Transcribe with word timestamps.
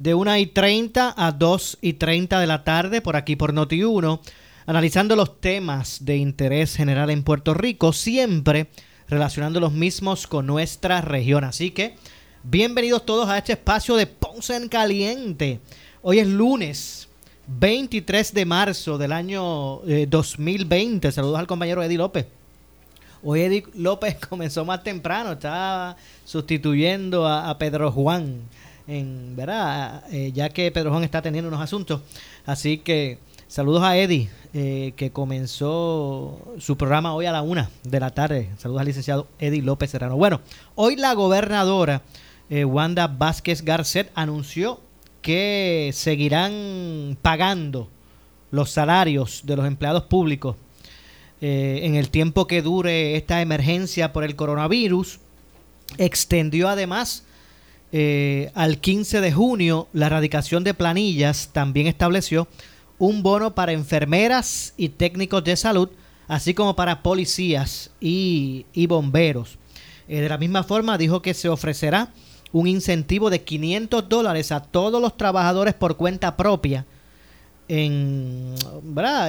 de 0.00 0.14
1 0.14 0.36
y 0.38 0.46
30 0.46 1.14
a 1.14 1.32
2 1.32 1.78
y 1.82 1.92
30 1.92 2.40
de 2.40 2.46
la 2.46 2.64
tarde, 2.64 3.02
por 3.02 3.16
aquí 3.16 3.36
por 3.36 3.52
Noti1, 3.52 4.20
analizando 4.64 5.14
los 5.14 5.40
temas 5.40 6.06
de 6.06 6.16
interés 6.16 6.74
general 6.74 7.10
en 7.10 7.22
Puerto 7.22 7.52
Rico, 7.52 7.92
siempre 7.92 8.70
relacionando 9.08 9.60
los 9.60 9.72
mismos 9.72 10.26
con 10.26 10.46
nuestra 10.46 11.02
región. 11.02 11.44
Así 11.44 11.70
que, 11.70 11.96
bienvenidos 12.42 13.04
todos 13.04 13.28
a 13.28 13.36
este 13.36 13.52
espacio 13.52 13.94
de 13.94 14.06
Ponce 14.06 14.56
en 14.56 14.70
Caliente. 14.70 15.60
Hoy 16.00 16.18
es 16.18 16.26
lunes 16.26 17.08
23 17.46 18.32
de 18.32 18.46
marzo 18.46 18.96
del 18.96 19.12
año 19.12 19.82
2020. 20.08 21.08
Eh, 21.08 21.12
Saludos 21.12 21.38
al 21.38 21.46
compañero 21.46 21.82
Eddie 21.82 21.98
López. 21.98 22.26
Hoy 23.22 23.42
Eddie 23.42 23.64
López 23.74 24.16
comenzó 24.28 24.64
más 24.64 24.82
temprano, 24.82 25.32
estaba 25.32 25.96
sustituyendo 26.24 27.28
a, 27.28 27.56
Pedro 27.58 27.92
Juan, 27.92 28.40
en, 28.90 29.36
¿verdad? 29.36 30.04
Eh, 30.12 30.32
ya 30.32 30.48
que 30.48 30.70
Pedro 30.70 30.90
Juan 30.90 31.04
está 31.04 31.22
teniendo 31.22 31.48
unos 31.48 31.60
asuntos. 31.60 32.00
Así 32.44 32.78
que 32.78 33.18
saludos 33.48 33.82
a 33.82 33.96
Eddie, 33.96 34.28
eh, 34.52 34.92
que 34.96 35.10
comenzó 35.10 36.54
su 36.58 36.76
programa 36.76 37.14
hoy 37.14 37.26
a 37.26 37.32
la 37.32 37.42
una 37.42 37.70
de 37.84 38.00
la 38.00 38.10
tarde. 38.10 38.50
Saludos 38.58 38.80
al 38.80 38.86
licenciado 38.86 39.28
Eddie 39.38 39.62
López 39.62 39.90
Serrano. 39.90 40.16
Bueno, 40.16 40.40
hoy 40.74 40.96
la 40.96 41.14
gobernadora 41.14 42.02
Wanda 42.50 43.06
Vázquez 43.06 43.62
Garcet 43.62 44.10
anunció 44.16 44.80
que 45.22 45.90
seguirán 45.94 47.16
pagando 47.22 47.88
los 48.50 48.70
salarios 48.70 49.42
de 49.44 49.56
los 49.56 49.66
empleados 49.66 50.04
públicos 50.04 50.56
eh, 51.40 51.80
en 51.84 51.94
el 51.94 52.10
tiempo 52.10 52.46
que 52.46 52.62
dure 52.62 53.16
esta 53.16 53.40
emergencia 53.40 54.12
por 54.12 54.24
el 54.24 54.36
coronavirus. 54.36 55.20
Extendió 55.98 56.68
además 56.68 57.24
eh, 57.92 58.52
al 58.54 58.78
15 58.78 59.20
de 59.20 59.32
junio 59.32 59.88
la 59.92 60.06
erradicación 60.06 60.62
de 60.64 60.74
planillas. 60.74 61.50
También 61.52 61.86
estableció 61.86 62.46
un 62.98 63.22
bono 63.22 63.54
para 63.54 63.72
enfermeras 63.72 64.74
y 64.76 64.90
técnicos 64.90 65.42
de 65.42 65.56
salud, 65.56 65.88
así 66.28 66.54
como 66.54 66.76
para 66.76 67.02
policías 67.02 67.90
y, 68.00 68.64
bomberos. 68.86 69.58
Eh, 70.08 70.20
de 70.20 70.28
la 70.28 70.38
misma 70.38 70.62
forma 70.62 70.98
dijo 70.98 71.22
que 71.22 71.34
se 71.34 71.48
ofrecerá 71.48 72.12
un 72.52 72.66
incentivo 72.66 73.30
de 73.30 73.42
500 73.42 74.08
dólares 74.08 74.52
a 74.52 74.60
todos 74.60 75.00
los 75.00 75.16
trabajadores 75.16 75.74
por 75.74 75.96
cuenta 75.96 76.36
propia. 76.36 76.86
En. 77.68 78.54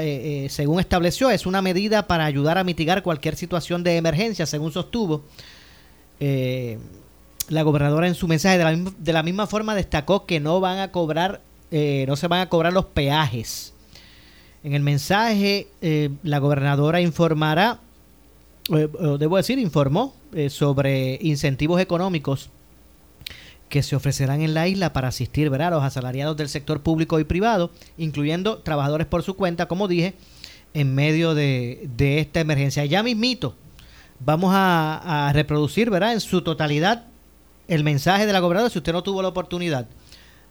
Eh, 0.02 0.48
según 0.50 0.80
estableció, 0.80 1.30
es 1.30 1.46
una 1.46 1.62
medida 1.62 2.08
para 2.08 2.26
ayudar 2.26 2.58
a 2.58 2.64
mitigar 2.64 3.04
cualquier 3.04 3.36
situación 3.36 3.84
de 3.84 3.98
emergencia, 3.98 4.46
según 4.46 4.72
sostuvo. 4.72 5.24
La 7.50 7.63
gobernadora 7.63 8.07
en 8.07 8.16
su 8.16 8.28
mensaje 8.28 8.57
de 8.57 8.63
la, 8.63 8.91
de 8.97 9.13
la, 9.13 9.24
misma 9.24 9.47
forma 9.47 9.75
destacó 9.75 10.25
que 10.25 10.40
no 10.40 10.59
van 10.59 10.79
a 10.79 10.91
cobrar, 10.91 11.41
no 11.72 12.16
se 12.16 12.28
van 12.28 12.41
a 12.41 12.50
cobrar 12.50 12.74
los 12.74 12.85
peajes. 12.85 13.74
En 14.63 14.74
el 14.74 14.81
mensaje, 14.81 15.68
la 16.24 16.40
gobernadora 16.40 17.02
informará, 17.02 17.79
debo 18.69 19.38
decir, 19.38 19.57
informó 19.59 20.13
sobre 20.50 21.18
incentivos 21.22 21.81
económicos 21.81 22.50
que 23.72 23.81
se 23.81 23.96
ofrecerán 23.96 24.41
en 24.41 24.53
la 24.53 24.68
isla 24.68 24.94
para 24.94 25.08
asistir 25.08 25.52
a 25.52 25.69
los 25.72 25.84
asalariados 25.84 26.38
del 26.38 26.50
sector 26.50 26.81
público 26.81 27.19
y 27.19 27.23
privado, 27.23 27.72
incluyendo 27.97 28.59
trabajadores 28.59 29.08
por 29.08 29.23
su 29.23 29.35
cuenta, 29.35 29.68
como 29.68 29.88
dije, 29.88 30.13
en 30.73 30.94
medio 30.94 31.34
de, 31.34 31.90
esta 31.97 32.41
emergencia. 32.41 32.85
Ya 32.85 33.02
mismito, 33.02 33.56
vamos 34.19 34.52
a, 34.53 35.31
reproducir 35.34 35.90
¿verdad? 35.90 36.13
en 36.13 36.19
su 36.19 36.41
totalidad 36.41 37.06
el 37.72 37.86
mensaje 37.86 38.26
de 38.26 38.34
la 38.34 38.42
gobernadora, 38.42 38.70
si 38.70 38.80
usted 38.80 38.92
no 38.92 39.02
tuvo 39.02 39.22
la 39.22 39.30
oportunidad 39.30 39.88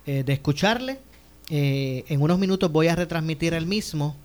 eh, 0.06 0.25
de 0.25 0.32
escucharle. 0.32 0.98
Eh, 1.50 2.04
en 2.08 2.22
unos 2.22 2.38
minutos 2.38 2.72
voy 2.72 2.88
a 2.88 2.97
retransmitir 2.97 3.53
el 3.53 3.66
mismo, 3.66 4.16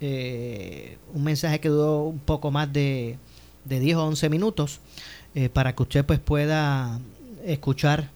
eh, 0.00 0.96
un 1.12 1.24
mensaje 1.24 1.60
que 1.60 1.68
duró 1.68 2.04
un 2.04 2.20
poco 2.20 2.50
más 2.50 2.72
de, 2.72 3.18
de 3.66 3.80
10 3.80 3.96
o 3.96 4.06
11 4.06 4.30
minutos, 4.30 4.80
para 5.52 5.76
que 5.76 5.82
usted 5.82 6.04
pues 6.04 6.18
pueda 6.18 6.98
escuchar 7.44 8.10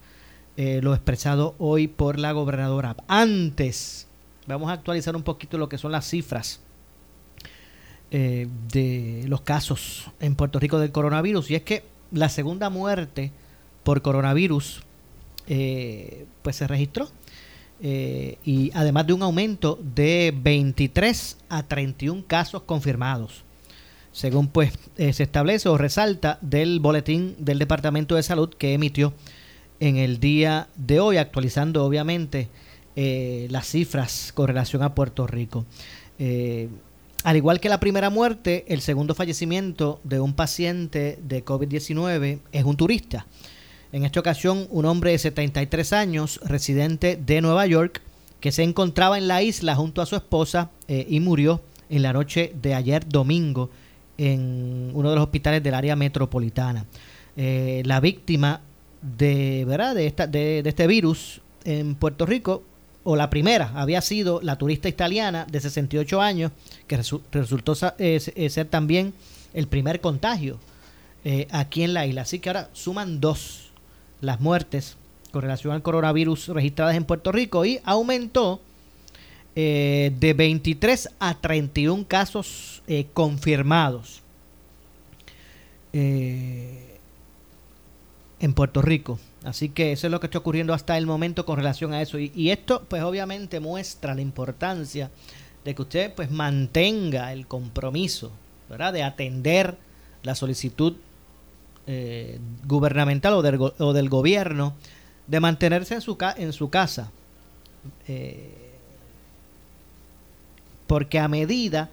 lo 0.57 0.93
expresado 0.93 1.55
hoy 1.59 1.87
por 1.87 2.19
la 2.19 2.33
gobernadora. 2.33 2.97
Antes, 3.07 4.09
vamos 4.47 4.71
a 4.71 4.73
actualizar 4.73 5.15
un 5.15 5.23
poquito 5.23 5.57
lo 5.57 5.69
que 5.69 5.79
son 5.79 5.93
las 5.93 6.09
cifras 6.09 6.59
de 8.11 9.25
los 9.29 9.43
casos 9.43 10.11
en 10.19 10.35
Puerto 10.35 10.59
Rico 10.59 10.81
del 10.81 10.91
coronavirus. 10.91 11.51
Y 11.53 11.55
es 11.55 11.63
que 11.63 11.85
la 12.11 12.29
segunda 12.29 12.71
muerte 12.71 13.31
por 13.83 14.03
coronavirus 14.03 14.83
eh, 15.47 16.27
pues 16.43 16.57
se 16.57 16.67
registró. 16.67 17.09
y 17.81 18.71
además 18.75 19.07
de 19.07 19.13
un 19.13 19.23
aumento 19.23 19.79
de 19.83 20.33
23 20.37 21.39
a 21.49 21.63
31 21.65 22.25
casos 22.27 22.63
confirmados 22.63 23.43
según 24.13 24.47
pues 24.49 24.73
se 24.97 25.23
establece 25.23 25.69
o 25.69 25.79
resalta 25.79 26.39
del 26.43 26.79
boletín 26.81 27.35
del 27.39 27.59
Departamento 27.59 28.15
de 28.15 28.23
Salud 28.23 28.51
que 28.51 28.75
emitió 28.75 29.15
en 29.83 29.97
el 29.97 30.21
día 30.21 30.69
de 30.77 31.01
hoy, 31.01 31.17
actualizando 31.17 31.85
obviamente 31.85 32.49
eh, 32.95 33.49
las 33.51 33.67
cifras 33.67 34.31
con 34.33 34.47
relación 34.47 34.81
a 34.85 34.95
Puerto 34.95 35.27
Rico. 35.27 35.67
Eh, 36.21 36.69
al 37.25 37.37
igual 37.37 37.59
que 37.59 37.69
la 37.69 37.81
primera 37.81 38.09
muerte, 38.09 38.65
el 38.69 38.81
segundo 38.81 39.17
fallecimiento 39.17 40.01
de 40.05 40.21
un 40.21 40.35
paciente 40.35 41.19
de 41.25 41.45
COVID-19 41.45 42.39
es 42.53 42.65
un 42.65 42.77
turista. 42.77 43.27
En 43.93 44.05
esta 44.05 44.21
ocasión, 44.21 44.67
un 44.71 44.85
hombre 44.87 45.13
de 45.13 45.19
73 45.19 45.93
años, 45.93 46.41
residente 46.45 47.17
de 47.17 47.41
Nueva 47.41 47.67
York, 47.67 48.01
que 48.41 48.51
se 48.51 48.63
encontraba 48.63 49.19
en 49.19 49.29
la 49.29 49.43
isla 49.43 49.77
junto 49.77 50.03
a 50.03 50.07
su 50.07 50.17
esposa 50.17 50.71
eh, 50.89 51.07
y 51.09 51.21
murió 51.21 51.61
en 51.91 52.03
la 52.03 52.13
noche 52.13 52.53
de 52.61 52.75
ayer 52.75 53.07
domingo 53.07 53.71
en 54.19 54.91
uno 54.95 55.11
de 55.11 55.17
los 55.17 55.25
hospitales 55.25 55.63
del 55.63 55.75
área 55.75 55.97
metropolitana. 55.97 56.87
la 57.37 58.01
víctima 58.01 58.61
de, 59.03 59.65
¿verdad? 59.67 59.95
De, 59.95 60.07
esta, 60.07 60.27
de, 60.27 60.63
este 60.65 60.87
virus 60.87 61.41
en 61.65 61.95
Puerto 61.95 62.25
Rico, 62.25 62.63
o 63.05 63.17
la 63.17 63.31
primera 63.31 63.73
había 63.75 64.01
sido 64.01 64.41
la 64.43 64.57
turista 64.57 64.89
italiana 64.89 65.47
de 65.51 65.61
68 65.61 66.21
años, 66.21 66.53
que 66.87 66.97
resultó 67.33 67.75
eh, 67.99 68.21
eh, 68.37 68.51
ser 68.51 68.69
también 68.69 69.13
el 69.55 69.67
primer 69.67 70.01
contagio 70.01 70.59
eh, 71.25 71.49
aquí 71.51 71.83
en 71.83 71.95
la 71.95 72.07
isla. 72.07 72.23
Así 72.23 72.39
que 72.39 72.49
ahora 72.49 72.71
suman 72.73 73.21
dos 73.21 73.62
las 74.23 74.41
muertes 74.41 74.97
con 75.33 75.43
relación 75.43 75.75
al 75.75 75.83
coronavirus 75.83 76.49
registradas 76.49 76.97
en 76.97 77.05
Puerto 77.05 77.31
Rico 77.31 77.67
y 77.67 77.81
aumentó 77.85 78.61
de 79.55 80.35
23 80.35 81.11
a 81.19 81.35
31 81.35 82.07
casos 82.09 82.83
confirmados. 83.13 84.23
Eh, 85.93 86.89
en 88.41 88.55
Puerto 88.55 88.83
Rico. 88.83 89.21
Así 89.45 89.69
que 89.69 89.93
eso 89.93 90.09
es 90.09 90.11
lo 90.11 90.19
que 90.19 90.27
está 90.27 90.39
ocurriendo 90.39 90.75
hasta 90.75 90.99
el 90.99 91.07
momento 91.07 91.47
con 91.47 91.57
relación 91.57 91.93
a 91.93 92.03
eso. 92.03 92.19
Y, 92.19 92.51
esto 92.51 92.85
pues 92.89 93.03
obviamente 93.03 93.61
muestra 93.61 94.15
la 94.15 94.21
importancia 94.21 95.11
de 95.65 95.75
que 95.75 95.83
usted 95.83 96.13
pues 96.13 96.31
mantenga 96.31 97.33
el 97.33 97.47
compromiso, 97.47 98.33
¿verdad? 98.69 98.93
De 98.93 99.05
atender 99.05 99.77
la 100.25 100.35
solicitud 100.35 100.95
eh, 101.87 102.39
gubernamental 102.65 103.35
o 103.35 103.43
del, 103.43 103.59
o 103.61 103.93
del, 103.93 104.09
gobierno 104.09 104.75
de 105.27 105.41
mantenerse 105.41 105.95
en 105.95 106.01
su, 106.01 106.17
en 106.37 106.53
su 106.53 106.71
casa. 106.71 107.11
Eh, 108.07 108.71
porque 110.87 111.19
a 111.19 111.27
medida 111.29 111.91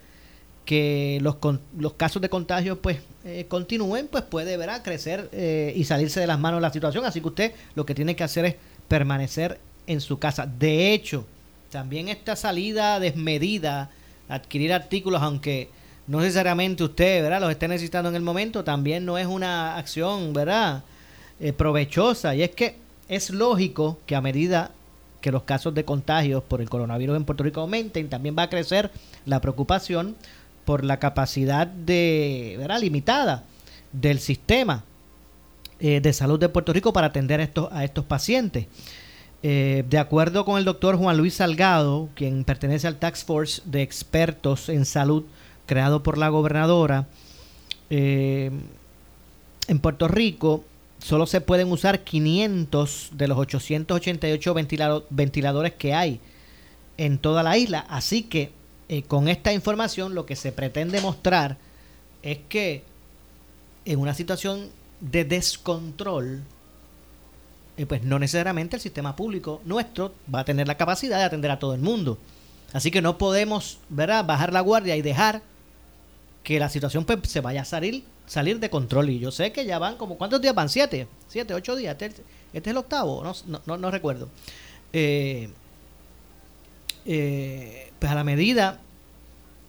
que 0.65 1.17
los, 1.21 1.37
los 1.77 1.93
casos 1.93 2.21
de 2.21 2.29
contagio 2.29 2.79
pues 2.79 2.99
eh, 3.25 3.45
continúen, 3.47 4.07
pues 4.07 4.23
puede 4.23 4.57
¿verdad? 4.57 4.83
crecer 4.83 5.29
y 5.75 5.83
salirse 5.85 6.19
de 6.19 6.27
las 6.27 6.39
manos 6.39 6.61
la 6.61 6.71
situación. 6.71 7.05
Así 7.05 7.21
que 7.21 7.27
usted 7.27 7.53
lo 7.75 7.85
que 7.85 7.95
tiene 7.95 8.15
que 8.15 8.23
hacer 8.23 8.45
es 8.45 8.55
permanecer 8.87 9.59
en 9.87 10.01
su 10.01 10.19
casa. 10.19 10.45
De 10.45 10.93
hecho, 10.93 11.25
también 11.71 12.09
esta 12.09 12.35
salida 12.35 12.99
desmedida, 12.99 13.89
adquirir 14.27 14.73
artículos, 14.73 15.21
aunque 15.21 15.69
no 16.09 16.21
necesariamente 16.21 16.83
usted 16.83 17.21
¿verdad? 17.21 17.39
los 17.39 17.51
esté 17.51 17.67
necesitando 17.67 18.09
en 18.09 18.15
el 18.15 18.23
momento, 18.23 18.63
también 18.63 19.05
no 19.05 19.19
es 19.19 19.27
una 19.27 19.77
acción 19.77 20.33
¿verdad? 20.33 20.83
Eh, 21.39 21.53
provechosa. 21.53 22.33
Y 22.33 22.41
es 22.41 22.49
que 22.49 22.77
es 23.07 23.29
lógico 23.29 23.99
que 24.07 24.15
a 24.15 24.21
medida 24.21 24.71
que 25.21 25.31
los 25.31 25.43
casos 25.43 25.75
de 25.75 25.85
contagios 25.85 26.41
por 26.43 26.61
el 26.61 26.69
coronavirus 26.69 27.15
en 27.15 27.25
Puerto 27.25 27.43
Rico 27.43 27.61
aumenten, 27.61 28.09
también 28.09 28.35
va 28.35 28.43
a 28.43 28.49
crecer 28.49 28.89
la 29.27 29.39
preocupación 29.39 30.15
por 30.65 30.83
la 30.83 30.97
capacidad 30.97 31.67
de, 31.67 32.55
¿verdad? 32.57 32.81
limitada 32.81 33.43
del 33.91 34.19
sistema 34.19 34.83
eh, 35.79 36.01
de 36.01 36.11
salud 36.13 36.39
de 36.39 36.49
Puerto 36.49 36.73
Rico 36.73 36.91
para 36.91 37.07
atender 37.07 37.39
a 37.39 37.43
estos, 37.43 37.71
a 37.71 37.83
estos 37.83 38.05
pacientes. 38.05 38.65
Eh, 39.43 39.85
de 39.87 39.99
acuerdo 39.99 40.43
con 40.43 40.57
el 40.57 40.65
doctor 40.65 40.97
Juan 40.97 41.17
Luis 41.17 41.35
Salgado, 41.35 42.09
quien 42.15 42.43
pertenece 42.45 42.87
al 42.87 42.97
Task 42.97 43.27
Force 43.27 43.61
de 43.65 43.83
expertos 43.83 44.69
en 44.69 44.85
salud 44.85 45.23
creado 45.69 46.01
por 46.01 46.17
la 46.17 46.29
gobernadora, 46.29 47.05
eh, 47.91 48.49
en 49.67 49.79
Puerto 49.79 50.07
Rico 50.07 50.63
solo 50.97 51.27
se 51.27 51.41
pueden 51.41 51.71
usar 51.71 52.03
500 52.03 53.11
de 53.13 53.27
los 53.27 53.37
888 53.37 54.55
ventiladores 55.11 55.73
que 55.75 55.93
hay 55.93 56.19
en 56.97 57.19
toda 57.19 57.43
la 57.43 57.55
isla. 57.55 57.85
Así 57.87 58.23
que 58.23 58.51
eh, 58.89 59.03
con 59.03 59.27
esta 59.27 59.53
información 59.53 60.15
lo 60.15 60.25
que 60.25 60.35
se 60.35 60.51
pretende 60.51 61.01
mostrar 61.01 61.57
es 62.23 62.39
que 62.49 62.83
en 63.85 63.99
una 63.99 64.15
situación 64.15 64.69
de 64.99 65.23
descontrol, 65.23 66.41
eh, 67.77 67.85
pues 67.85 68.01
no 68.03 68.17
necesariamente 68.17 68.75
el 68.75 68.81
sistema 68.81 69.15
público 69.15 69.61
nuestro 69.65 70.15
va 70.33 70.39
a 70.39 70.45
tener 70.45 70.67
la 70.67 70.77
capacidad 70.77 71.19
de 71.19 71.25
atender 71.25 71.51
a 71.51 71.59
todo 71.59 71.75
el 71.75 71.81
mundo. 71.81 72.17
Así 72.73 72.89
que 72.89 73.03
no 73.03 73.19
podemos 73.19 73.77
¿verdad? 73.89 74.25
bajar 74.25 74.51
la 74.51 74.61
guardia 74.61 74.95
y 74.95 75.03
dejar 75.03 75.43
que 76.49 76.59
la 76.59 76.67
situación 76.67 77.05
pues, 77.05 77.19
se 77.25 77.41
vaya 77.41 77.61
a 77.61 77.65
salir, 77.65 78.03
salir 78.25 78.59
de 78.59 78.71
control. 78.71 79.11
Y 79.11 79.19
yo 79.19 79.29
sé 79.29 79.51
que 79.51 79.67
ya 79.67 79.77
van 79.77 79.97
como, 79.97 80.17
¿cuántos 80.17 80.41
días 80.41 80.55
van? 80.55 80.67
¿Siete? 80.67 81.07
¿Siete, 81.27 81.53
ocho 81.53 81.75
días? 81.75 81.95
¿Este, 82.01 82.07
este 82.07 82.23
es 82.53 82.65
el 82.65 82.77
octavo? 82.77 83.23
No, 83.23 83.61
no, 83.67 83.77
no, 83.77 83.91
recuerdo. 83.91 84.29
Eh, 84.91 85.47
eh, 87.05 87.91
pues 87.99 88.11
a 88.11 88.15
la 88.15 88.23
medida, 88.23 88.79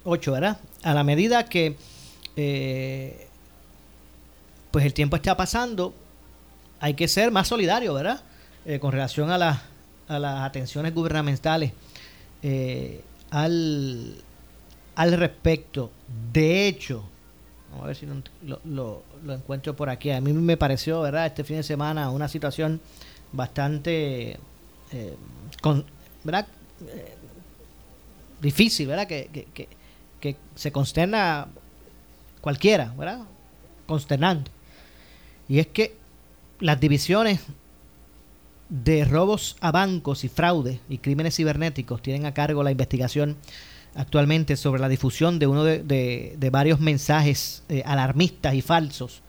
8, 0.05 0.33
¿verdad? 0.33 0.59
A 0.83 0.95
la 0.95 1.05
medida 1.05 1.45
que 1.45 1.77
eh, 2.37 3.29
pues 4.71 4.87
el 4.87 4.95
tiempo 4.95 5.17
está 5.17 5.37
pasando, 5.37 5.93
hay 6.81 6.95
que 6.95 7.09
ser 7.09 7.31
más 7.31 7.47
solidario, 7.47 7.93
¿verdad? 7.93 8.23
Con 8.81 8.93
relación 8.93 9.31
a, 9.31 9.65
a 10.09 10.19
las 10.19 10.41
atenciones 10.41 10.95
gubernamentales 10.95 11.73
al, 13.31 14.15
al 14.95 15.13
respecto. 15.13 15.91
De 16.33 16.67
hecho, 16.67 17.05
vamos 17.71 17.85
a 17.85 17.87
ver 17.89 17.97
si 17.97 18.07
lo, 18.65 19.03
encuentro 19.29 19.75
por 19.75 19.91
aquí. 19.91 20.11
A 20.11 20.21
mí 20.21 20.33
me 20.33 20.57
pareció, 20.57 21.01
¿verdad? 21.03 21.27
Este 21.27 21.45
fin 21.45 21.57
de 21.57 21.63
semana 21.63 22.11
una 22.11 22.29
situación 22.29 22.81
bastante, 23.33 24.39
con, 25.61 25.85
¿verdad? 26.25 26.47
difícil, 28.41 28.87
¿verdad? 28.87 29.07
Que, 29.07 29.29
que, 29.55 29.69
que, 30.21 30.37
se 30.55 30.73
consterna 30.73 31.49
cualquiera, 32.41 32.93
¿verdad? 32.97 33.21
Consternando. 33.87 34.51
Y 35.49 35.59
es 35.59 35.67
que 35.67 35.97
las 36.61 36.81
divisiones 36.81 37.41
de 38.69 39.05
robos 39.05 39.57
a 39.61 39.73
bancos 39.73 40.25
y 40.25 40.29
fraude 40.29 40.81
y 40.89 40.99
crímenes 40.99 41.37
cibernéticos 41.37 42.03
tienen 42.03 42.27
a 42.27 42.35
cargo 42.35 42.63
la 42.63 42.71
investigación 42.71 43.37
actualmente 43.95 44.57
sobre 44.57 44.81
la 44.81 44.89
difusión 44.89 45.39
de 45.39 45.47
uno 45.47 45.65
de, 45.65 45.83
de, 46.37 46.51
varios 46.51 46.81
mensajes 46.81 47.63
eh, 47.69 47.83
alarmistas 47.85 48.55
y 48.55 48.63
falsos 48.63 49.23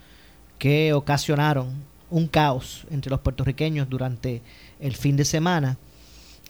que 0.59 0.93
ocasionaron 0.93 1.69
un 2.09 2.27
caos 2.27 2.85
entre 2.91 3.09
los 3.09 3.21
puertorriqueños 3.21 3.89
durante 3.89 4.41
el 4.79 4.95
fin 4.95 5.15
de 5.15 5.25
semana 5.25 5.77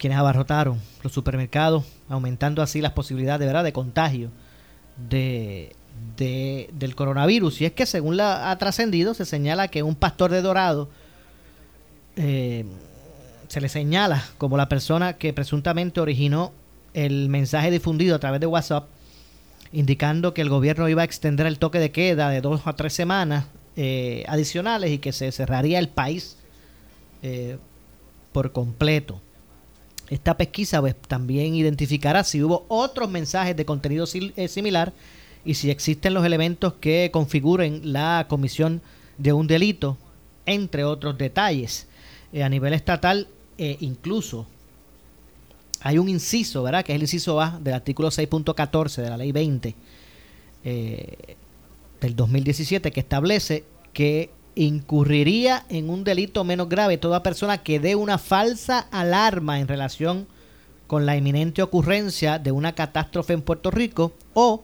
quienes 0.01 0.17
abarrotaron 0.17 0.79
los 1.03 1.13
supermercados, 1.13 1.83
aumentando 2.09 2.63
así 2.63 2.81
las 2.81 2.93
posibilidades 2.93 3.41
de 3.41 3.45
verdad 3.45 3.63
de 3.63 3.71
contagio 3.71 4.31
de, 4.97 5.75
del 6.17 6.95
coronavirus. 6.95 7.61
Y 7.61 7.65
es 7.65 7.73
que 7.73 7.85
según 7.85 8.17
la 8.17 8.49
ha 8.49 8.57
trascendido, 8.57 9.13
se 9.13 9.25
señala 9.25 9.67
que 9.67 9.83
un 9.83 9.93
pastor 9.93 10.31
de 10.31 10.41
Dorado 10.41 10.89
eh, 12.15 12.65
se 13.47 13.61
le 13.61 13.69
señala 13.69 14.23
como 14.39 14.57
la 14.57 14.67
persona 14.67 15.17
que 15.17 15.33
presuntamente 15.33 16.01
originó 16.01 16.51
el 16.93 17.29
mensaje 17.29 17.71
difundido 17.71 18.15
a 18.15 18.19
través 18.19 18.41
de 18.41 18.47
WhatsApp, 18.47 18.87
indicando 19.71 20.33
que 20.33 20.41
el 20.41 20.49
gobierno 20.49 20.89
iba 20.89 21.01
a 21.01 21.05
extender 21.05 21.45
el 21.47 21.59
toque 21.59 21.79
de 21.79 21.91
queda 21.91 22.29
de 22.29 22.41
dos 22.41 22.61
a 22.65 22.75
tres 22.75 22.93
semanas 22.93 23.45
eh, 23.77 24.25
adicionales 24.27 24.91
y 24.91 24.97
que 24.97 25.13
se 25.13 25.31
cerraría 25.31 25.79
el 25.79 25.87
país 25.87 26.37
eh, 27.23 27.57
por 28.33 28.51
completo. 28.51 29.21
Esta 30.09 30.35
pesquisa 30.35 30.81
pues, 30.81 30.95
también 30.95 31.55
identificará 31.55 32.23
si 32.23 32.43
hubo 32.43 32.65
otros 32.67 33.09
mensajes 33.09 33.55
de 33.55 33.65
contenido 33.65 34.05
eh, 34.13 34.47
similar 34.47 34.91
y 35.45 35.53
si 35.53 35.69
existen 35.69 36.13
los 36.13 36.25
elementos 36.25 36.73
que 36.73 37.09
configuren 37.13 37.93
la 37.93 38.25
comisión 38.27 38.81
de 39.17 39.33
un 39.33 39.47
delito, 39.47 39.97
entre 40.45 40.83
otros 40.83 41.17
detalles. 41.17 41.87
Eh, 42.33 42.43
a 42.43 42.49
nivel 42.49 42.73
estatal, 42.73 43.27
incluso 43.57 44.47
hay 45.81 45.97
un 45.97 46.09
inciso, 46.09 46.63
¿verdad? 46.63 46.83
Que 46.85 46.93
es 46.93 46.95
el 46.95 47.01
inciso 47.01 47.41
A 47.41 47.59
del 47.61 47.73
artículo 47.73 48.09
6.14 48.09 49.01
de 49.01 49.09
la 49.09 49.17
ley 49.17 49.31
20 49.31 49.75
del 50.63 52.15
2017, 52.15 52.91
que 52.91 52.99
establece 52.99 53.63
que 53.93 54.29
incurriría 54.55 55.65
en 55.69 55.89
un 55.89 56.03
delito 56.03 56.43
menos 56.43 56.69
grave 56.69 56.97
toda 56.97 57.23
persona 57.23 57.59
que 57.59 57.79
dé 57.79 57.95
una 57.95 58.17
falsa 58.17 58.87
alarma 58.91 59.59
en 59.59 59.67
relación 59.67 60.27
con 60.87 61.05
la 61.05 61.15
inminente 61.15 61.61
ocurrencia 61.61 62.37
de 62.37 62.51
una 62.51 62.75
catástrofe 62.75 63.33
en 63.33 63.41
Puerto 63.41 63.71
Rico 63.71 64.13
o 64.33 64.63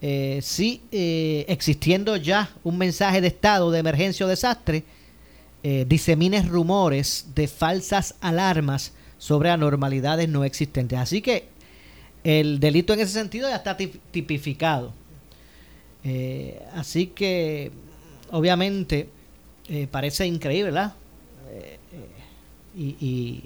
eh, 0.00 0.38
si 0.42 0.80
eh, 0.92 1.44
existiendo 1.48 2.16
ya 2.16 2.50
un 2.64 2.78
mensaje 2.78 3.20
de 3.20 3.28
estado 3.28 3.70
de 3.70 3.80
emergencia 3.80 4.24
o 4.24 4.28
desastre, 4.28 4.84
eh, 5.62 5.84
disemines 5.86 6.48
rumores 6.48 7.26
de 7.34 7.48
falsas 7.48 8.14
alarmas 8.20 8.92
sobre 9.18 9.50
anormalidades 9.50 10.28
no 10.28 10.44
existentes. 10.44 10.98
Así 10.98 11.20
que 11.20 11.48
el 12.24 12.60
delito 12.60 12.92
en 12.92 13.00
ese 13.00 13.12
sentido 13.12 13.48
ya 13.48 13.56
está 13.56 13.76
tipificado. 13.76 14.92
así 16.74 17.08
que 17.08 17.70
obviamente 18.30 19.08
eh, 19.68 19.86
parece 19.90 20.26
increíble, 20.26 20.70
¿verdad? 20.70 20.94
Eh, 21.50 21.78
eh, 21.92 22.98
y, 23.00 23.44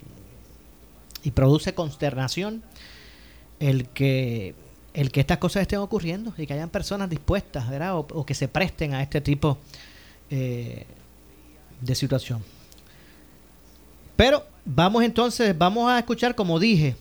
y, 1.25 1.31
produce 1.33 1.75
consternación 1.75 2.63
el 3.59 3.89
que 3.89 4.55
el 4.95 5.11
que 5.11 5.21
estas 5.21 5.39
cosas 5.39 5.63
estén 5.63 5.79
ocurriendo 5.79 6.35
y 6.37 6.47
que 6.47 6.53
hayan 6.53 6.69
personas 6.69 7.09
dispuestas, 7.09 7.69
¿verdad? 7.71 7.97
O, 7.97 8.27
que 8.27 8.35
se 8.35 8.47
presten 8.47 8.93
a 8.93 9.03
este 9.03 9.21
tipo 9.21 9.57
de 10.29 10.87
situación. 11.95 12.45
Pero 14.17 14.45
vamos 14.65 15.05
entonces, 15.05 15.57
vamos 15.57 15.91
a 15.91 15.99
escuchar, 15.99 16.35
como 16.35 16.59
dije, 16.59 16.97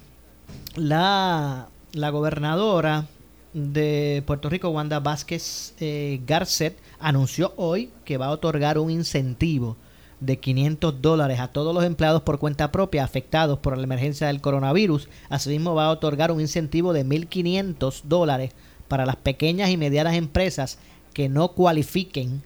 la, 0.75 1.67
la 1.93 2.09
gobernadora 2.09 3.07
de 3.53 4.23
Puerto 4.25 4.49
Rico, 4.49 4.69
Wanda 4.69 4.99
Vázquez 4.99 5.73
eh, 5.79 6.21
Garcet, 6.25 6.77
anunció 6.99 7.53
hoy 7.57 7.89
que 8.05 8.17
va 8.17 8.27
a 8.27 8.31
otorgar 8.31 8.77
un 8.77 8.89
incentivo 8.89 9.75
de 10.19 10.37
500 10.37 11.01
dólares 11.01 11.39
a 11.39 11.47
todos 11.47 11.73
los 11.73 11.83
empleados 11.83 12.21
por 12.21 12.39
cuenta 12.39 12.71
propia 12.71 13.03
afectados 13.03 13.59
por 13.59 13.75
la 13.77 13.83
emergencia 13.83 14.27
del 14.27 14.39
coronavirus. 14.39 15.09
Asimismo, 15.29 15.73
va 15.73 15.85
a 15.85 15.91
otorgar 15.91 16.31
un 16.31 16.39
incentivo 16.39 16.93
de 16.93 17.05
1.500 17.05 18.03
dólares 18.03 18.51
para 18.87 19.05
las 19.05 19.15
pequeñas 19.15 19.69
y 19.71 19.77
medianas 19.77 20.15
empresas 20.15 20.77
que 21.13 21.27
no 21.27 21.49
cualifiquen 21.49 22.43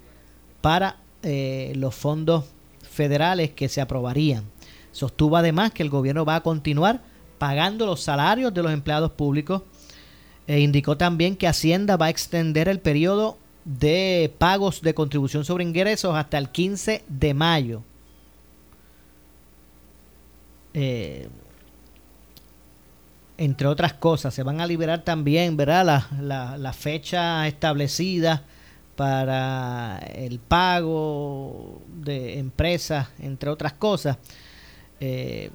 para 0.62 0.98
eh, 1.22 1.74
los 1.76 1.94
fondos 1.94 2.46
federales 2.82 3.52
que 3.52 3.68
se 3.68 3.82
aprobarían. 3.82 4.55
Sostuvo 4.96 5.36
además 5.36 5.74
que 5.74 5.84
el 5.84 5.90
gobierno 5.90 6.24
va 6.24 6.38
a 6.38 6.42
continuar 6.42 7.02
pagando 7.38 7.86
los 7.86 8.00
salarios 8.00 8.54
de 8.54 8.64
los 8.64 8.72
empleados 8.72 9.12
públicos 9.12 9.62
e 10.48 10.62
indicó 10.62 10.96
también 10.96 11.36
que 11.36 11.50
Hacienda 11.50 11.98
va 11.98 12.06
a 12.06 12.10
extender 12.10 12.70
el 12.70 12.80
periodo 12.80 13.38
de 13.66 14.34
pagos 14.38 14.82
de 14.82 14.94
contribución 14.94 15.44
sobre 15.44 15.66
ingresos 15.66 16.16
hasta 16.16 16.38
el 16.38 16.48
15 16.48 17.04
de 17.10 17.34
mayo. 17.34 17.82
Eh, 20.74 21.28
entre 23.38 23.68
otras 23.68 23.96
cosas. 23.96 24.34
Se 24.34 24.44
van 24.44 24.62
a 24.62 24.66
liberar 24.66 25.04
también, 25.04 25.58
¿verdad? 25.58 26.08
La, 26.22 26.58
la, 26.58 26.72
fecha 26.72 27.46
establecida 27.50 28.44
para 28.96 29.98
el 30.16 30.40
pago 30.40 31.82
de 32.02 32.40
empresas, 32.40 33.10
entre 33.20 33.50
otras 33.50 33.74
cosas. 33.74 34.20
Eh, 35.00 35.50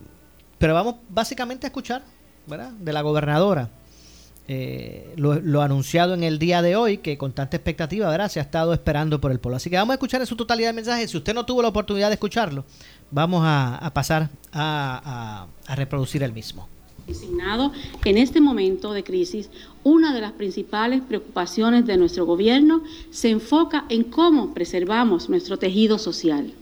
pero 0.58 0.74
vamos 0.74 0.96
básicamente 1.08 1.66
a 1.66 1.68
escuchar, 1.68 2.02
¿verdad? 2.46 2.70
De 2.72 2.92
la 2.92 3.02
gobernadora. 3.02 3.70
Eh, 4.52 5.14
lo, 5.16 5.62
anunciado 5.62 6.12
en 6.12 6.24
el 6.24 6.40
día 6.40 6.60
de 6.60 6.74
hoy, 6.74 6.98
que 6.98 7.16
con 7.16 7.32
tanta 7.32 7.56
expectativa, 7.56 8.10
¿verdad? 8.10 8.28
Se 8.28 8.40
ha 8.40 8.42
estado 8.42 8.74
esperando 8.74 9.20
por 9.20 9.30
el 9.30 9.38
pueblo. 9.38 9.56
Así 9.58 9.70
que 9.70 9.76
vamos 9.76 9.92
a 9.92 9.94
escuchar 9.94 10.20
en 10.20 10.26
su 10.26 10.34
totalidad 10.34 10.70
de 10.70 10.72
mensaje. 10.72 11.06
Si 11.06 11.16
usted 11.16 11.34
no 11.34 11.46
tuvo 11.46 11.62
la 11.62 11.68
oportunidad 11.68 12.08
de 12.08 12.14
escucharlo, 12.14 12.64
vamos 13.12 13.42
a, 13.44 13.90
pasar 13.94 14.28
a, 14.52 15.46
a 15.66 15.76
reproducir 15.76 16.24
el 16.24 16.32
mismo. 16.32 16.68
Designado 17.06 17.72
en 18.04 18.18
este 18.18 18.40
momento 18.40 18.92
de 18.92 19.04
crisis, 19.04 19.50
una 19.84 20.12
de 20.12 20.20
las 20.20 20.32
principales 20.32 21.00
preocupaciones 21.00 21.86
de 21.86 21.96
nuestro 21.96 22.26
gobierno 22.26 22.82
se 23.10 23.30
enfoca 23.30 23.84
en 23.88 24.02
cómo 24.02 24.52
preservamos 24.52 25.28
nuestro 25.28 25.58
tejido 25.58 25.96
social. 25.96 26.52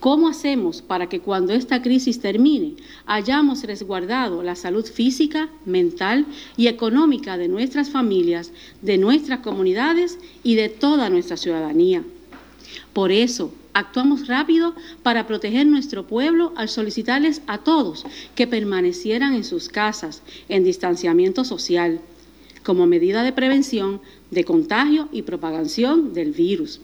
¿Cómo 0.00 0.28
hacemos 0.28 0.82
para 0.82 1.08
que 1.08 1.20
cuando 1.20 1.52
esta 1.52 1.82
crisis 1.82 2.20
termine 2.20 2.74
hayamos 3.06 3.62
resguardado 3.64 4.42
la 4.42 4.54
salud 4.54 4.84
física, 4.84 5.48
mental 5.64 6.26
y 6.56 6.66
económica 6.66 7.38
de 7.38 7.48
nuestras 7.48 7.90
familias, 7.90 8.52
de 8.82 8.98
nuestras 8.98 9.40
comunidades 9.40 10.18
y 10.42 10.54
de 10.54 10.68
toda 10.68 11.08
nuestra 11.10 11.36
ciudadanía? 11.36 12.04
Por 12.92 13.12
eso, 13.12 13.52
actuamos 13.72 14.26
rápido 14.26 14.74
para 15.02 15.26
proteger 15.26 15.66
nuestro 15.66 16.06
pueblo 16.06 16.52
al 16.56 16.68
solicitarles 16.68 17.42
a 17.46 17.58
todos 17.58 18.04
que 18.34 18.46
permanecieran 18.46 19.34
en 19.34 19.44
sus 19.44 19.68
casas 19.68 20.22
en 20.48 20.64
distanciamiento 20.64 21.44
social 21.44 22.00
como 22.64 22.86
medida 22.86 23.22
de 23.22 23.32
prevención 23.32 24.00
de 24.30 24.44
contagio 24.44 25.08
y 25.12 25.22
propagación 25.22 26.14
del 26.14 26.32
virus. 26.32 26.80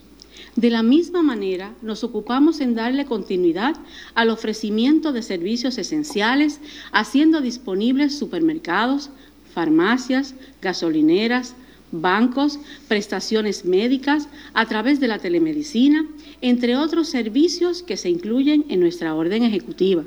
De 0.57 0.69
la 0.69 0.83
misma 0.83 1.23
manera, 1.23 1.75
nos 1.81 2.05
ocupamos 2.05 2.61
en 2.61 2.75
darle 2.75 3.07
continuidad 3.07 3.75
al 4.15 4.29
ofrecimiento 4.29 5.13
de 5.13 5.23
servicios 5.23 5.79
esenciales, 5.79 6.61
haciendo 6.93 7.41
disponibles 7.41 8.19
supermercados, 8.19 9.11
farmacias, 9.55 10.35
gasolineras, 10.61 11.55
bancos, 11.91 12.59
prestaciones 12.87 13.65
médicas 13.65 14.29
a 14.53 14.67
través 14.67 15.01
de 15.01 15.09
la 15.09 15.19
telemedicina, 15.19 16.07
entre 16.43 16.77
otros 16.77 17.09
servicios 17.09 17.83
que 17.83 17.97
se 17.97 18.11
incluyen 18.11 18.67
en 18.69 18.81
nuestra 18.81 19.15
orden 19.15 19.45
ejecutiva. 19.45 20.05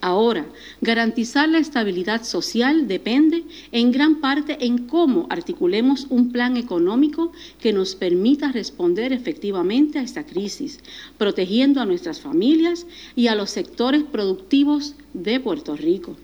Ahora, 0.00 0.46
garantizar 0.80 1.48
la 1.48 1.58
estabilidad 1.58 2.24
social 2.24 2.88
depende 2.88 3.44
en 3.70 3.92
gran 3.92 4.20
parte 4.20 4.66
en 4.66 4.88
cómo 4.88 5.28
articulemos 5.30 6.06
un 6.10 6.32
plan 6.32 6.56
económico 6.56 7.30
que 7.60 7.72
nos 7.72 7.94
permita 7.94 8.50
responder 8.50 9.12
efectivamente 9.12 10.00
a 10.00 10.02
esta 10.02 10.24
crisis, 10.24 10.80
protegiendo 11.18 11.80
a 11.80 11.86
nuestras 11.86 12.20
familias 12.20 12.86
y 13.14 13.28
a 13.28 13.36
los 13.36 13.50
sectores 13.50 14.02
productivos 14.02 14.96
de 15.14 15.38
Puerto 15.38 15.76
Rico. 15.76 16.16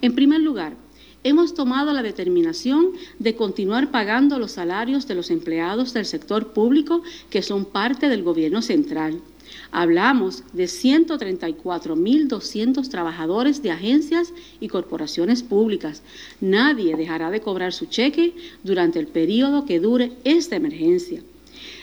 En 0.00 0.14
primer 0.14 0.40
lugar, 0.40 0.74
hemos 1.22 1.54
tomado 1.54 1.92
la 1.92 2.02
determinación 2.02 2.92
de 3.18 3.34
continuar 3.34 3.90
pagando 3.90 4.38
los 4.38 4.52
salarios 4.52 5.06
de 5.08 5.14
los 5.14 5.30
empleados 5.30 5.92
del 5.92 6.06
sector 6.06 6.52
público 6.52 7.02
que 7.28 7.42
son 7.42 7.64
parte 7.64 8.08
del 8.08 8.22
gobierno 8.22 8.62
central. 8.62 9.20
Hablamos 9.78 10.42
de 10.54 10.64
134.200 10.64 12.88
trabajadores 12.88 13.62
de 13.62 13.72
agencias 13.72 14.32
y 14.58 14.68
corporaciones 14.68 15.42
públicas. 15.42 16.02
Nadie 16.40 16.96
dejará 16.96 17.30
de 17.30 17.42
cobrar 17.42 17.74
su 17.74 17.84
cheque 17.84 18.34
durante 18.64 18.98
el 18.98 19.06
periodo 19.06 19.66
que 19.66 19.78
dure 19.78 20.12
esta 20.24 20.56
emergencia. 20.56 21.20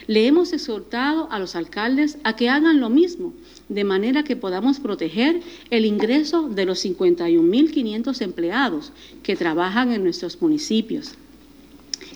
Le 0.08 0.26
hemos 0.26 0.54
exhortado 0.54 1.32
a 1.32 1.38
los 1.38 1.56
alcaldes 1.56 2.18
a 2.24 2.36
que 2.36 2.50
hagan 2.50 2.80
lo 2.80 2.90
mismo, 2.90 3.32
de 3.70 3.84
manera 3.84 4.24
que 4.24 4.36
podamos 4.36 4.80
proteger 4.80 5.42
el 5.70 5.86
ingreso 5.86 6.50
de 6.50 6.66
los 6.66 6.84
51.500 6.84 8.24
empleados 8.24 8.92
que 9.22 9.36
trabajan 9.36 9.92
en 9.92 10.04
nuestros 10.04 10.42
municipios. 10.42 11.14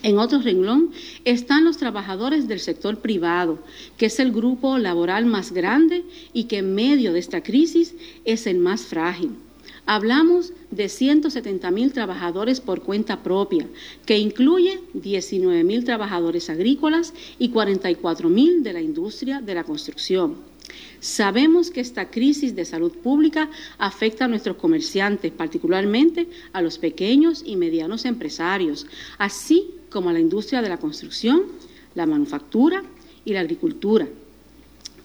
En 0.03 0.19
otro 0.19 0.39
renglón 0.39 0.91
están 1.25 1.65
los 1.65 1.77
trabajadores 1.77 2.47
del 2.47 2.59
sector 2.59 2.99
privado, 2.99 3.59
que 3.97 4.07
es 4.07 4.19
el 4.19 4.31
grupo 4.31 4.77
laboral 4.77 5.25
más 5.25 5.51
grande 5.51 6.03
y 6.33 6.45
que 6.45 6.59
en 6.59 6.75
medio 6.75 7.13
de 7.13 7.19
esta 7.19 7.41
crisis 7.41 7.95
es 8.23 8.47
el 8.47 8.59
más 8.59 8.85
frágil. 8.85 9.31
Hablamos 9.85 10.53
de 10.69 10.89
170 10.89 11.71
mil 11.71 11.93
trabajadores 11.93 12.59
por 12.59 12.81
cuenta 12.81 13.23
propia, 13.23 13.67
que 14.05 14.17
incluye 14.17 14.81
19 14.93 15.63
mil 15.63 15.85
trabajadores 15.85 16.49
agrícolas 16.49 17.13
y 17.39 17.49
44 17.49 18.29
mil 18.29 18.63
de 18.63 18.73
la 18.73 18.81
industria 18.81 19.39
de 19.39 19.55
la 19.55 19.63
construcción. 19.63 20.35
Sabemos 20.99 21.71
que 21.71 21.79
esta 21.79 22.11
crisis 22.11 22.53
de 22.53 22.65
salud 22.65 22.91
pública 22.91 23.49
afecta 23.77 24.25
a 24.25 24.27
nuestros 24.27 24.57
comerciantes, 24.57 25.31
particularmente 25.31 26.27
a 26.51 26.61
los 26.61 26.77
pequeños 26.77 27.41
y 27.45 27.55
medianos 27.55 28.03
empresarios, 28.03 28.85
así 29.17 29.76
como 29.89 30.11
la 30.11 30.19
industria 30.19 30.61
de 30.61 30.69
la 30.69 30.77
construcción, 30.77 31.43
la 31.95 32.05
manufactura 32.05 32.83
y 33.25 33.33
la 33.33 33.41
agricultura. 33.41 34.07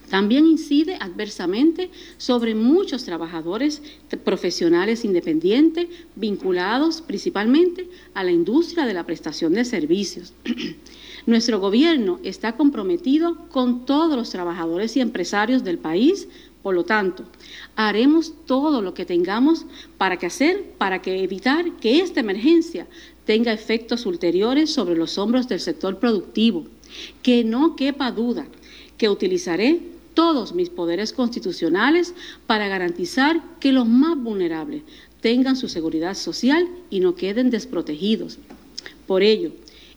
También 0.09 0.45
incide 0.45 0.97
adversamente 0.99 1.89
sobre 2.17 2.53
muchos 2.53 3.03
trabajadores 3.03 3.81
profesionales 4.23 5.05
independientes 5.05 5.87
vinculados 6.15 7.01
principalmente 7.01 7.89
a 8.13 8.23
la 8.23 8.31
industria 8.31 8.85
de 8.85 8.93
la 8.93 9.05
prestación 9.05 9.53
de 9.53 9.65
servicios. 9.65 10.33
Nuestro 11.25 11.59
gobierno 11.59 12.19
está 12.21 12.55
comprometido 12.55 13.47
con 13.49 13.87
todos 13.87 14.15
los 14.15 14.29
trabajadores 14.29 14.95
y 14.97 14.99
empresarios 14.99 15.63
del 15.63 15.79
país, 15.79 16.27
por 16.61 16.75
lo 16.75 16.85
tanto, 16.85 17.25
haremos 17.75 18.33
todo 18.45 18.81
lo 18.81 18.93
que 18.93 19.05
tengamos 19.05 19.65
para 19.97 20.17
que 20.17 20.27
hacer 20.27 20.63
para 20.77 21.01
que 21.01 21.23
evitar 21.23 21.77
que 21.77 22.01
esta 22.01 22.19
emergencia 22.19 22.87
tenga 23.25 23.53
efectos 23.53 24.05
ulteriores 24.05 24.71
sobre 24.71 24.95
los 24.95 25.17
hombros 25.17 25.47
del 25.47 25.59
sector 25.59 25.99
productivo. 25.99 26.65
Que 27.21 27.43
no 27.43 27.75
quepa 27.75 28.11
duda 28.11 28.45
que 28.97 29.09
utilizaré 29.09 29.81
todos 30.13 30.53
mis 30.53 30.69
poderes 30.69 31.11
constitucionales 31.11 32.13
para 32.45 32.67
garantizar 32.67 33.41
que 33.59 33.71
los 33.71 33.87
más 33.87 34.15
vulnerables 34.17 34.83
tengan 35.21 35.55
su 35.55 35.69
seguridad 35.69 36.15
social 36.15 36.67
y 36.89 36.99
no 36.99 37.15
queden 37.15 37.49
desprotegidos. 37.49 38.37
Por 39.07 39.23
ello, 39.23 39.51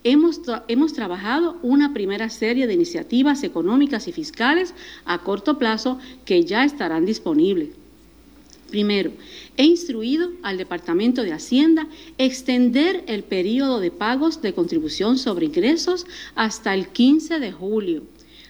hemos, 0.04 0.40
hemos, 0.68 0.92
trabajado 0.92 1.59
una 1.62 1.92
primera 1.92 2.30
serie 2.30 2.66
de 2.66 2.75
iniciativas 2.75 3.42
económicas 3.42 4.09
y 4.09 4.12
fiscales 4.12 4.73
a 5.04 5.18
corto 5.18 5.59
plazo 5.59 5.99
que 6.25 6.45
ya 6.45 6.64
estarán 6.64 7.04
disponibles. 7.04 7.71
Primero, 8.76 9.11
he 9.56 9.64
instruido 9.64 10.33
al 10.42 10.59
Departamento 10.59 11.23
de 11.23 11.33
Hacienda 11.33 11.88
extender 12.18 13.04
el 13.06 13.25
periodo 13.25 13.80
de 13.80 13.90
pagos 13.90 14.42
de 14.42 14.52
contribución 14.52 15.16
sobre 15.16 15.47
ingresos 15.47 16.04
hasta 16.35 16.75
el 16.75 16.88
15 16.88 17.40
de 17.40 17.52
julio 17.52 18.02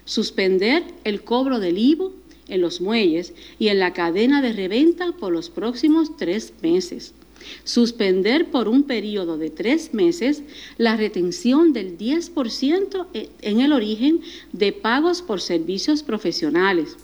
suspender 0.04 0.83
el 1.04 1.23
cobro 1.23 1.61
del 1.61 1.78
IVO 1.78 2.12
en 2.49 2.61
los 2.61 2.80
muelles 2.80 3.35
y 3.61 3.68
en 3.68 3.78
la 3.78 3.92
cadena 3.92 4.42
de 4.42 4.52
reventa 4.52 5.12
por 5.12 5.33
los 5.33 5.49
próximos 5.49 6.16
tres 6.16 6.52
meses. 6.61 7.14
Suspender 7.62 8.50
por 8.50 8.66
un 8.66 8.83
periodo 8.83 9.38
de 9.38 9.50
tres 9.50 9.95
meses 9.95 10.42
la 10.76 10.97
retención 10.97 11.73
del 11.73 11.97
10% 11.97 13.06
en 13.42 13.61
el 13.61 13.73
origen 13.73 14.23
de 14.52 14.73
pagos 14.73 15.23
por 15.23 15.40
servicios 15.40 16.02
profesionales. 16.02 16.97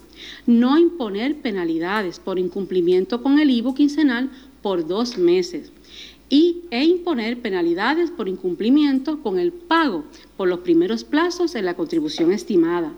No 0.45 0.77
imponer 0.77 1.41
penalidades 1.41 2.19
por 2.19 2.39
incumplimiento 2.39 3.21
con 3.21 3.39
el 3.39 3.49
IVO 3.49 3.73
quincenal 3.75 4.29
por 4.61 4.87
dos 4.87 5.17
meses 5.17 5.71
y, 6.29 6.61
e 6.71 6.83
imponer 6.83 7.41
penalidades 7.41 8.09
por 8.09 8.27
incumplimiento 8.27 9.21
con 9.21 9.37
el 9.37 9.51
pago 9.51 10.05
por 10.35 10.47
los 10.47 10.59
primeros 10.59 11.03
plazos 11.03 11.53
en 11.55 11.65
la 11.65 11.75
contribución 11.75 12.31
estimada. 12.31 12.93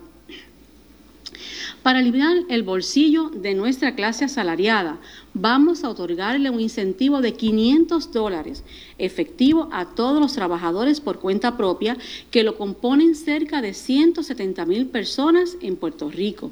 Para 1.82 2.00
aliviar 2.00 2.38
el 2.48 2.62
bolsillo 2.62 3.28
de 3.30 3.54
nuestra 3.54 3.94
clase 3.94 4.24
asalariada, 4.24 4.98
vamos 5.34 5.84
a 5.84 5.90
otorgarle 5.90 6.50
un 6.50 6.60
incentivo 6.60 7.20
de 7.20 7.34
500 7.34 8.10
dólares 8.10 8.64
efectivo 8.98 9.68
a 9.70 9.84
todos 9.94 10.20
los 10.20 10.32
trabajadores 10.32 11.00
por 11.00 11.20
cuenta 11.20 11.56
propia, 11.56 11.96
que 12.30 12.42
lo 12.42 12.56
componen 12.56 13.14
cerca 13.14 13.62
de 13.62 13.72
170 13.72 14.66
mil 14.66 14.86
personas 14.86 15.56
en 15.60 15.76
Puerto 15.76 16.10
Rico. 16.10 16.50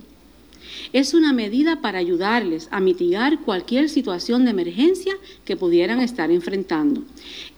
Es 0.92 1.14
una 1.14 1.32
medida 1.32 1.80
para 1.80 1.98
ayudarles 1.98 2.68
a 2.70 2.80
mitigar 2.80 3.40
cualquier 3.40 3.88
situación 3.88 4.44
de 4.44 4.52
emergencia 4.52 5.14
que 5.44 5.56
pudieran 5.56 6.00
estar 6.00 6.30
enfrentando. 6.30 7.02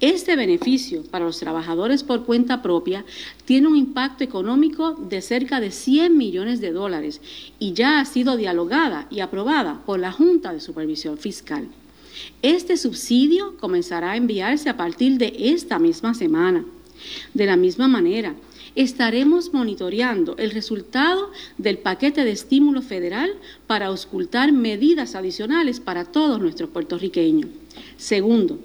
Este 0.01 0.37
beneficio 0.37 1.03
para 1.05 1.25
los 1.25 1.39
trabajadores 1.39 2.03
por 2.03 2.25
cuenta 2.25 2.63
propia 2.63 3.05
tiene 3.45 3.69
un 3.69 3.77
impacto 3.77 4.25
económico 4.25 4.93
de 4.93 5.21
cerca 5.23 5.61
de 5.61 5.71
100 5.71 6.17
millones 6.17 6.61
de 6.61 6.73
dólares 6.73 7.21
y 7.59 7.73
ya 7.73 8.01
ha 8.01 8.05
sido 8.05 8.37
dialogada 8.37 9.07
y 9.11 9.21
aprobada 9.21 9.83
por 9.85 10.01
la 10.01 10.13
Junta 10.13 10.53
de 10.53 10.61
Supervisión 10.61 11.19
Fiscal. 11.19 11.69
Este 12.43 12.77
subsidio 12.77 13.57
comenzará 13.59 14.13
a 14.13 14.17
enviarse 14.17 14.69
a 14.69 14.77
partir 14.77 15.19
de 15.19 15.35
esta 15.39 15.79
misma 15.79 16.15
semana. 16.15 16.65
De 17.35 17.47
la 17.47 17.57
misma 17.57 17.89
manera, 17.89 18.35
estaremos 18.76 19.52
monitoreando 19.52 20.37
el 20.37 20.50
resultado 20.50 21.33
del 21.59 21.78
paquete 21.78 22.25
de 22.25 22.33
estímulo 22.33 22.83
federal 22.83 23.30
para 23.66 23.87
auscultar 23.87 24.52
medidas 24.52 25.14
adicionales 25.14 25.80
para 25.80 26.04
todos 26.04 26.40
nuestros 26.40 26.71
puertorriqueños. 26.71 27.50
Segundo, 27.97 28.61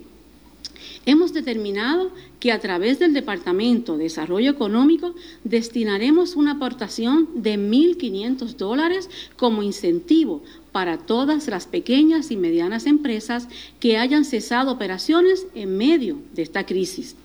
hemos 1.06 1.34
determinado 1.34 2.12
que 2.42 2.52
a 2.52 2.60
través 2.60 3.00
del 3.00 3.14
Departamento 3.14 3.98
de 3.98 4.04
Desarrollo 4.04 4.52
Económico 4.52 5.16
destinaremos 5.44 6.36
una 6.36 6.54
aportación 6.54 7.30
de 7.36 7.58
1.500 7.58 8.56
dólares 8.58 9.10
como 9.38 9.64
incentivo 9.64 10.44
para 10.72 10.98
todas 10.98 11.48
las 11.48 11.68
pequeñas 11.68 12.32
y 12.32 12.38
medianas 12.38 12.86
empresas 12.86 13.48
que 13.80 13.98
hayan 13.98 14.26
cesado 14.26 14.72
operaciones 14.72 15.48
en 15.56 15.78
medio 15.78 16.18
de 16.34 16.42
esta 16.42 16.66
crisis. 16.66 17.16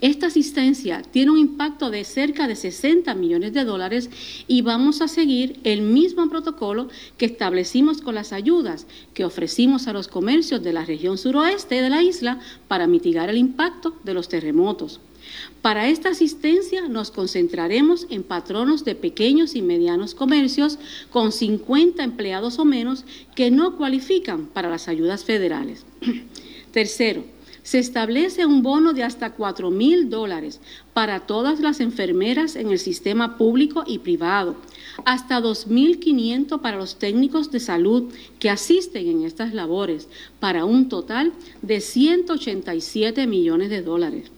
Esta 0.00 0.26
asistencia 0.26 1.02
tiene 1.02 1.30
un 1.30 1.38
impacto 1.38 1.90
de 1.90 2.04
cerca 2.04 2.48
de 2.48 2.56
60 2.56 3.14
millones 3.14 3.52
de 3.52 3.64
dólares 3.64 4.10
y 4.48 4.62
vamos 4.62 5.00
a 5.00 5.08
seguir 5.08 5.58
el 5.64 5.82
mismo 5.82 6.28
protocolo 6.28 6.88
que 7.18 7.26
establecimos 7.26 8.00
con 8.00 8.14
las 8.14 8.32
ayudas 8.32 8.86
que 9.14 9.24
ofrecimos 9.24 9.88
a 9.88 9.92
los 9.92 10.08
comercios 10.08 10.62
de 10.62 10.72
la 10.72 10.84
región 10.84 11.18
suroeste 11.18 11.82
de 11.82 11.90
la 11.90 12.02
isla 12.02 12.40
para 12.68 12.86
mitigar 12.86 13.28
el 13.30 13.36
impacto 13.36 13.96
de 14.04 14.14
los 14.14 14.28
terremotos. 14.28 15.00
Para 15.60 15.88
esta 15.88 16.10
asistencia 16.10 16.88
nos 16.88 17.10
concentraremos 17.10 18.06
en 18.10 18.22
patronos 18.22 18.84
de 18.84 18.94
pequeños 18.94 19.54
y 19.54 19.62
medianos 19.62 20.14
comercios 20.14 20.78
con 21.10 21.32
50 21.32 22.02
empleados 22.02 22.58
o 22.58 22.64
menos 22.64 23.04
que 23.34 23.50
no 23.50 23.76
cualifican 23.76 24.46
para 24.46 24.68
las 24.68 24.88
ayudas 24.88 25.24
federales. 25.24 25.86
Tercero, 26.72 27.24
se 27.62 27.78
establece 27.78 28.44
un 28.46 28.62
bono 28.62 28.92
de 28.92 29.04
hasta 29.04 29.30
4 29.30 29.70
mil 29.70 30.10
dólares 30.10 30.60
para 30.94 31.20
todas 31.20 31.60
las 31.60 31.80
enfermeras 31.80 32.56
en 32.56 32.70
el 32.70 32.78
sistema 32.78 33.36
público 33.36 33.84
y 33.86 33.98
privado, 33.98 34.56
hasta 35.04 35.40
2.500 35.40 36.60
para 36.60 36.76
los 36.76 36.98
técnicos 36.98 37.50
de 37.50 37.60
salud 37.60 38.12
que 38.38 38.50
asisten 38.50 39.08
en 39.08 39.24
estas 39.24 39.54
labores, 39.54 40.08
para 40.40 40.64
un 40.64 40.88
total 40.88 41.32
de 41.62 41.80
187 41.80 43.26
millones 43.26 43.70
de 43.70 43.82
dólares. 43.82 44.30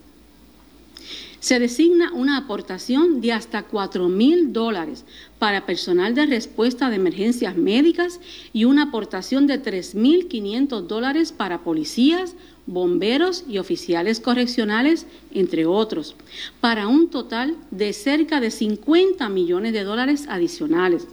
Se 1.45 1.59
designa 1.59 2.11
una 2.15 2.39
aportación 2.39 3.21
de 3.21 3.33
hasta 3.33 3.65
4 3.65 4.09
mil 4.09 4.55
dólares 4.55 5.05
para 5.39 5.67
personal 5.67 6.15
de 6.15 6.25
respuesta 6.25 6.89
de 6.89 6.97
emergencias 6.97 7.55
médicas 7.55 8.19
y 8.55 8.65
una 8.65 8.85
aportación 8.85 9.47
de 9.47 9.63
3.500 9.63 10.87
dólares 10.87 11.33
para 11.33 11.63
policías, 11.63 12.35
bomberos 12.67 13.45
y 13.49 13.59
oficiales 13.59 14.21
correccionales, 14.21 15.07
entre 15.33 15.67
otros, 15.67 16.17
para 16.61 16.87
un 16.87 17.09
total 17.09 17.57
de 17.71 17.93
cerca 17.93 18.41
de 18.41 18.51
50 18.51 19.29
millones 19.29 19.73
de 19.73 19.85
dólares 19.85 20.27
adicionales. 20.29 21.07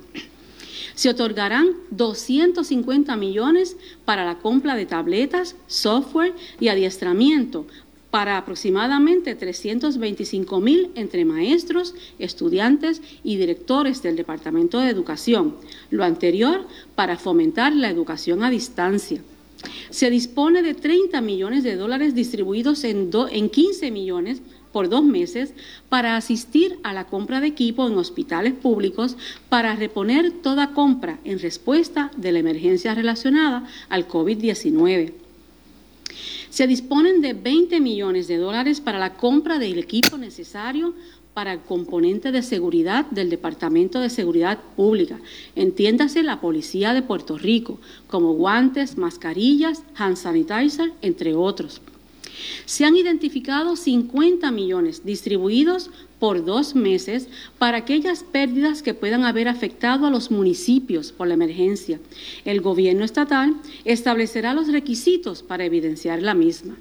Se 0.95 1.09
otorgarán 1.09 1.69
250 1.91 3.15
millones 3.15 3.77
para 4.05 4.25
la 4.25 4.39
compra 4.39 4.75
de 4.75 4.85
tabletas, 4.85 5.55
software 5.67 6.33
y 6.59 6.67
adiestramiento 6.67 7.65
para 8.11 8.37
aproximadamente 8.37 9.35
325 9.35 10.59
mil 10.59 10.91
entre 10.95 11.23
maestros, 11.23 11.95
estudiantes 12.19 13.01
y 13.23 13.37
directores 13.37 14.03
del 14.03 14.17
Departamento 14.17 14.79
de 14.79 14.89
Educación, 14.89 15.55
lo 15.89 16.03
anterior 16.03 16.67
para 16.93 17.17
fomentar 17.17 17.73
la 17.73 17.89
educación 17.89 18.43
a 18.43 18.49
distancia. 18.49 19.21
Se 19.89 20.09
dispone 20.09 20.61
de 20.61 20.73
30 20.73 21.21
millones 21.21 21.63
de 21.63 21.75
dólares 21.75 22.15
distribuidos 22.15 22.83
en, 22.83 23.09
en 23.31 23.49
15 23.49 23.91
millones 23.91 24.41
por 24.71 24.89
dos 24.89 25.03
meses 25.03 25.53
para 25.89 26.15
asistir 26.15 26.79
a 26.83 26.93
la 26.93 27.07
compra 27.07 27.41
de 27.41 27.47
equipo 27.47 27.87
en 27.87 27.97
hospitales 27.97 28.53
públicos 28.53 29.17
para 29.49 29.75
reponer 29.75 30.31
toda 30.31 30.73
compra 30.73 31.19
en 31.23 31.39
respuesta 31.39 32.11
de 32.15 32.31
la 32.31 32.39
emergencia 32.39 32.95
relacionada 32.95 33.67
al 33.89 34.07
COVID-19. 34.07 35.13
Se 36.49 36.67
disponen 36.67 37.21
de 37.21 37.33
20 37.33 37.79
millones 37.79 38.27
de 38.27 38.37
dólares 38.37 38.81
para 38.81 38.99
la 38.99 39.13
compra 39.13 39.57
del 39.57 39.79
equipo 39.79 40.17
necesario 40.17 40.93
para 41.33 41.53
el 41.53 41.59
componente 41.59 42.31
de 42.31 42.41
seguridad 42.41 43.05
del 43.05 43.29
Departamento 43.29 43.99
de 43.99 44.09
Seguridad 44.09 44.59
Pública. 44.75 45.19
Entiéndase 45.55 46.23
la 46.23 46.41
Policía 46.41 46.93
de 46.93 47.01
Puerto 47.01 47.37
Rico, 47.37 47.79
como 48.07 48.33
guantes, 48.33 48.97
mascarillas, 48.97 49.83
hand 49.95 50.17
sanitizer, 50.17 50.91
entre 51.01 51.33
otros. 51.33 51.81
Se 52.65 52.85
han 52.85 52.95
identificado 52.95 53.75
50 53.75 54.51
millones 54.51 55.05
distribuidos 55.05 55.89
por 56.19 56.45
dos 56.45 56.75
meses 56.75 57.27
para 57.57 57.77
aquellas 57.77 58.23
pérdidas 58.23 58.81
que 58.83 58.93
puedan 58.93 59.25
haber 59.25 59.47
afectado 59.47 60.05
a 60.05 60.11
los 60.11 60.31
municipios 60.31 61.11
por 61.11 61.27
la 61.27 61.33
emergencia. 61.33 61.99
El 62.45 62.61
gobierno 62.61 63.03
estatal 63.03 63.55
establecerá 63.85 64.53
los 64.53 64.67
requisitos 64.71 65.43
para 65.43 65.65
evidenciar 65.65 66.21
la 66.21 66.33
misma. 66.33 66.77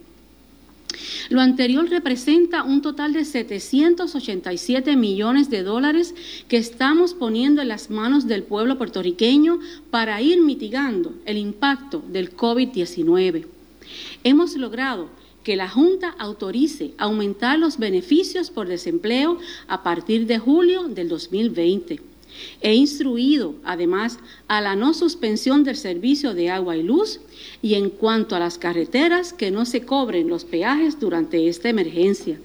Lo 1.28 1.40
anterior 1.40 1.88
representa 1.88 2.62
un 2.62 2.82
total 2.82 3.12
de 3.12 3.24
787 3.24 4.96
millones 4.96 5.50
de 5.50 5.62
dólares 5.62 6.14
que 6.48 6.56
estamos 6.56 7.14
poniendo 7.14 7.62
en 7.62 7.68
las 7.68 7.90
manos 7.90 8.26
del 8.26 8.42
pueblo 8.42 8.78
puertorriqueño 8.78 9.60
para 9.90 10.20
ir 10.22 10.40
mitigando 10.40 11.14
el 11.26 11.36
impacto 11.36 12.02
del 12.08 12.34
COVID-19. 12.34 13.46
Hemos 14.24 14.56
logrado 14.56 15.10
que 15.42 15.56
la 15.56 15.68
Junta 15.68 16.14
autorice 16.18 16.92
aumentar 16.98 17.58
los 17.58 17.78
beneficios 17.78 18.50
por 18.50 18.68
desempleo 18.68 19.38
a 19.68 19.82
partir 19.82 20.26
de 20.26 20.38
julio 20.38 20.84
del 20.88 21.08
2020. 21.08 22.09
He 22.60 22.74
instruido, 22.74 23.54
además, 23.64 24.18
a 24.48 24.60
la 24.60 24.76
no 24.76 24.94
suspensión 24.94 25.64
del 25.64 25.76
servicio 25.76 26.34
de 26.34 26.50
agua 26.50 26.76
y 26.76 26.82
luz 26.82 27.20
y 27.62 27.74
en 27.74 27.90
cuanto 27.90 28.36
a 28.36 28.38
las 28.38 28.58
carreteras, 28.58 29.32
que 29.32 29.50
no 29.50 29.64
se 29.64 29.82
cobren 29.82 30.28
los 30.28 30.44
peajes 30.44 31.00
durante 31.00 31.48
esta 31.48 31.68
emergencia. 31.68 32.38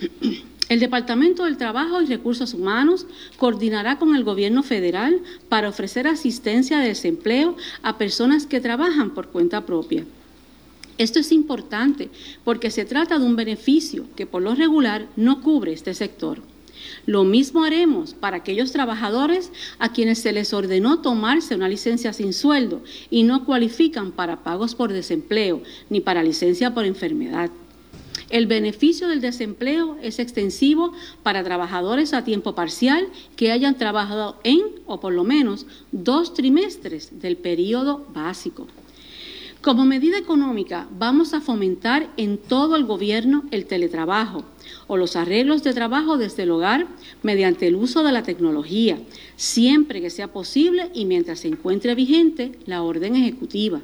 El 0.68 0.80
Departamento 0.80 1.44
del 1.44 1.58
Trabajo 1.58 2.02
y 2.02 2.06
Recursos 2.06 2.52
Humanos 2.52 3.06
coordinará 3.36 4.00
con 4.00 4.16
el 4.16 4.24
Gobierno 4.24 4.64
federal 4.64 5.20
para 5.48 5.68
ofrecer 5.68 6.08
asistencia 6.08 6.80
de 6.80 6.88
desempleo 6.88 7.56
a 7.82 7.98
personas 7.98 8.46
que 8.46 8.60
trabajan 8.60 9.14
por 9.14 9.28
cuenta 9.28 9.64
propia. 9.64 10.04
Esto 10.98 11.20
es 11.20 11.30
importante 11.30 12.10
porque 12.42 12.72
se 12.72 12.84
trata 12.84 13.18
de 13.18 13.24
un 13.24 13.36
beneficio 13.36 14.06
que 14.16 14.26
por 14.26 14.42
lo 14.42 14.56
regular 14.56 15.06
no 15.14 15.40
cubre 15.40 15.72
este 15.72 15.94
sector. 15.94 16.40
Lo 17.06 17.24
mismo 17.24 17.64
haremos 17.64 18.14
para 18.14 18.38
aquellos 18.38 18.72
trabajadores 18.72 19.52
a 19.78 19.92
quienes 19.92 20.18
se 20.18 20.32
les 20.32 20.52
ordenó 20.52 21.00
tomarse 21.00 21.54
una 21.54 21.68
licencia 21.68 22.12
sin 22.12 22.32
sueldo 22.32 22.82
y 23.10 23.22
no 23.22 23.44
cualifican 23.44 24.12
para 24.12 24.42
pagos 24.42 24.74
por 24.74 24.92
desempleo 24.92 25.62
ni 25.90 26.00
para 26.00 26.22
licencia 26.22 26.74
por 26.74 26.84
enfermedad. 26.84 27.50
El 28.28 28.46
beneficio 28.46 29.08
del 29.08 29.20
desempleo 29.20 29.96
es 30.02 30.18
extensivo 30.18 30.92
para 31.22 31.44
trabajadores 31.44 32.12
a 32.12 32.24
tiempo 32.24 32.54
parcial 32.54 33.06
que 33.36 33.52
hayan 33.52 33.76
trabajado 33.76 34.36
en 34.42 34.62
o 34.86 34.98
por 34.98 35.12
lo 35.12 35.22
menos 35.22 35.66
dos 35.92 36.34
trimestres 36.34 37.20
del 37.20 37.36
periodo 37.36 38.04
básico. 38.12 38.66
Como 39.66 39.84
medida 39.84 40.16
económica, 40.16 40.86
vamos 40.96 41.34
a 41.34 41.40
fomentar 41.40 42.08
en 42.16 42.38
todo 42.38 42.76
el 42.76 42.84
gobierno 42.84 43.42
el 43.50 43.66
teletrabajo 43.66 44.44
o 44.86 44.96
los 44.96 45.16
arreglos 45.16 45.64
de 45.64 45.74
trabajo 45.74 46.18
desde 46.18 46.44
el 46.44 46.52
hogar 46.52 46.86
mediante 47.24 47.66
el 47.66 47.74
uso 47.74 48.04
de 48.04 48.12
la 48.12 48.22
tecnología, 48.22 48.96
siempre 49.34 50.00
que 50.00 50.08
sea 50.08 50.28
posible 50.28 50.88
y 50.94 51.04
mientras 51.04 51.40
se 51.40 51.48
encuentre 51.48 51.96
vigente 51.96 52.52
la 52.64 52.84
orden 52.84 53.16
ejecutiva. 53.16 53.80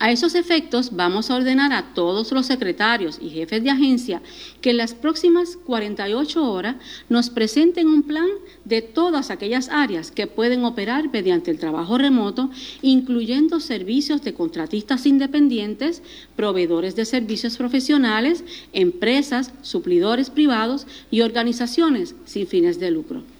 A 0.00 0.12
esos 0.12 0.36
efectos, 0.36 0.94
vamos 0.94 1.28
a 1.28 1.34
ordenar 1.34 1.72
a 1.72 1.92
todos 1.92 2.30
los 2.30 2.46
secretarios 2.46 3.18
y 3.20 3.30
jefes 3.30 3.64
de 3.64 3.70
agencia 3.70 4.22
que 4.60 4.70
en 4.70 4.76
las 4.76 4.94
próximas 4.94 5.56
48 5.56 6.52
horas 6.52 6.76
nos 7.08 7.30
presenten 7.30 7.88
un 7.88 8.04
plan 8.04 8.28
de 8.64 8.80
todas 8.80 9.30
aquellas 9.30 9.68
áreas 9.68 10.12
que 10.12 10.28
pueden 10.28 10.64
operar 10.64 11.10
mediante 11.12 11.50
el 11.50 11.58
trabajo 11.58 11.98
remoto, 11.98 12.48
incluyendo 12.80 13.58
servicios 13.58 14.22
de 14.22 14.34
contratistas 14.34 15.04
independientes, 15.04 16.00
proveedores 16.36 16.94
de 16.94 17.04
servicios 17.04 17.56
profesionales, 17.56 18.44
empresas, 18.72 19.52
suplidores 19.62 20.30
privados 20.30 20.86
y 21.10 21.22
organizaciones 21.22 22.14
sin 22.24 22.46
fines 22.46 22.78
de 22.78 22.92
lucro. 22.92 23.37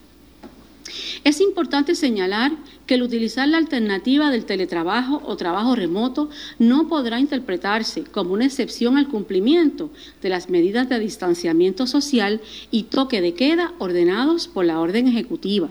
Es 1.25 1.41
importante 1.41 1.95
señalar 1.95 2.53
que 2.87 2.95
el 2.95 3.03
utilizar 3.03 3.49
la 3.49 3.59
alternativa 3.59 4.31
del 4.31 4.45
teletrabajo 4.45 5.23
o 5.25 5.37
trabajo 5.37 5.75
remoto 5.75 6.31
no 6.59 6.89
podrá 6.89 7.21
interpretarse 7.21 8.05
como 8.05 8.33
una 8.33 8.47
excepción 8.47 8.97
al 8.97 9.09
cumplimiento 9.09 9.91
de 10.23 10.29
las 10.29 10.49
medidas 10.49 10.89
de 10.89 10.99
distanciamiento 10.99 11.87
social 11.87 12.41
y 12.71 12.85
toque 12.85 13.21
de 13.21 13.35
queda 13.35 13.73
ordenados 13.79 14.49
por 14.49 14.65
la 14.65 14.81
orden 14.81 15.09
ejecutiva. 15.09 15.69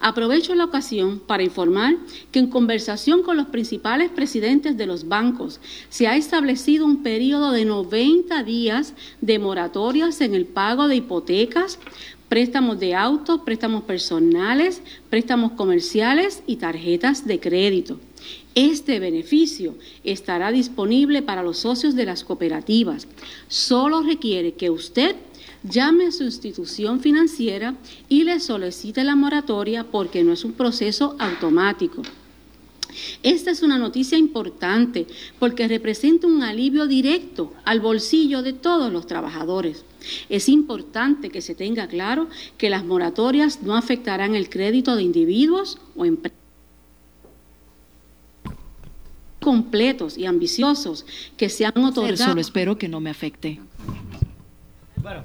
Aprovecho 0.00 0.54
la 0.54 0.64
ocasión 0.64 1.20
para 1.20 1.44
informar 1.44 1.96
que 2.32 2.40
en 2.40 2.48
conversación 2.48 3.22
con 3.22 3.36
los 3.36 3.46
principales 3.46 4.10
presidentes 4.10 4.76
de 4.76 4.86
los 4.86 5.06
bancos 5.06 5.60
se 5.90 6.08
ha 6.08 6.16
establecido 6.16 6.84
un 6.84 7.04
periodo 7.04 7.52
de 7.52 7.64
90 7.64 8.42
días 8.42 8.94
de 9.20 9.38
moratorias 9.38 10.20
en 10.20 10.34
el 10.34 10.46
pago 10.46 10.88
de 10.88 10.96
hipotecas, 10.96 11.78
préstamos 12.32 12.80
de 12.80 12.94
autos, 12.94 13.42
préstamos 13.42 13.82
personales, 13.82 14.80
préstamos 15.10 15.52
comerciales 15.52 16.42
y 16.46 16.56
tarjetas 16.56 17.26
de 17.26 17.38
crédito. 17.38 18.00
Este 18.54 19.00
beneficio 19.00 19.74
estará 20.02 20.50
disponible 20.50 21.20
para 21.20 21.42
los 21.42 21.58
socios 21.58 21.94
de 21.94 22.06
las 22.06 22.24
cooperativas. 22.24 23.06
Solo 23.48 24.02
requiere 24.02 24.54
que 24.54 24.70
usted 24.70 25.14
llame 25.62 26.06
a 26.06 26.10
su 26.10 26.24
institución 26.24 27.00
financiera 27.00 27.74
y 28.08 28.24
le 28.24 28.40
solicite 28.40 29.04
la 29.04 29.14
moratoria 29.14 29.84
porque 29.84 30.24
no 30.24 30.32
es 30.32 30.42
un 30.46 30.52
proceso 30.52 31.16
automático. 31.18 32.00
Esta 33.22 33.50
es 33.50 33.62
una 33.62 33.78
noticia 33.78 34.18
importante 34.18 35.06
porque 35.38 35.68
representa 35.68 36.26
un 36.26 36.42
alivio 36.42 36.86
directo 36.86 37.52
al 37.64 37.80
bolsillo 37.80 38.42
de 38.42 38.52
todos 38.52 38.92
los 38.92 39.06
trabajadores. 39.06 39.84
Es 40.28 40.48
importante 40.48 41.30
que 41.30 41.40
se 41.40 41.54
tenga 41.54 41.86
claro 41.86 42.28
que 42.58 42.70
las 42.70 42.84
moratorias 42.84 43.62
no 43.62 43.76
afectarán 43.76 44.34
el 44.34 44.48
crédito 44.48 44.96
de 44.96 45.02
individuos 45.02 45.78
o 45.96 46.04
empresas 46.04 46.42
completos 49.42 50.16
y 50.16 50.24
ambiciosos 50.24 51.04
que 51.36 51.48
se 51.48 51.66
han 51.66 51.84
otorgado. 51.84 52.30
Solo 52.30 52.40
espero 52.40 52.78
que 52.78 52.88
no 52.88 53.00
me 53.00 53.10
afecte. 53.10 53.60
Bueno, 54.96 55.22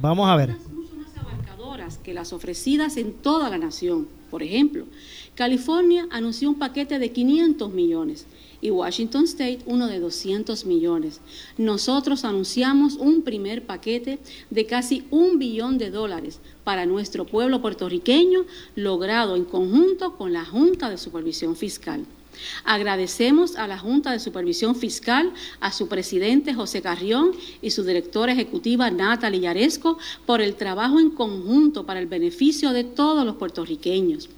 vamos 0.00 0.28
a 0.28 0.36
ver. 0.36 0.56
Mucho 0.72 0.94
más 0.94 1.16
abarcadoras 1.18 1.98
que 1.98 2.14
las 2.14 2.32
ofrecidas 2.32 2.96
en 2.96 3.12
toda 3.12 3.50
la 3.50 3.58
nación. 3.58 4.08
Por 4.30 4.42
ejemplo, 4.42 4.86
California 5.34 6.06
anunció 6.10 6.48
un 6.48 6.58
paquete 6.58 6.98
de 6.98 7.12
500 7.12 7.72
millones 7.72 8.26
y 8.60 8.70
Washington 8.70 9.24
State 9.24 9.60
uno 9.66 9.86
de 9.88 9.98
200 10.00 10.64
millones. 10.66 11.20
Nosotros 11.56 12.24
anunciamos 12.24 12.96
un 12.96 13.22
primer 13.22 13.66
paquete 13.66 14.18
de 14.50 14.66
casi 14.66 15.04
un 15.10 15.38
billón 15.38 15.78
de 15.78 15.90
dólares 15.90 16.40
para 16.62 16.86
nuestro 16.86 17.26
pueblo 17.26 17.60
puertorriqueño, 17.60 18.44
logrado 18.76 19.36
en 19.36 19.44
conjunto 19.44 20.16
con 20.16 20.32
la 20.32 20.44
Junta 20.44 20.90
de 20.90 20.98
Supervisión 20.98 21.56
Fiscal. 21.56 22.04
Agradecemos 22.64 23.56
a 23.56 23.66
la 23.66 23.78
Junta 23.78 24.12
de 24.12 24.20
Supervisión 24.20 24.76
Fiscal, 24.76 25.32
a 25.60 25.72
su 25.72 25.88
presidente 25.88 26.54
José 26.54 26.82
Carrión 26.82 27.32
y 27.62 27.70
su 27.70 27.84
directora 27.84 28.32
ejecutiva 28.32 28.90
Natalie 28.90 29.40
Yaresco 29.40 29.98
por 30.26 30.40
el 30.40 30.54
trabajo 30.54 31.00
en 31.00 31.10
conjunto 31.10 31.86
para 31.86 32.00
el 32.00 32.06
beneficio 32.06 32.72
de 32.72 32.84
todos 32.84 33.24
los 33.24 33.36
puertorriqueños. 33.36 34.28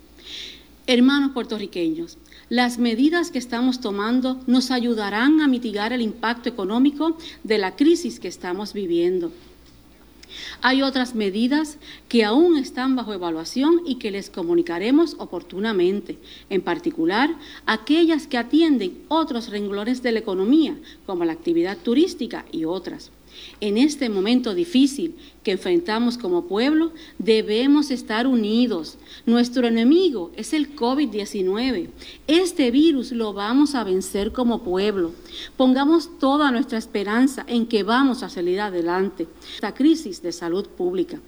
Hermanos 0.86 1.30
puertorriqueños, 1.32 2.18
las 2.48 2.78
medidas 2.78 3.30
que 3.30 3.38
estamos 3.38 3.80
tomando 3.80 4.40
nos 4.46 4.70
ayudarán 4.70 5.40
a 5.40 5.48
mitigar 5.48 5.92
el 5.92 6.02
impacto 6.02 6.48
económico 6.48 7.16
de 7.44 7.58
la 7.58 7.76
crisis 7.76 8.18
que 8.18 8.28
estamos 8.28 8.72
viviendo. 8.72 9.32
Hay 10.60 10.82
otras 10.82 11.14
medidas 11.14 11.78
que 12.08 12.24
aún 12.24 12.56
están 12.56 12.96
bajo 12.96 13.12
evaluación 13.12 13.82
y 13.86 13.96
que 13.96 14.10
les 14.10 14.30
comunicaremos 14.30 15.16
oportunamente, 15.18 16.18
en 16.50 16.62
particular 16.62 17.30
aquellas 17.66 18.26
que 18.26 18.38
atienden 18.38 19.04
otros 19.08 19.48
renglones 19.48 20.02
de 20.02 20.12
la 20.12 20.18
economía, 20.18 20.76
como 21.06 21.24
la 21.24 21.32
actividad 21.32 21.78
turística 21.78 22.44
y 22.52 22.64
otras. 22.64 23.10
En 23.60 23.78
este 23.78 24.08
momento 24.08 24.54
difícil 24.54 25.16
que 25.42 25.52
enfrentamos 25.52 26.18
como 26.18 26.46
pueblo, 26.46 26.92
debemos 27.18 27.90
estar 27.90 28.26
unidos. 28.26 28.98
Nuestro 29.26 29.66
enemigo 29.66 30.30
es 30.36 30.52
el 30.52 30.74
COVID-19. 30.74 31.88
Este 32.26 32.70
virus 32.70 33.12
lo 33.12 33.32
vamos 33.32 33.74
a 33.74 33.84
vencer 33.84 34.32
como 34.32 34.62
pueblo. 34.62 35.12
Pongamos 35.56 36.18
toda 36.18 36.50
nuestra 36.50 36.78
esperanza 36.78 37.44
en 37.46 37.66
que 37.66 37.82
vamos 37.82 38.22
a 38.22 38.28
salir 38.28 38.60
adelante 38.60 39.28
esta 39.54 39.74
crisis 39.74 40.22
de 40.22 40.32
salud 40.32 40.66
pública. 40.66 41.20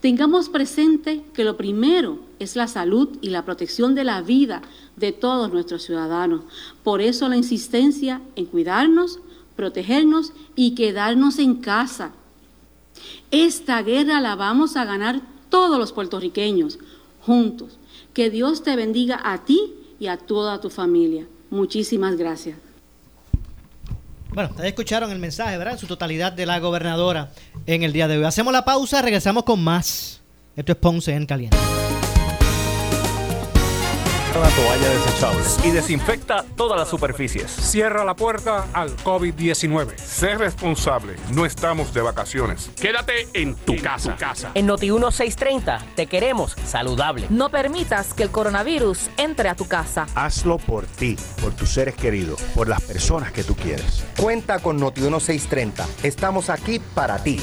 Tengamos 0.00 0.48
presente 0.48 1.22
que 1.32 1.44
lo 1.44 1.56
primero 1.56 2.18
es 2.38 2.56
la 2.56 2.66
salud 2.66 3.08
y 3.20 3.30
la 3.30 3.44
protección 3.44 3.94
de 3.94 4.04
la 4.04 4.20
vida 4.22 4.62
de 4.96 5.12
todos 5.12 5.52
nuestros 5.52 5.82
ciudadanos. 5.84 6.42
Por 6.82 7.00
eso 7.00 7.28
la 7.28 7.36
insistencia 7.36 8.20
en 8.36 8.46
cuidarnos, 8.46 9.20
protegernos 9.62 10.32
y 10.56 10.74
quedarnos 10.74 11.38
en 11.38 11.54
casa. 11.54 12.10
Esta 13.30 13.80
guerra 13.82 14.20
la 14.20 14.34
vamos 14.34 14.76
a 14.76 14.84
ganar 14.84 15.20
todos 15.50 15.78
los 15.78 15.92
puertorriqueños, 15.92 16.80
juntos. 17.20 17.78
Que 18.12 18.28
Dios 18.28 18.64
te 18.64 18.74
bendiga 18.74 19.20
a 19.22 19.44
ti 19.44 19.72
y 20.00 20.08
a 20.08 20.16
toda 20.16 20.60
tu 20.60 20.68
familia. 20.68 21.26
Muchísimas 21.48 22.16
gracias. 22.16 22.56
Bueno, 24.34 24.50
ustedes 24.50 24.70
escucharon 24.70 25.12
el 25.12 25.20
mensaje, 25.20 25.56
¿verdad? 25.56 25.74
En 25.74 25.78
su 25.78 25.86
totalidad 25.86 26.32
de 26.32 26.44
la 26.44 26.58
gobernadora 26.58 27.30
en 27.64 27.84
el 27.84 27.92
día 27.92 28.08
de 28.08 28.18
hoy. 28.18 28.24
Hacemos 28.24 28.52
la 28.52 28.64
pausa, 28.64 29.00
regresamos 29.00 29.44
con 29.44 29.62
más. 29.62 30.20
Esto 30.56 30.72
es 30.72 30.78
Ponce 30.78 31.14
en 31.14 31.24
Caliente 31.24 31.71
una 34.38 34.48
toalla 34.50 34.88
desechable 34.88 35.42
y 35.64 35.70
desinfecta 35.70 36.44
todas 36.56 36.78
las 36.78 36.88
superficies. 36.88 37.50
Cierra 37.50 38.04
la 38.04 38.14
puerta 38.14 38.66
al 38.72 38.96
COVID-19. 38.98 39.96
Sé 39.96 40.34
responsable, 40.34 41.16
no 41.30 41.44
estamos 41.46 41.92
de 41.94 42.02
vacaciones. 42.02 42.70
Quédate 42.80 43.28
en 43.34 43.54
tu 43.54 43.76
casa. 43.80 44.16
casa. 44.16 44.50
En 44.54 44.66
Noti 44.66 44.90
1630 44.90 45.80
te 45.94 46.06
queremos 46.06 46.56
saludable. 46.64 47.26
No 47.30 47.50
permitas 47.50 48.14
que 48.14 48.24
el 48.24 48.30
coronavirus 48.30 49.10
entre 49.16 49.48
a 49.48 49.54
tu 49.54 49.66
casa. 49.66 50.06
Hazlo 50.14 50.58
por 50.58 50.86
ti, 50.86 51.16
por 51.40 51.52
tus 51.54 51.70
seres 51.70 51.94
queridos, 51.94 52.40
por 52.54 52.68
las 52.68 52.82
personas 52.82 53.32
que 53.32 53.44
tú 53.44 53.54
quieres. 53.54 54.04
Cuenta 54.18 54.58
con 54.58 54.78
Noti 54.78 55.00
1630. 55.00 55.86
Estamos 56.02 56.50
aquí 56.50 56.80
para 56.94 57.22
ti. 57.22 57.40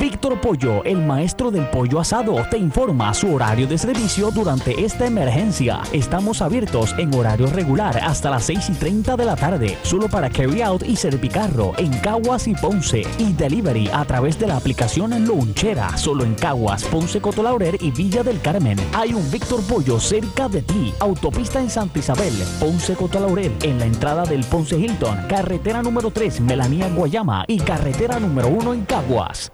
Víctor 0.00 0.40
Pollo, 0.40 0.84
el 0.84 0.98
maestro 1.04 1.50
del 1.50 1.68
pollo 1.70 2.00
asado, 2.00 2.36
te 2.50 2.58
informa 2.58 3.12
su 3.14 3.34
horario 3.34 3.66
de 3.66 3.78
servicio 3.78 4.30
durante 4.30 4.84
esta 4.84 5.06
emergencia. 5.06 5.80
Estamos 5.92 6.42
abiertos 6.42 6.94
en 6.98 7.14
horario 7.14 7.46
regular 7.46 7.98
hasta 8.02 8.30
las 8.30 8.44
6 8.44 8.70
y 8.70 8.72
30 8.74 9.16
de 9.16 9.24
la 9.24 9.36
tarde, 9.36 9.78
solo 9.82 10.08
para 10.08 10.30
carry 10.30 10.62
out 10.62 10.82
y 10.82 10.96
servicarro 10.96 11.72
en 11.78 11.90
Caguas 12.00 12.46
y 12.48 12.54
Ponce. 12.54 13.02
Y 13.18 13.32
delivery 13.32 13.88
a 13.92 14.04
través 14.04 14.38
de 14.38 14.46
la 14.46 14.56
aplicación 14.56 15.12
Lonchera, 15.26 15.96
solo 15.96 16.24
en 16.24 16.34
Caguas, 16.34 16.84
Ponce 16.84 17.20
Cotolaurer 17.20 17.78
y 17.80 17.90
Villa 17.90 18.22
del 18.22 18.40
Carmen. 18.40 18.78
Hay 18.94 19.14
un 19.14 19.30
Víctor 19.30 19.62
Pollo 19.66 19.98
cerca 20.00 20.48
de 20.48 20.62
ti. 20.62 20.92
Autopista 21.00 21.60
en 21.60 21.70
Santa 21.70 21.98
Isabel, 21.98 22.34
Ponce 22.60 22.94
Cotolaurer, 22.94 23.52
en 23.62 23.78
la 23.78 23.86
entrada 23.86 24.24
del 24.24 24.44
Ponce 24.44 24.78
Hilton, 24.78 25.26
carretera 25.28 25.82
número 25.82 26.10
3, 26.10 26.40
Melanía 26.42 26.88
Guayama 26.88 27.44
y 27.48 27.58
carretera 27.58 28.20
número 28.20 28.48
1 28.48 28.74
en 28.74 28.84
Caguas. 28.84 29.53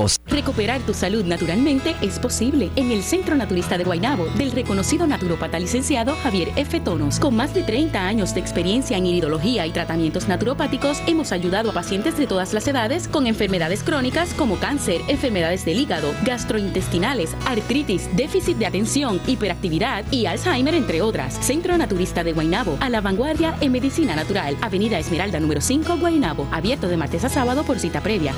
Recuperar 0.25 0.81
tu 0.81 0.95
salud 0.95 1.25
naturalmente 1.25 1.95
es 2.01 2.17
posible 2.17 2.71
en 2.75 2.89
el 2.89 3.03
Centro 3.03 3.35
Naturista 3.35 3.77
de 3.77 3.83
Guaynabo 3.83 4.25
del 4.37 4.51
reconocido 4.51 5.05
naturopata 5.05 5.59
licenciado 5.59 6.15
Javier 6.23 6.51
F. 6.55 6.79
Tonos. 6.79 7.19
Con 7.19 7.35
más 7.35 7.53
de 7.53 7.61
30 7.61 8.03
años 8.03 8.33
de 8.33 8.39
experiencia 8.39 8.97
en 8.97 9.05
iridología 9.05 9.67
y 9.67 9.71
tratamientos 9.71 10.27
naturopáticos, 10.27 11.01
hemos 11.05 11.31
ayudado 11.31 11.69
a 11.69 11.73
pacientes 11.73 12.17
de 12.17 12.25
todas 12.25 12.53
las 12.53 12.67
edades 12.67 13.07
con 13.07 13.27
enfermedades 13.27 13.83
crónicas 13.83 14.33
como 14.33 14.55
cáncer, 14.55 15.01
enfermedades 15.07 15.65
del 15.65 15.79
hígado, 15.79 16.13
gastrointestinales, 16.25 17.35
artritis, 17.45 18.09
déficit 18.15 18.57
de 18.57 18.65
atención, 18.65 19.21
hiperactividad 19.27 20.03
y 20.09 20.25
Alzheimer, 20.25 20.73
entre 20.73 21.03
otras. 21.03 21.35
Centro 21.45 21.77
Naturista 21.77 22.23
de 22.23 22.33
Guaynabo, 22.33 22.77
a 22.79 22.89
la 22.89 23.01
vanguardia 23.01 23.55
en 23.61 23.71
medicina 23.71 24.15
natural. 24.15 24.57
Avenida 24.61 24.97
Esmeralda 24.97 25.39
número 25.39 25.61
5, 25.61 25.97
Guaynabo. 25.97 26.47
Abierto 26.51 26.87
de 26.87 26.97
martes 26.97 27.23
a 27.23 27.29
sábado 27.29 27.63
por 27.63 27.77
cita 27.77 28.01
previa. 28.01 28.33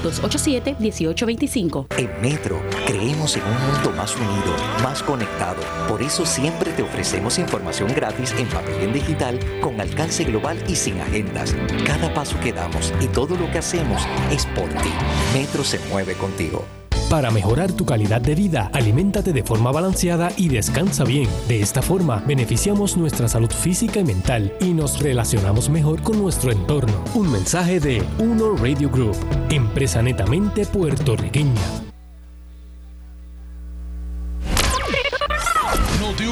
287-1825. 1.53 1.85
En 1.97 2.21
Metro, 2.21 2.61
creemos 2.85 3.35
en 3.37 3.43
un 3.43 3.73
mundo 3.73 3.91
más 3.91 4.15
unido, 4.15 4.55
más 4.81 5.03
conectado. 5.03 5.61
Por 5.87 6.01
eso 6.01 6.25
siempre 6.25 6.71
te 6.71 6.83
ofrecemos 6.83 7.37
información 7.39 7.93
gratis 7.93 8.33
en 8.37 8.47
papel 8.49 8.75
y 8.81 8.83
en 8.85 8.93
digital, 8.93 9.39
con 9.61 9.79
alcance 9.79 10.23
global 10.23 10.57
y 10.67 10.75
sin 10.75 10.99
agendas. 11.01 11.55
Cada 11.85 12.13
paso 12.13 12.39
que 12.39 12.53
damos 12.53 12.93
y 13.01 13.07
todo 13.07 13.35
lo 13.35 13.49
que 13.51 13.59
hacemos 13.59 14.01
es 14.31 14.45
por 14.47 14.69
ti. 14.69 14.91
Metro 15.33 15.63
se 15.63 15.79
mueve 15.89 16.15
contigo. 16.15 16.65
Para 17.13 17.29
mejorar 17.29 17.71
tu 17.71 17.85
calidad 17.85 18.21
de 18.21 18.33
vida, 18.33 18.71
aliméntate 18.73 19.33
de 19.33 19.43
forma 19.43 19.71
balanceada 19.71 20.31
y 20.35 20.49
descansa 20.49 21.03
bien. 21.03 21.29
De 21.47 21.61
esta 21.61 21.83
forma, 21.83 22.23
beneficiamos 22.25 22.97
nuestra 22.97 23.27
salud 23.27 23.51
física 23.51 23.99
y 23.99 24.03
mental 24.03 24.51
y 24.59 24.73
nos 24.73 24.99
relacionamos 24.99 25.69
mejor 25.69 26.01
con 26.01 26.17
nuestro 26.17 26.51
entorno. 26.51 27.03
Un 27.13 27.31
mensaje 27.31 27.79
de 27.79 28.01
Uno 28.17 28.55
Radio 28.55 28.89
Group, 28.89 29.15
empresa 29.51 30.01
netamente 30.01 30.65
puertorriqueña. 30.65 31.92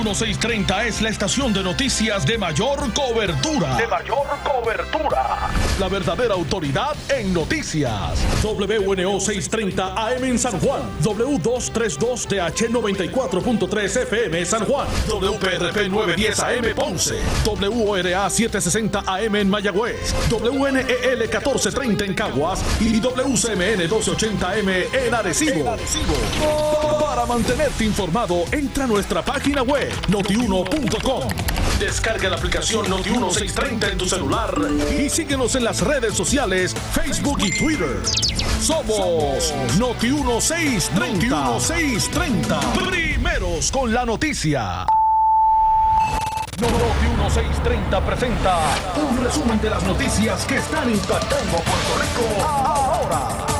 Noti 0.04 0.26
1630 0.26 0.86
es 0.88 1.02
la 1.02 1.10
estación 1.10 1.54
de 1.54 1.62
noticias 1.62 2.26
de 2.26 2.36
mayor 2.36 2.92
cobertura. 2.92 3.76
De 3.76 3.88
mayor 3.88 4.26
cobertura. 4.44 5.52
La 5.80 5.88
verdadera 5.90 6.34
autoridad 6.34 6.96
en 7.08 7.32
noticias. 7.32 8.18
WNO 8.44 9.20
630 9.20 9.94
AM 9.96 10.24
en 10.24 10.40
San 10.40 10.60
Juan. 10.60 10.82
W232TH 11.04 12.70
94.3 12.70 14.02
FM 14.02 14.46
San 14.46 14.66
Juan. 14.66 14.88
WPRP 15.08 15.88
910 15.90 16.40
AM 16.40 16.76
Ponce. 16.76 17.16
WORA 17.46 18.28
760 18.30 19.04
AM 19.06 19.36
en 19.36 19.50
Mayagüez. 19.52 20.16
WNEL 20.32 21.20
1430 21.20 22.06
en 22.06 22.14
Caguas. 22.16 22.64
Y 22.80 23.00
WCMN 23.00 23.78
1280 23.78 24.50
AM 24.50 24.70
en 24.70 25.14
Arecibo. 25.14 25.78
Para 27.00 27.26
mantenerte 27.28 27.86
informado, 27.86 28.46
entra 28.52 28.86
a 28.86 28.88
nuestra 28.88 29.24
página 29.24 29.62
web 29.62 29.91
notiuno.com. 30.08 31.28
Descarga 31.80 32.30
la 32.30 32.36
aplicación 32.36 32.86
Noti1630 32.86 33.92
en 33.92 33.98
tu 33.98 34.08
celular 34.08 34.54
y 34.98 35.10
síguenos 35.10 35.56
en 35.56 35.64
las 35.64 35.82
redes 35.82 36.14
sociales, 36.14 36.76
Facebook 36.94 37.40
y 37.42 37.58
Twitter. 37.58 37.98
Somos 38.62 39.54
Noti1630. 39.80 41.30
Noti1630. 41.30 42.90
Primeros 42.90 43.72
con 43.72 43.94
la 43.94 44.06
noticia. 44.06 44.86
Noti1630 46.58 48.02
presenta 48.06 48.60
un 48.96 49.24
resumen 49.24 49.60
de 49.60 49.70
las 49.72 49.84
noticias 49.84 50.46
que 50.46 50.58
están 50.58 50.90
impactando 50.92 51.58
Puerto 51.58 51.98
Rico 52.00 52.46
ahora. 52.46 53.51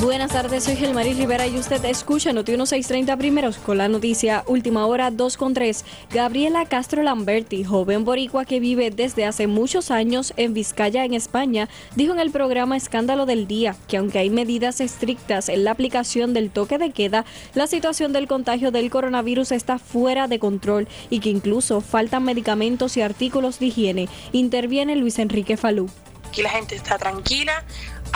Buenas 0.00 0.32
tardes, 0.32 0.64
soy 0.64 0.76
Gelmaris 0.76 1.16
Rivera 1.16 1.46
y 1.46 1.56
usted 1.56 1.82
escucha 1.84 2.32
Noti 2.32 2.52
1630 2.52 3.16
primeros 3.16 3.58
con 3.58 3.78
la 3.78 3.88
noticia 3.88 4.42
Última 4.46 4.86
Hora 4.86 5.10
2 5.10 5.36
con 5.36 5.54
3. 5.54 5.84
Gabriela 6.12 6.66
Castro 6.66 7.02
Lamberti, 7.02 7.62
joven 7.62 8.04
boricua 8.04 8.44
que 8.44 8.58
vive 8.58 8.90
desde 8.90 9.24
hace 9.24 9.46
muchos 9.46 9.92
años 9.92 10.34
en 10.36 10.52
Vizcaya, 10.52 11.04
en 11.04 11.14
España, 11.14 11.68
dijo 11.94 12.12
en 12.12 12.18
el 12.18 12.32
programa 12.32 12.76
Escándalo 12.76 13.24
del 13.24 13.46
Día 13.46 13.76
que 13.86 13.96
aunque 13.96 14.18
hay 14.18 14.30
medidas 14.30 14.80
estrictas 14.80 15.48
en 15.48 15.62
la 15.62 15.70
aplicación 15.70 16.34
del 16.34 16.50
toque 16.50 16.76
de 16.76 16.90
queda, 16.90 17.24
la 17.54 17.68
situación 17.68 18.12
del 18.12 18.26
contagio 18.26 18.72
del 18.72 18.90
coronavirus 18.90 19.52
está 19.52 19.78
fuera 19.78 20.26
de 20.26 20.40
control 20.40 20.88
y 21.08 21.20
que 21.20 21.30
incluso 21.30 21.80
faltan 21.80 22.24
medicamentos 22.24 22.96
y 22.96 23.00
artículos 23.00 23.60
de 23.60 23.66
higiene. 23.66 24.08
Interviene 24.32 24.96
Luis 24.96 25.20
Enrique 25.20 25.56
Falú. 25.56 25.88
Aquí 26.34 26.42
la 26.42 26.50
gente 26.50 26.74
está 26.74 26.98
tranquila, 26.98 27.64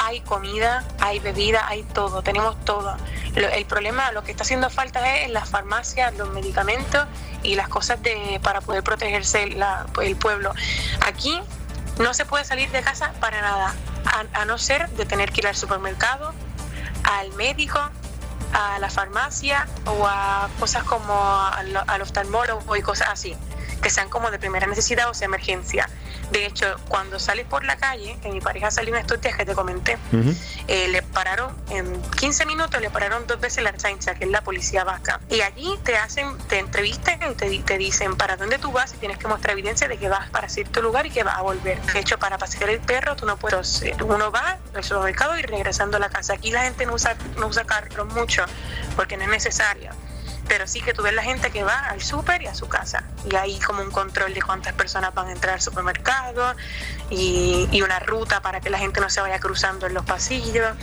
hay 0.01 0.21
comida, 0.21 0.85
hay 1.01 1.19
bebida, 1.19 1.67
hay 1.69 1.83
todo, 1.83 2.23
tenemos 2.23 2.57
todo. 2.65 2.97
El 3.35 3.67
problema, 3.67 4.13
lo 4.13 4.23
que 4.23 4.31
está 4.31 4.45
haciendo 4.45 4.71
falta 4.71 5.17
es 5.17 5.27
en 5.27 5.33
las 5.33 5.51
farmacias, 5.51 6.17
los 6.17 6.31
medicamentos 6.31 7.05
y 7.43 7.57
las 7.57 7.69
cosas 7.69 8.01
de, 8.03 8.41
para 8.43 8.61
poder 8.61 8.83
protegerse 8.83 9.43
el 9.43 10.17
pueblo. 10.17 10.55
Aquí 11.05 11.41
no 11.99 12.15
se 12.15 12.25
puede 12.25 12.45
salir 12.45 12.71
de 12.71 12.81
casa 12.81 13.13
para 13.21 13.43
nada, 13.43 13.75
a, 14.07 14.41
a 14.41 14.45
no 14.45 14.57
ser 14.57 14.89
de 14.91 15.05
tener 15.05 15.33
que 15.33 15.41
ir 15.41 15.49
al 15.49 15.57
supermercado, 15.57 16.33
al 17.03 17.33
médico, 17.33 17.81
a 18.53 18.79
la 18.79 18.91
farmacia 18.91 19.67
o 19.85 20.07
a 20.07 20.49
cosas 20.61 20.85
como 20.85 21.13
al, 21.13 21.77
al 21.87 22.03
oftalmólogo 22.03 22.77
y 22.77 22.83
cosas 22.83 23.09
así, 23.11 23.37
que 23.83 23.91
sean 23.91 24.09
como 24.09 24.31
de 24.31 24.39
primera 24.39 24.67
necesidad 24.67 25.09
o 25.09 25.15
sea 25.15 25.27
emergencia. 25.27 25.89
De 26.31 26.45
hecho, 26.45 26.77
cuando 26.89 27.19
sales 27.19 27.47
por 27.47 27.65
la 27.65 27.77
calle, 27.77 28.19
que 28.21 28.29
mi 28.29 28.41
pareja 28.41 28.71
salió 28.71 28.95
en 28.95 29.01
estos 29.01 29.21
días 29.21 29.37
que 29.37 29.47
te 29.47 29.55
comenté, 29.55 29.97
eh, 30.67 30.89
le 30.89 31.03
pararon 31.03 31.57
en 31.71 32.03
15 32.03 32.45
minutos, 32.45 32.81
le 32.83 32.91
pararon 32.91 33.27
dos 33.27 33.41
veces 33.41 33.65
la 33.65 33.71
archancha, 33.71 34.15
que 34.15 34.25
es 34.25 34.31
la 34.31 34.43
policía 34.43 34.85
vasca. 34.85 35.21
Y 35.31 35.41
allí 35.41 35.79
te 35.85 35.97
hacen, 35.97 36.37
te 36.49 36.59
entrevistan 36.59 37.19
y 37.31 37.35
te, 37.35 37.59
te 37.61 37.79
dicen 37.79 38.17
para 38.17 38.37
dónde 38.37 38.59
tú 38.59 38.73
vas 38.73 38.93
y 38.93 38.99
tienes 38.99 39.17
que 39.17 39.27
mostrar 39.27 39.53
evidencia 39.53 39.89
de 39.89 39.97
que 39.97 40.09
vas 40.09 40.29
para 40.29 40.49
cierto 40.49 40.83
lugar 40.83 41.07
y 41.07 41.11
que 41.11 41.23
vas 41.23 41.39
a 41.39 41.43
volver. 41.43 41.81
De 41.81 42.01
hecho, 42.01 42.19
para 42.19 42.37
pasear 42.37 42.69
el 42.69 42.81
perro, 42.81 43.17
tú 43.17 43.25
no 43.25 43.39
puedes, 43.39 43.83
eh, 43.83 43.97
uno 44.03 44.31
va 44.31 44.59
al 44.75 44.85
supermercado 44.85 45.39
y 45.39 45.43
regresando 45.43 45.97
a 45.97 46.01
la 46.01 46.11
casa. 46.11 46.35
Aquí 46.35 46.51
la 46.51 46.63
gente 46.63 46.85
no 46.85 46.95
usa, 46.95 47.17
no 47.39 47.47
usa 47.47 47.65
carro 47.65 48.05
mucho 48.05 48.45
porque 48.97 49.17
no 49.17 49.25
es 49.25 49.31
necesario. 49.31 49.93
Pero 50.49 50.67
sí 50.67 50.81
que 50.81 50.95
tú 50.95 51.03
ves 51.03 51.13
la 51.13 51.23
gente 51.23 51.51
que 51.51 51.63
va 51.63 51.79
al 51.79 52.01
súper 52.01 52.43
y 52.43 52.47
a 52.47 52.55
su 52.55 52.69
casa. 52.69 53.05
Y 53.31 53.37
hay 53.37 53.59
como 53.61 53.83
un 53.83 53.91
control 53.91 54.35
de 54.35 54.43
cuántas 54.43 54.73
personas 54.73 55.15
van 55.15 55.29
a 55.29 55.33
entrar 55.33 55.55
al 55.55 55.61
supermercado 55.61 56.55
y, 57.11 57.69
y 57.71 57.83
una 57.83 57.99
ruta 57.99 58.41
para 58.41 58.61
que 58.61 58.71
la 58.71 58.79
gente 58.79 59.01
no 59.01 59.11
se 59.11 59.21
vaya 59.21 59.39
cruzando 59.39 59.87
en 59.87 59.95
los 59.95 60.05
pasillos. 60.05 60.75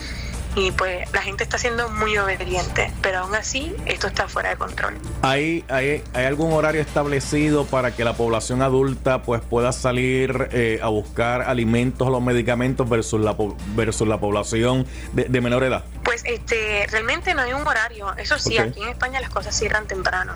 Y 0.56 0.71
pues 0.71 1.12
la 1.12 1.21
gente 1.21 1.43
está 1.43 1.58
siendo 1.58 1.89
muy 1.89 2.17
obediente, 2.17 2.89
pero 3.01 3.19
aún 3.19 3.36
así 3.36 3.75
esto 3.86 4.08
está 4.08 4.30
fuera 4.30 4.51
de 4.51 4.56
control. 4.56 4.93
¿Hay, 5.21 5.65
hay, 5.67 6.01
hay 6.13 6.25
algún 6.25 6.54
horario 6.54 6.80
establecido 6.80 7.65
para 7.65 7.93
que 7.93 8.06
la 8.06 8.13
población 8.13 8.62
adulta 8.62 9.21
pues 9.21 9.41
pueda 9.41 9.73
salir 9.73 10.47
eh, 10.51 10.80
a 10.82 10.88
buscar 10.88 11.41
alimentos 11.41 12.08
o 12.08 12.12
los 12.12 12.21
medicamentos 12.21 12.88
versus 12.88 13.19
la, 13.19 13.36
versus 13.75 14.08
la 14.08 14.17
población 14.17 14.88
de 15.12 15.41
menor 15.41 15.65
edad? 15.65 15.84
Pues 16.15 16.23
este, 16.34 16.88
realmente 16.91 17.34
no 17.34 17.41
hay 17.41 17.51
un 17.51 17.67
horario. 17.67 18.15
Eso 18.15 18.39
sí, 18.39 18.58
aquí 18.58 18.82
en 18.82 18.88
España 18.88 19.19
las 19.19 19.32
cosas 19.32 19.54
cierran 19.54 19.86
temprano. 19.86 20.36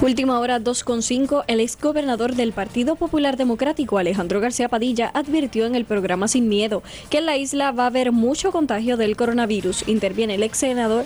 Última 0.00 0.40
hora 0.40 0.58
2.5, 0.58 1.44
el 1.46 1.60
ex 1.60 1.78
gobernador 1.78 2.36
del 2.36 2.52
Partido 2.52 2.96
Popular 2.96 3.36
Democrático, 3.36 3.98
Alejandro 3.98 4.40
García 4.40 4.70
Padilla, 4.70 5.10
advirtió 5.12 5.66
en 5.66 5.74
el 5.74 5.84
programa 5.84 6.26
Sin 6.26 6.48
Miedo 6.48 6.82
que 7.10 7.18
en 7.18 7.26
la 7.26 7.36
isla 7.36 7.70
va 7.70 7.82
a 7.82 7.86
haber 7.88 8.12
mucho 8.12 8.50
contagio 8.50 8.96
del 8.96 9.14
coronavirus. 9.14 9.86
Interviene 9.88 10.36
el 10.36 10.42
ex 10.42 10.56
senador, 10.56 11.04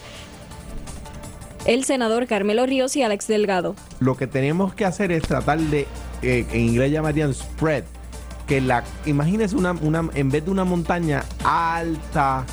el 1.65 1.83
senador 1.83 2.29
Carmelo 2.29 2.67
Ríos 2.67 2.95
y 2.95 3.03
Alex 3.03 3.27
Delgado. 3.27 3.75
Lo 3.99 4.17
que 4.17 4.29
tenemos 4.29 4.75
que 4.75 4.85
hacer 4.85 5.11
es 5.11 5.25
tratar 5.25 5.59
de, 5.59 5.89
eh, 6.23 6.47
en 6.53 6.61
inglés 6.61 6.93
llamarían 6.93 7.35
spread, 7.35 7.83
que 8.47 8.61
la, 8.61 8.83
imagínese 9.07 9.57
una, 9.57 9.73
una, 9.73 10.09
en 10.15 10.31
vez 10.31 10.45
de 10.45 10.51
una 10.51 10.65
montaña 10.65 11.25
alta 11.45 12.45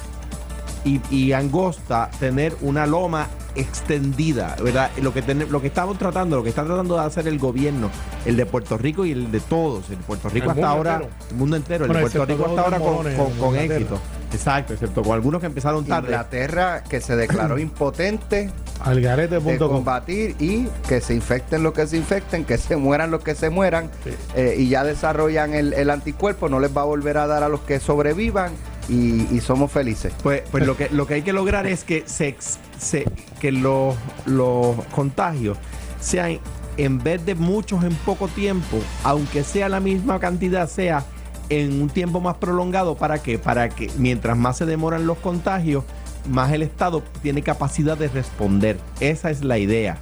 y, 0.85 1.01
y 1.13 1.33
angosta, 1.33 2.09
tener 2.19 2.55
una 2.61 2.85
loma 2.85 3.27
extendida, 3.55 4.55
¿verdad? 4.63 4.91
Lo 5.01 5.13
que, 5.13 5.21
ten- 5.21 5.51
lo 5.51 5.61
que 5.61 5.67
estamos 5.67 5.97
tratando, 5.97 6.37
lo 6.37 6.43
que 6.43 6.49
está 6.49 6.63
tratando 6.63 6.95
de 6.95 7.01
hacer 7.05 7.27
el 7.27 7.39
gobierno, 7.39 7.89
el 8.25 8.37
de 8.37 8.45
Puerto 8.45 8.77
Rico 8.77 9.05
y 9.05 9.11
el 9.11 9.31
de 9.31 9.39
todos, 9.41 9.89
el 9.89 9.97
de 9.97 10.03
Puerto 10.03 10.29
Rico 10.29 10.45
El 10.45 10.51
hasta 10.51 10.69
ahora, 10.69 10.93
entero. 10.95 11.11
el 11.31 11.35
mundo 11.35 11.55
entero, 11.55 11.85
el 11.85 11.93
de 11.93 11.99
Puerto 11.99 12.25
Rico 12.25 12.45
hasta 12.45 12.61
ahora 12.61 12.79
con, 12.79 13.55
éxito. 13.57 13.99
Exacto, 14.31 14.73
excepto 14.73 15.01
con 15.01 15.13
algunos 15.13 15.41
que 15.41 15.47
empezaron 15.47 15.83
tarde. 15.85 16.09
Inglaterra 16.09 16.83
que 16.83 17.01
se 17.01 17.15
declaró 17.15 17.57
impotente 17.59 18.51
Algarete.com. 18.81 19.45
de 19.51 19.57
combatir 19.59 20.35
y 20.39 20.67
que 20.87 21.01
se 21.01 21.13
infecten 21.13 21.63
los 21.63 21.73
que 21.73 21.87
se 21.87 21.97
infecten, 21.97 22.45
que 22.45 22.57
se 22.57 22.75
mueran 22.77 23.11
los 23.11 23.23
que 23.23 23.35
se 23.35 23.49
mueran 23.49 23.89
eh, 24.35 24.55
y 24.57 24.69
ya 24.69 24.83
desarrollan 24.83 25.53
el, 25.53 25.73
el 25.73 25.89
anticuerpo, 25.89 26.49
no 26.49 26.59
les 26.59 26.75
va 26.75 26.81
a 26.81 26.85
volver 26.85 27.17
a 27.17 27.27
dar 27.27 27.43
a 27.43 27.49
los 27.49 27.61
que 27.61 27.79
sobrevivan 27.79 28.51
y, 28.87 29.27
y 29.35 29.41
somos 29.41 29.71
felices. 29.71 30.13
Pues, 30.23 30.43
pues 30.51 30.65
lo 30.65 30.75
que 30.77 30.89
lo 30.89 31.05
que 31.05 31.15
hay 31.15 31.21
que 31.21 31.33
lograr 31.33 31.67
es 31.67 31.83
que 31.83 32.03
se, 32.07 32.27
ex- 32.29 32.57
se- 32.79 33.05
que 33.39 33.51
los, 33.51 33.95
los 34.25 34.75
contagios 34.91 35.57
sean 35.99 36.39
en 36.77 36.97
vez 37.03 37.25
de 37.25 37.35
muchos 37.35 37.83
en 37.83 37.93
poco 37.93 38.27
tiempo, 38.29 38.77
aunque 39.03 39.43
sea 39.43 39.67
la 39.69 39.79
misma 39.81 40.19
cantidad, 40.19 40.67
sea 40.69 41.03
en 41.49 41.81
un 41.81 41.89
tiempo 41.89 42.21
más 42.21 42.37
prolongado. 42.37 42.95
¿Para 42.95 43.21
qué? 43.21 43.37
Para 43.37 43.69
que 43.69 43.91
mientras 43.97 44.37
más 44.37 44.57
se 44.57 44.65
demoran 44.65 45.05
los 45.05 45.17
contagios, 45.17 45.83
más 46.27 46.51
el 46.51 46.61
Estado 46.61 47.03
tiene 47.21 47.41
capacidad 47.41 47.97
de 47.97 48.07
responder. 48.07 48.77
Esa 48.99 49.29
es 49.29 49.43
la 49.43 49.57
idea. 49.57 49.97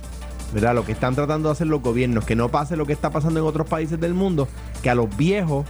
¿Verdad? 0.54 0.76
Lo 0.76 0.86
que 0.86 0.94
están 0.94 1.14
tratando 1.14 1.50
de 1.50 1.54
hacer 1.54 1.68
los 1.68 1.82
gobiernos, 1.82 2.24
que 2.24 2.36
no 2.36 2.50
pase 2.50 2.78
lo 2.78 2.86
que 2.86 2.94
está 2.94 3.10
pasando 3.10 3.40
en 3.40 3.46
otros 3.46 3.68
países 3.68 4.00
del 4.00 4.14
mundo, 4.14 4.48
que 4.82 4.90
a 4.90 4.96
los 4.96 5.16
viejos 5.18 5.66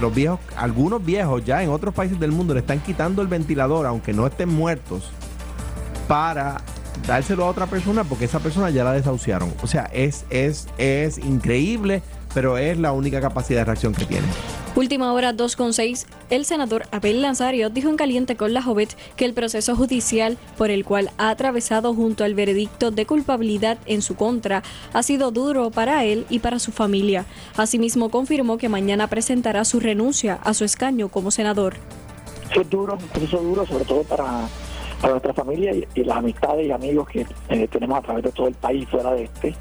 los 0.00 0.14
viejos, 0.14 0.40
algunos 0.56 1.04
viejos 1.04 1.44
ya 1.44 1.62
en 1.62 1.70
otros 1.70 1.94
países 1.94 2.20
del 2.20 2.32
mundo 2.32 2.54
le 2.54 2.60
están 2.60 2.80
quitando 2.80 3.22
el 3.22 3.28
ventilador, 3.28 3.86
aunque 3.86 4.12
no 4.12 4.26
estén 4.26 4.48
muertos, 4.48 5.10
para 6.06 6.60
dárselo 7.06 7.44
a 7.44 7.48
otra 7.48 7.66
persona 7.66 8.04
porque 8.04 8.24
esa 8.24 8.40
persona 8.40 8.70
ya 8.70 8.84
la 8.84 8.92
desahuciaron. 8.92 9.52
O 9.62 9.66
sea, 9.66 9.88
es, 9.92 10.24
es, 10.30 10.68
es 10.78 11.18
increíble, 11.18 12.02
pero 12.34 12.58
es 12.58 12.78
la 12.78 12.92
única 12.92 13.20
capacidad 13.20 13.60
de 13.60 13.64
reacción 13.64 13.94
que 13.94 14.04
tiene. 14.04 14.26
Última 14.78 15.12
hora 15.12 15.34
2.6. 15.34 16.06
El 16.30 16.44
senador 16.44 16.84
Abel 16.92 17.20
Lanzario 17.20 17.68
dijo 17.68 17.88
en 17.88 17.96
Caliente 17.96 18.36
con 18.36 18.54
la 18.54 18.62
Jovet 18.62 18.96
que 19.16 19.24
el 19.24 19.34
proceso 19.34 19.74
judicial 19.74 20.38
por 20.56 20.70
el 20.70 20.84
cual 20.84 21.10
ha 21.18 21.30
atravesado 21.30 21.92
junto 21.94 22.22
al 22.22 22.36
veredicto 22.36 22.92
de 22.92 23.04
culpabilidad 23.04 23.78
en 23.86 24.02
su 24.02 24.14
contra 24.14 24.62
ha 24.92 25.02
sido 25.02 25.32
duro 25.32 25.72
para 25.72 26.04
él 26.04 26.26
y 26.30 26.38
para 26.38 26.60
su 26.60 26.70
familia. 26.70 27.26
Asimismo 27.56 28.08
confirmó 28.10 28.56
que 28.56 28.68
mañana 28.68 29.08
presentará 29.08 29.64
su 29.64 29.80
renuncia 29.80 30.38
a 30.44 30.54
su 30.54 30.64
escaño 30.64 31.08
como 31.08 31.32
senador. 31.32 31.74
Es 32.54 32.70
duro, 32.70 32.92
un 32.92 33.08
proceso 33.08 33.38
duro, 33.38 33.66
sobre 33.66 33.84
todo 33.84 34.04
para, 34.04 34.48
para 35.00 35.14
nuestra 35.14 35.34
familia 35.34 35.74
y, 35.74 35.88
y 35.96 36.04
las 36.04 36.18
amistades 36.18 36.68
y 36.68 36.70
amigos 36.70 37.08
que 37.08 37.26
eh, 37.48 37.66
tenemos 37.66 37.98
a 37.98 38.02
través 38.02 38.22
de 38.22 38.30
todo 38.30 38.46
el 38.46 38.54
país 38.54 38.88
fuera 38.88 39.10
de 39.10 39.24
este. 39.24 39.56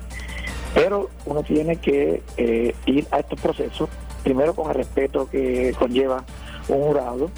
Pero 0.76 1.10
uno 1.26 1.42
tiene 1.42 1.78
que 1.78 2.22
eh, 2.38 2.76
ir 2.86 3.08
a 3.10 3.18
estos 3.18 3.42
procesos, 3.42 3.90
primero 4.28 4.54
con 4.54 4.68
el 4.68 4.76
respeto 4.76 5.30
que 5.30 5.74
conlleva 5.80 6.22
un 6.68 6.82
jurado. 6.84 7.32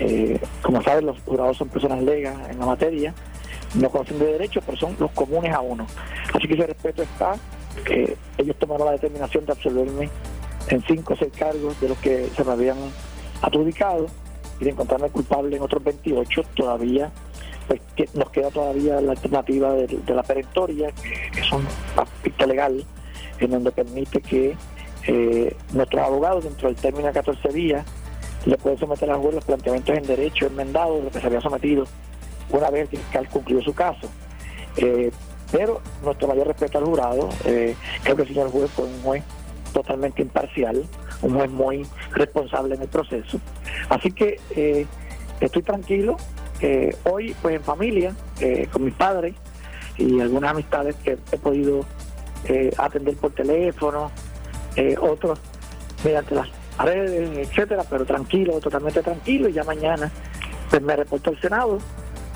Eh, 0.00 0.40
como 0.60 0.82
saben, 0.82 1.06
los 1.06 1.20
jurados 1.20 1.56
son 1.56 1.68
personas 1.68 2.02
legas 2.02 2.50
en 2.50 2.58
la 2.58 2.66
materia, 2.66 3.14
no 3.74 3.88
conocen 3.90 4.18
de 4.18 4.32
derecho, 4.32 4.60
pero 4.66 4.76
son 4.76 4.96
los 4.98 5.12
comunes 5.12 5.54
a 5.54 5.60
uno. 5.60 5.86
Así 6.34 6.48
que 6.48 6.54
ese 6.54 6.66
respeto 6.66 7.04
está. 7.04 7.36
Eh, 7.88 8.16
ellos 8.38 8.56
tomaron 8.56 8.86
la 8.86 8.92
determinación 8.92 9.46
de 9.46 9.52
absolverme 9.52 10.10
en 10.68 10.82
cinco 10.82 11.14
o 11.14 11.16
seis 11.16 11.32
cargos 11.38 11.80
de 11.80 11.90
los 11.90 11.98
que 11.98 12.28
se 12.36 12.42
me 12.42 12.50
habían 12.50 12.78
adjudicado 13.40 14.06
y 14.58 14.64
de 14.64 14.70
encontrarme 14.70 15.08
culpable 15.10 15.56
en 15.56 15.62
otros 15.62 15.84
28 15.84 16.42
todavía 16.56 17.12
pues 17.68 17.80
que 17.94 18.08
nos 18.14 18.30
queda 18.30 18.50
todavía 18.50 19.00
la 19.00 19.12
alternativa 19.12 19.72
de, 19.74 19.86
de 19.86 20.14
la 20.14 20.22
perentoria 20.22 20.90
que 20.90 21.40
es 21.40 21.52
un 21.52 21.64
aspecto 21.96 22.46
legal 22.46 22.84
en 23.38 23.50
donde 23.50 23.70
permite 23.70 24.22
que 24.22 24.56
eh, 25.06 25.56
nuestros 25.72 26.02
abogados 26.02 26.44
dentro 26.44 26.68
del 26.68 26.76
término 26.76 27.06
de 27.06 27.12
14 27.12 27.48
días 27.50 27.86
le 28.44 28.56
pueden 28.58 28.78
someter 28.78 29.10
al 29.10 29.18
juez 29.18 29.34
los 29.34 29.44
planteamientos 29.44 29.96
en 29.96 30.06
derecho 30.06 30.46
enmendados 30.46 30.98
de 30.98 31.04
lo 31.04 31.10
que 31.10 31.20
se 31.20 31.26
había 31.26 31.40
sometido 31.40 31.84
una 32.50 32.70
vez 32.70 32.82
el 32.82 32.98
fiscal 32.98 33.28
concluyó 33.28 33.62
su 33.62 33.74
caso. 33.74 34.08
Eh, 34.76 35.10
pero 35.52 35.80
nuestro 36.02 36.28
mayor 36.28 36.48
respeto 36.48 36.78
al 36.78 36.84
jurado 36.84 37.28
eh, 37.44 37.74
creo 38.02 38.16
que 38.16 38.22
el 38.22 38.28
señor 38.28 38.50
juez 38.50 38.70
fue 38.70 38.84
un 38.84 39.02
juez 39.02 39.24
totalmente 39.72 40.22
imparcial 40.22 40.84
un 41.22 41.34
juez 41.34 41.50
muy 41.50 41.86
responsable 42.12 42.74
en 42.74 42.82
el 42.82 42.88
proceso. 42.88 43.40
Así 43.88 44.10
que 44.12 44.38
eh, 44.50 44.86
estoy 45.40 45.62
tranquilo 45.62 46.16
hoy 47.04 47.34
pues 47.42 47.56
en 47.56 47.62
familia 47.62 48.14
con 48.72 48.84
mis 48.84 48.94
padres 48.94 49.34
y 49.98 50.20
algunas 50.20 50.52
amistades 50.52 50.96
que 50.96 51.18
he 51.30 51.36
podido 51.36 51.84
atender 52.78 53.14
por 53.16 53.32
teléfono 53.32 54.10
eh, 54.76 54.96
otros 55.00 55.38
mediante 56.04 56.34
las 56.34 56.48
redes 56.78 57.48
etcétera 57.48 57.84
pero 57.88 58.04
tranquilo 58.04 58.60
totalmente 58.60 59.02
tranquilo 59.02 59.48
y 59.48 59.52
ya 59.52 59.64
mañana 59.64 60.10
pues 60.70 60.82
me 60.82 60.94
reporto 60.94 61.30
al 61.30 61.40
senado 61.40 61.78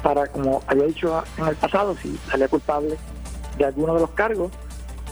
para 0.02 0.26
como 0.26 0.62
había 0.66 0.84
dicho 0.84 1.22
en 1.36 1.46
el 1.46 1.56
pasado 1.56 1.94
si 2.00 2.16
salía 2.30 2.48
culpable 2.48 2.96
de 3.58 3.64
alguno 3.64 3.94
de 3.94 4.00
los 4.00 4.10
cargos 4.10 4.50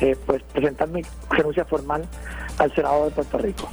eh, 0.01 0.17
pues 0.27 0.43
presentar 0.53 0.89
mi 0.89 1.03
renuncia 1.31 1.65
formal 1.65 2.05
al 2.59 2.75
senado 2.75 3.05
de 3.05 3.11
Puerto 3.11 3.39
Rico 3.39 3.69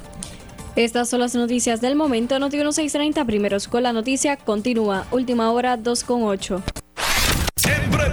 Estas 0.74 1.08
son 1.08 1.20
las 1.20 1.34
noticias 1.34 1.80
del 1.80 1.96
momento. 1.96 2.38
Noti 2.38 2.56
1630, 2.56 3.24
primeros 3.24 3.66
con 3.66 3.82
la 3.82 3.94
noticia, 3.94 4.36
continúa. 4.36 5.06
Última 5.10 5.50
hora 5.50 5.78
2.8. 5.78 6.85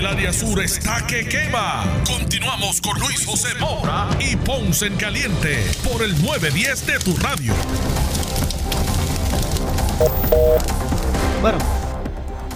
El 0.00 0.06
área 0.06 0.32
sur 0.32 0.58
está 0.62 1.06
que 1.06 1.28
quema. 1.28 1.84
Continuamos 2.06 2.80
con 2.80 2.98
Luis 3.00 3.26
José 3.26 3.48
Moura 3.60 4.08
y 4.18 4.34
Ponce 4.34 4.86
en 4.86 4.96
Caliente 4.96 5.58
por 5.84 6.02
el 6.02 6.12
910 6.22 6.86
de 6.86 6.98
tu 7.00 7.14
radio. 7.18 7.52
Bueno, 11.42 11.58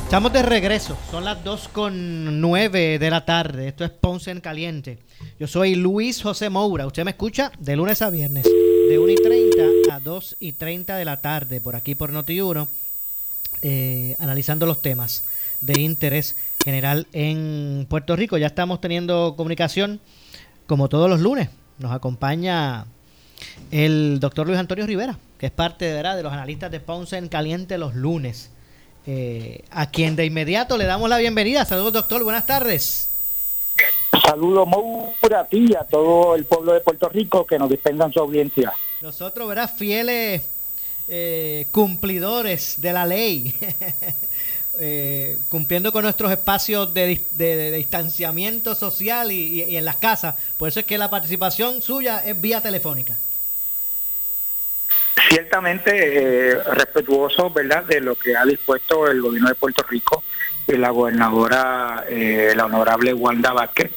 estamos 0.05 0.33
de 0.33 0.43
regreso. 0.43 0.97
Son 1.11 1.27
las 1.27 1.45
2 1.45 1.69
con 1.69 2.41
9 2.41 2.99
de 2.99 3.11
la 3.11 3.27
tarde. 3.27 3.69
Esto 3.69 3.85
es 3.85 3.91
Ponce 3.91 4.31
en 4.31 4.41
Caliente. 4.41 5.01
Yo 5.39 5.47
soy 5.47 5.75
Luis 5.75 6.23
José 6.23 6.49
Moura. 6.49 6.87
Usted 6.87 7.05
me 7.05 7.11
escucha 7.11 7.53
de 7.59 7.77
lunes 7.77 8.01
a 8.01 8.09
viernes, 8.09 8.45
de 8.45 8.99
1 8.99 9.13
y 9.13 9.17
30 9.17 9.95
a 9.95 10.01
2 10.01 10.37
y 10.41 10.53
30 10.53 10.97
de 10.97 11.05
la 11.05 11.21
tarde, 11.21 11.61
por 11.61 11.77
aquí 11.77 11.95
por 11.95 12.11
Noti1, 12.11 12.69
eh, 13.61 14.17
analizando 14.19 14.65
los 14.65 14.81
temas 14.81 15.25
de 15.61 15.81
interés 15.81 16.37
general 16.65 17.07
en 17.13 17.87
Puerto 17.89 18.17
Rico. 18.17 18.39
Ya 18.39 18.47
estamos 18.47 18.81
teniendo 18.81 19.35
comunicación 19.37 20.01
como 20.67 20.89
todos 20.89 21.11
los 21.11 21.21
lunes. 21.21 21.51
Nos 21.79 21.93
acompaña 21.93 22.87
el 23.71 24.19
doctor 24.19 24.47
Luis 24.47 24.59
Antonio 24.59 24.87
Rivera, 24.87 25.19
que 25.39 25.47
es 25.47 25.53
parte 25.53 25.93
¿verdad? 25.93 26.17
de 26.17 26.23
los 26.23 26.33
analistas 26.33 26.71
de 26.71 26.81
Ponce 26.81 27.19
en 27.19 27.29
Caliente 27.29 27.77
los 27.77 27.95
lunes. 27.95 28.51
Eh, 29.07 29.63
a 29.71 29.91
quien 29.91 30.17
de 30.17 30.25
inmediato 30.25 30.79
le 30.79 30.87
damos 30.87 31.11
la 31.11 31.19
bienvenida. 31.19 31.67
Saludos, 31.67 31.93
doctor. 31.93 32.25
Buenas 32.25 32.47
tardes. 32.47 33.11
Saludos 34.25 34.67
Moura 34.67 35.41
a 35.41 35.45
ti 35.45 35.67
y 35.69 35.75
a 35.75 35.85
todo 35.85 36.35
el 36.35 36.47
pueblo 36.47 36.73
de 36.73 36.81
Puerto 36.81 37.09
Rico 37.11 37.45
que 37.45 37.59
nos 37.59 37.69
dispensan 37.69 38.11
su 38.13 38.21
audiencia. 38.21 38.73
Nosotros, 39.03 39.47
¿verdad? 39.47 39.71
Fieles 39.77 40.49
eh, 41.09 41.67
cumplidores 41.73 42.81
de 42.81 42.93
la 42.93 43.05
ley. 43.05 43.55
eh, 44.79 45.39
cumpliendo 45.49 45.93
con 45.93 46.03
nuestros 46.03 46.31
espacios 46.33 46.93
de, 46.95 47.21
de- 47.33 47.57
de 47.57 47.71
distanciamiento 47.73 48.75
social 48.75 49.31
y, 49.33 49.63
y- 49.63 49.65
y 49.65 49.77
en 49.77 49.85
las 49.85 49.97
casas. 49.97 50.35
Por 50.59 50.69
eso 50.69 50.81
es 50.81 50.87
que 50.87 50.99
la 50.99 51.11
participación 51.11 51.81
suya 51.83 52.25
es 52.25 52.41
vía 52.41 52.61
telefónica. 52.61 53.17
ciertamente 55.29 55.91
eh, 56.51 56.63
respetuoso 56.65 57.51
verdad 57.51 57.85
de 57.85 58.01
lo 58.01 58.15
que 58.15 58.37
ha 58.37 58.45
dispuesto 58.45 59.11
el 59.11 59.21
gobierno 59.23 59.49
de 59.49 59.55
Puerto 59.55 59.83
Rico 59.89 60.23
y 60.67 60.73
la 60.73 60.91
gobernadora 60.91 62.05
eh, 62.09 62.53
la 62.57 62.67
honorable 62.67 63.15
Wanda 63.15 63.53
Vázquez 63.53 63.91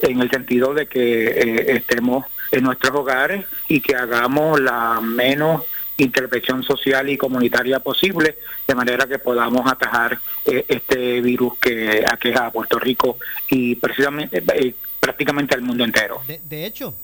en 0.00 0.20
el 0.20 0.30
sentido 0.30 0.74
de 0.74 0.86
que 0.86 1.26
eh, 1.28 1.76
estemos 1.76 2.26
en 2.52 2.64
nuestros 2.64 2.94
hogares 2.94 3.44
y 3.68 3.80
que 3.80 3.94
hagamos 3.96 4.60
la 4.60 5.00
menos 5.00 5.62
intervención 5.96 6.62
social 6.62 7.08
y 7.08 7.16
comunitaria 7.16 7.78
posible 7.80 8.36
de 8.66 8.74
manera 8.74 9.06
que 9.06 9.18
podamos 9.18 9.70
atajar 9.70 10.18
eh, 10.44 10.64
este 10.68 11.20
virus 11.20 11.58
que 11.58 12.04
aqueja 12.06 12.46
a 12.46 12.50
Puerto 12.50 12.78
Rico 12.78 13.18
y 13.48 13.76
precisamente 13.76 14.42
eh, 14.54 14.74
prácticamente 14.98 15.54
al 15.54 15.62
mundo 15.62 15.84
entero. 15.84 16.20
De, 16.26 16.66
hecho, 16.66 16.94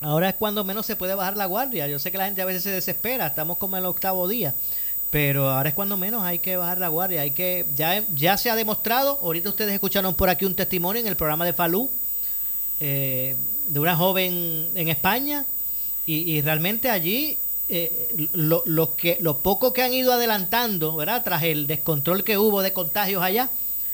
ahora 0.00 0.28
es 0.28 0.34
cuando 0.36 0.62
menos 0.62 0.86
se 0.86 0.96
puede 0.96 1.14
bajar 1.14 1.36
la 1.36 1.46
guardia. 1.46 1.88
Yo 1.88 1.98
sé 1.98 2.12
que 2.12 2.18
la 2.18 2.26
gente 2.26 2.42
a 2.42 2.44
veces 2.44 2.62
se 2.62 2.70
desespera, 2.70 3.26
estamos 3.26 3.58
como 3.58 3.76
en 3.76 3.82
el 3.82 3.86
octavo 3.86 4.28
día, 4.28 4.54
pero 5.10 5.50
ahora 5.50 5.70
es 5.70 5.74
cuando 5.74 5.96
menos 5.96 6.22
hay 6.22 6.38
que 6.38 6.56
bajar 6.56 6.78
la 6.78 6.88
guardia. 6.88 7.22
Hay 7.22 7.32
que 7.32 7.66
ya 7.74 8.04
ya 8.14 8.36
se 8.36 8.50
ha 8.50 8.56
demostrado. 8.56 9.18
Ahorita 9.22 9.48
ustedes 9.48 9.72
escucharon 9.72 10.14
por 10.14 10.28
aquí 10.28 10.44
un 10.44 10.54
testimonio 10.54 11.00
en 11.00 11.08
el 11.08 11.16
programa 11.16 11.44
de 11.44 11.52
Falú 11.52 11.90
eh, 12.80 13.34
de 13.68 13.80
una 13.80 13.96
joven 13.96 14.68
en 14.74 14.88
España 14.88 15.46
y 16.06 16.42
realmente 16.42 16.90
allí 16.90 17.38
eh, 17.68 18.28
lo, 18.34 18.62
lo 18.66 18.94
que 18.94 19.16
lo 19.20 19.38
poco 19.38 19.72
que 19.72 19.82
han 19.82 19.94
ido 19.94 20.12
adelantando, 20.12 20.94
¿verdad? 20.96 21.22
Tras 21.24 21.42
el 21.44 21.66
descontrol 21.66 22.24
que 22.24 22.38
hubo 22.38 22.62
de 22.62 22.72
contagios 22.72 23.22
allá, 23.22 23.48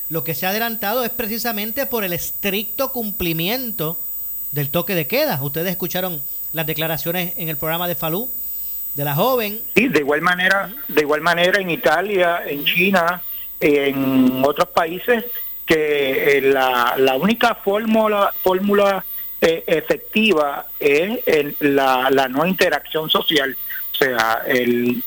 lo 0.09 0.25
que 0.25 0.35
se 0.35 0.47
ha 0.47 0.51
adelantado 0.51 1.05
es 1.05 1.11
precisamente 1.11 1.87
por 1.87 2.05
el 2.05 2.13
estricto 2.13 2.93
cumplimiento 2.93 3.99
del 4.53 4.71
toque 4.71 4.95
de 4.95 5.07
queda. 5.07 5.41
Ustedes 5.41 5.71
escucharon 5.71 6.21
las 6.53 6.67
declaraciones 6.67 7.35
en 7.37 7.49
el 7.49 7.57
programa 7.57 7.87
de 7.87 7.95
Falú 7.95 8.29
de 8.97 9.05
la 9.05 9.15
joven. 9.15 9.61
Sí, 9.77 9.89
de 9.89 10.01
igual 10.01 10.21
manera, 10.21 10.73
de 10.89 11.01
igual 11.03 11.21
manera 11.21 11.61
en 11.61 11.71
Italia, 11.71 12.43
en 12.45 12.65
China, 12.65 13.23
en 13.61 14.43
otros 14.45 14.69
países 14.69 15.25
que 15.65 16.39
eh, 16.39 16.41
la, 16.41 16.95
la 16.99 17.15
única 17.15 17.55
fórmula 17.55 18.35
fórmula 18.43 19.05
eh, 19.41 19.65
efectiva 19.67 20.67
es 20.79 21.21
el- 21.27 21.57
la, 21.61 22.09
la 22.11 22.29
no 22.29 22.45
interacción 22.47 23.09
social, 23.11 23.57
o 23.93 23.95
sea, 23.95 24.43
el, 24.47 25.03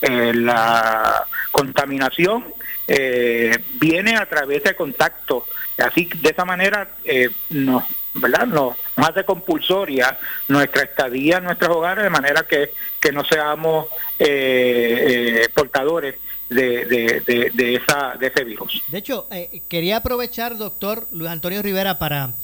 la 0.46 1.26
contaminación 1.52 2.46
eh, 2.88 3.58
viene 3.76 4.16
a 4.18 4.28
través 4.28 4.64
de 4.64 4.76
contacto, 4.76 5.46
así 5.78 6.10
de 6.22 6.30
esa 6.30 6.46
manera 6.46 6.90
eh, 7.04 7.30
nos 7.50 7.84
¿verdad? 8.16 8.46
Nos, 8.46 8.76
nos 8.96 9.10
hace 9.10 9.24
compulsoria 9.24 10.16
nuestra 10.48 10.84
estadía 10.84 11.38
en 11.38 11.46
nuestros 11.46 11.76
hogares 11.76 12.04
de 12.04 12.12
manera 12.12 12.44
que, 12.44 12.72
que 13.00 13.12
no 13.12 13.26
seamos 13.26 13.88
eh, 14.20 15.40
eh, 15.46 15.50
portadores 15.52 16.16
de, 16.48 16.86
de, 16.86 17.22
de, 17.26 17.50
de 17.52 17.76
esa, 17.76 18.16
de 18.20 18.28
ese 18.28 18.44
virus. 18.44 18.84
De 18.90 19.00
hecho, 19.00 19.28
eh, 19.32 19.64
quería 19.68 19.98
aprovechar, 19.98 20.56
doctor 20.60 21.08
Luis 21.12 21.32
Antonio 21.32 21.64
Rivera, 21.64 21.98
para, 21.98 22.36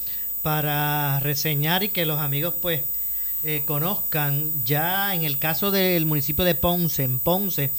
para 0.42 1.20
reseñar 1.20 1.84
y 1.84 1.90
que 1.90 2.06
los 2.06 2.20
amigos 2.20 2.54
pues 2.62 2.82
eh, 3.44 3.64
conozcan, 3.66 4.52
ya 4.66 5.14
en 5.16 5.24
el 5.24 5.38
caso 5.40 5.72
del 5.72 6.06
municipio 6.06 6.44
de 6.46 6.56
Ponce, 6.56 7.04
en 7.04 7.20
Ponce, 7.20 7.72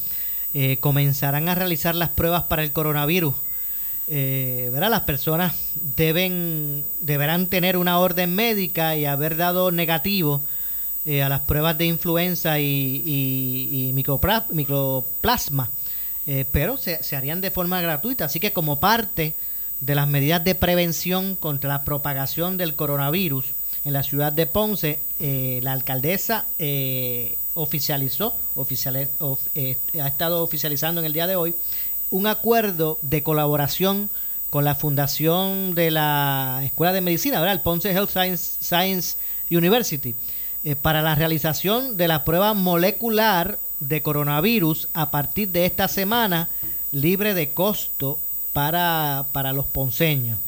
eh, 0.55 0.79
comenzarán 0.81 1.49
a 1.49 1.55
realizar 1.55 1.95
las 1.95 2.09
pruebas 2.11 2.45
para 2.45 2.63
el 2.63 2.73
coronavirus. 2.73 3.35
Eh, 4.13 4.71
¿verdad? 4.73 4.91
Las 4.91 5.03
personas 5.03 5.55
deben 5.97 6.83
deberán 7.01 7.47
tener 7.47 7.77
una 7.77 7.99
orden 8.01 8.35
médica 8.35 8.97
y 8.97 9.05
haber 9.05 9.37
dado 9.37 9.71
negativo 9.71 10.43
eh, 11.07 11.23
a 11.23 11.29
las 11.29 11.41
pruebas 11.43 11.79
de 11.79 11.87
influenza 11.87 12.59
y, 12.59 12.65
y- 13.07 13.69
y 13.89 13.93
micropla- 13.93 14.47
microplasma, 14.51 15.71
eh, 16.27 16.45
pero 16.51 16.77
se, 16.77 17.03
se 17.05 17.15
harían 17.17 17.41
de 17.41 17.51
forma 17.53 17.81
gratuita. 17.81 18.25
Así 18.25 18.41
que 18.41 18.53
como 18.53 18.81
parte 18.81 19.35
de 19.81 19.95
las 19.95 20.07
medidas 20.09 20.45
de 20.45 20.55
prevención 20.55 21.37
contra 21.37 21.68
la 21.70 21.85
propagación 21.85 22.57
del 22.57 22.74
coronavirus 22.76 23.47
en 23.85 23.93
la 23.95 24.03
ciudad 24.03 24.33
de 24.33 24.47
Ponce, 24.47 25.01
eh, 25.20 25.61
la 25.62 25.72
alcaldesa 25.72 26.45
eh, 26.59 27.37
oficializó, 27.55 28.35
oficiali- 28.57 29.09
of- 29.20 29.41
eh, 29.55 29.76
ha 30.03 30.07
estado 30.09 30.43
oficializando 30.43 31.01
en 31.01 31.07
el 31.07 31.12
día 31.14 31.26
de 31.26 31.37
hoy, 31.37 31.55
un 32.11 32.26
acuerdo 32.26 32.99
de 33.03 33.22
colaboración 33.22 34.11
con 34.51 34.64
la 34.64 34.74
fundación 34.74 35.74
de 35.74 35.91
la 35.93 36.61
Escuela 36.64 36.93
de 36.93 37.01
Medicina, 37.01 37.39
¿verdad? 37.41 37.55
el 37.55 37.61
Ponce 37.61 37.91
Health 37.91 38.11
Science, 38.11 38.57
Science 38.61 39.16
University, 39.51 40.14
eh, 40.64 40.76
para 40.76 41.01
la 41.03 41.14
realización 41.14 41.97
de 41.97 42.09
la 42.09 42.24
prueba 42.24 42.53
molecular 42.53 43.59
de 43.78 44.03
coronavirus 44.03 44.89
a 44.93 45.11
partir 45.11 45.49
de 45.51 45.64
esta 45.64 45.89
semana, 45.89 46.51
libre 46.93 47.33
de 47.33 47.51
costo 47.53 48.18
para, 48.53 49.27
para 49.33 49.53
los 49.53 49.67
ponceños. 49.67 50.39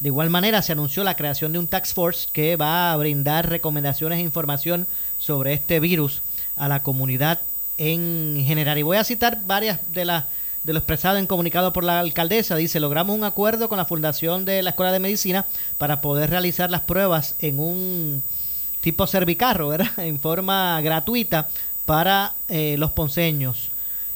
De 0.00 0.08
igual 0.08 0.30
manera, 0.30 0.62
se 0.62 0.72
anunció 0.72 1.04
la 1.04 1.16
creación 1.16 1.52
de 1.52 1.58
un 1.58 1.68
task 1.68 1.94
force 1.94 2.28
que 2.32 2.56
va 2.56 2.92
a 2.92 2.96
brindar 2.96 3.48
recomendaciones 3.48 4.18
e 4.18 4.22
información 4.22 4.86
sobre 5.18 5.52
este 5.52 5.78
virus 5.78 6.22
a 6.56 6.68
la 6.68 6.82
comunidad 6.82 7.40
en 7.78 8.42
general. 8.44 8.78
Y 8.78 8.82
voy 8.82 8.96
a 8.96 9.04
citar 9.04 9.42
varias 9.46 9.80
de 9.92 10.04
las 10.04 10.24
de 10.64 10.72
lo 10.72 10.78
expresado 10.78 11.16
en 11.16 11.26
comunicado 11.26 11.72
por 11.72 11.84
la 11.84 12.00
alcaldesa. 12.00 12.56
Dice, 12.56 12.80
logramos 12.80 13.16
un 13.16 13.24
acuerdo 13.24 13.68
con 13.68 13.78
la 13.78 13.84
Fundación 13.84 14.44
de 14.44 14.62
la 14.62 14.70
Escuela 14.70 14.92
de 14.92 15.00
Medicina 15.00 15.44
para 15.78 16.00
poder 16.00 16.30
realizar 16.30 16.70
las 16.70 16.82
pruebas 16.82 17.34
en 17.40 17.58
un 17.58 18.22
tipo 18.80 19.06
cervicarro, 19.06 19.68
¿verdad? 19.68 19.90
En 19.98 20.20
forma 20.20 20.80
gratuita 20.80 21.48
para 21.84 22.34
eh, 22.48 22.76
los 22.78 22.92
ponceños. 22.92 23.71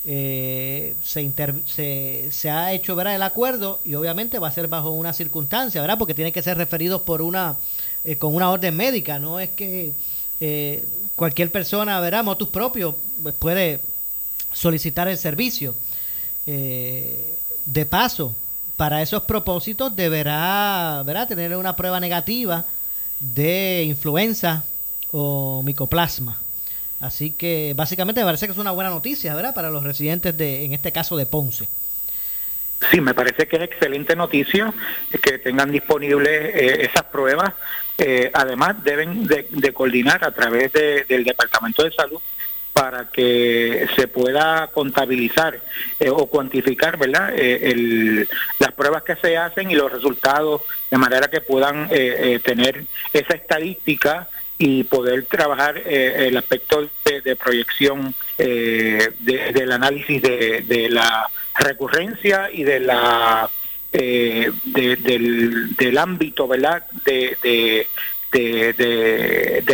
Eh, 0.09 0.95
se, 1.03 2.31
se, 2.31 2.51
ha 2.51 2.73
hecho 2.73 2.95
¿verdad? 2.95 3.17
el 3.17 3.23
acuerdo 3.23 3.81
y 3.85 3.97
obviamente 3.97 4.39
va 4.39 4.47
a 4.47 4.53
ser 4.53 4.69
bajo 4.69 4.91
una 4.91 5.13
circunstancia, 5.13 5.81
¿verdad? 5.81 5.99
Porque 5.99 6.15
tiene 6.15 6.31
que 6.31 6.43
ser 6.43 6.57
referido 6.57 7.03
por 7.03 7.23
una 7.23 7.57
eh, 8.07 8.17
con 8.19 8.37
una 8.37 8.51
orden 8.51 8.77
médica, 8.77 9.19
no 9.19 9.41
es 9.41 9.51
que 9.51 9.93
eh, 10.41 10.85
cualquier 11.17 11.51
persona, 11.51 11.99
¿verdad? 11.99 12.23
Motus 12.23 12.51
propio 12.51 12.97
pues, 13.21 13.35
puede 13.35 13.81
solicitar 14.53 15.09
el 15.09 15.19
servicio. 15.19 15.75
Eh, 16.47 17.37
de 17.65 17.85
paso, 17.85 18.33
para 18.77 19.03
esos 19.03 19.25
propósitos 19.25 19.97
deberá 19.97 21.03
¿verdad? 21.05 21.27
tener 21.27 21.57
una 21.57 21.75
prueba 21.75 21.99
negativa 21.99 22.65
de 23.19 23.83
influenza 23.89 24.63
o 25.11 25.63
micoplasma. 25.65 26.41
Así 27.01 27.31
que 27.33 27.75
básicamente 27.77 28.21
me 28.21 28.27
parece 28.27 28.47
que 28.47 28.53
es 28.53 28.59
una 28.59 28.71
buena 28.71 28.91
noticia, 28.91 29.35
¿verdad? 29.35 29.55
Para 29.55 29.71
los 29.71 29.85
residentes 29.85 30.37
de, 30.37 30.65
en 30.65 30.73
este 30.73 30.93
caso 30.93 31.17
de 31.17 31.27
Ponce. 31.27 31.69
Sí, 32.91 33.01
me 33.01 33.15
parece 33.15 33.47
que 33.49 33.57
es 33.57 33.63
excelente 33.63 34.15
noticia 34.17 34.73
que 35.23 35.39
tengan 35.39 35.71
disponibles 35.71 36.55
eh, 36.55 36.89
esas 36.91 37.05
pruebas. 37.05 37.53
Eh, 37.99 38.31
además, 38.33 38.77
deben 38.85 39.27
de, 39.27 39.73
coordinar 39.73 40.23
a 40.25 40.31
través 40.31 40.73
de- 40.73 41.05
del 41.09 41.25
Departamento 41.25 41.83
de 41.85 41.93
Salud 41.93 42.21
para 42.75 43.07
que 43.11 43.87
se 43.97 44.07
pueda 44.07 44.67
contabilizar 44.69 45.59
eh, 45.99 46.11
o 46.11 46.27
cuantificar, 46.27 46.99
¿verdad? 46.99 47.33
Eh, 47.35 47.71
el- 47.71 48.29
las 48.59 48.73
pruebas 48.73 49.03
que 49.03 49.17
se 49.17 49.39
hacen 49.39 49.71
y 49.71 49.75
los 49.75 49.91
resultados 49.91 50.61
de 50.91 50.99
manera 50.99 51.29
que 51.29 51.41
puedan 51.41 51.85
eh, 51.91 52.35
eh, 52.35 52.41
tener 52.45 52.85
esa 53.15 53.35
estadística 53.35 54.29
y 54.59 54.85
poder 54.85 55.25
trabajar 55.27 55.77
eh, 55.85 56.29
el 56.29 56.37
aspecto 56.37 56.89
de, 57.05 57.21
proyección 57.37 58.15
eh, 58.39 59.11
de- 59.21 59.53
del 59.53 59.73
análisis 59.73 60.23
de, 60.23 60.63
de 60.67 60.89
la 60.89 61.29
recurrencia 61.55 62.51
y 62.53 62.65
de 62.65 62.81
la 62.81 63.51
eh, 63.93 64.51
de- 64.65 64.97
del, 64.97 65.75
del 65.77 65.99
ámbito 65.99 66.49
verdad 66.49 66.87
de, 67.05 67.37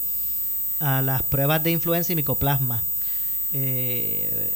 a 0.81 1.01
las 1.01 1.23
pruebas 1.23 1.63
de 1.63 1.71
influenza 1.71 2.11
y 2.11 2.17
micoplasma. 2.17 2.83
Eh, 3.53 4.53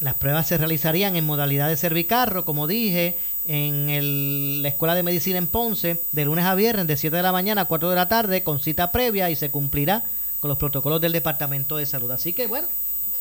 las 0.00 0.14
pruebas 0.14 0.46
se 0.46 0.58
realizarían 0.58 1.16
en 1.16 1.24
modalidad 1.24 1.68
de 1.68 1.76
cervicarro, 1.76 2.44
como 2.44 2.66
dije, 2.66 3.16
en 3.46 3.88
el, 3.88 4.62
la 4.62 4.68
Escuela 4.68 4.94
de 4.94 5.02
Medicina 5.02 5.38
en 5.38 5.46
Ponce, 5.46 6.00
de 6.12 6.24
lunes 6.24 6.44
a 6.44 6.54
viernes, 6.54 6.86
de 6.86 6.96
7 6.96 7.16
de 7.16 7.22
la 7.22 7.32
mañana 7.32 7.62
a 7.62 7.64
4 7.66 7.90
de 7.90 7.96
la 7.96 8.08
tarde, 8.08 8.42
con 8.42 8.60
cita 8.60 8.90
previa 8.90 9.30
y 9.30 9.36
se 9.36 9.50
cumplirá 9.50 10.02
con 10.40 10.48
los 10.48 10.58
protocolos 10.58 11.00
del 11.00 11.12
Departamento 11.12 11.76
de 11.76 11.86
Salud. 11.86 12.10
Así 12.10 12.32
que, 12.32 12.46
bueno, 12.46 12.68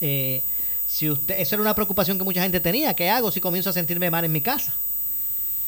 eh, 0.02 0.42
si 0.88 1.10
usted, 1.10 1.40
eso 1.40 1.56
era 1.56 1.62
una 1.62 1.76
preocupación 1.76 2.18
que 2.18 2.24
mucha 2.24 2.42
gente 2.42 2.60
tenía. 2.60 2.94
¿Qué 2.94 3.10
hago 3.10 3.32
si 3.32 3.40
comienzo 3.40 3.70
a 3.70 3.74
sentirme 3.74 4.10
mal 4.10 4.26
en 4.26 4.32
mi 4.32 4.42
casa? 4.42 4.74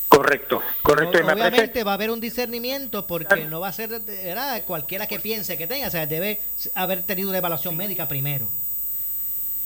Correcto, 0.10 0.62
correcto. 0.82 1.22
No, 1.22 1.34
obviamente 1.34 1.84
va 1.84 1.92
a 1.92 1.94
haber 1.96 2.10
un 2.12 2.20
discernimiento 2.20 3.06
porque 3.06 3.46
no 3.46 3.60
va 3.60 3.68
a 3.68 3.74
ser 3.74 3.90
¿verdad? 4.00 4.64
cualquiera 4.66 5.06
que 5.06 5.20
piense 5.20 5.58
que 5.58 5.68
tenga, 5.68 5.88
o 5.88 5.92
sea, 5.92 6.08
debe 6.08 6.40
haber 6.76 7.04
tenido 7.04 7.30
una 7.30 7.40
evaluación 7.40 7.76
médica 7.76 8.08
primero. 8.08 8.48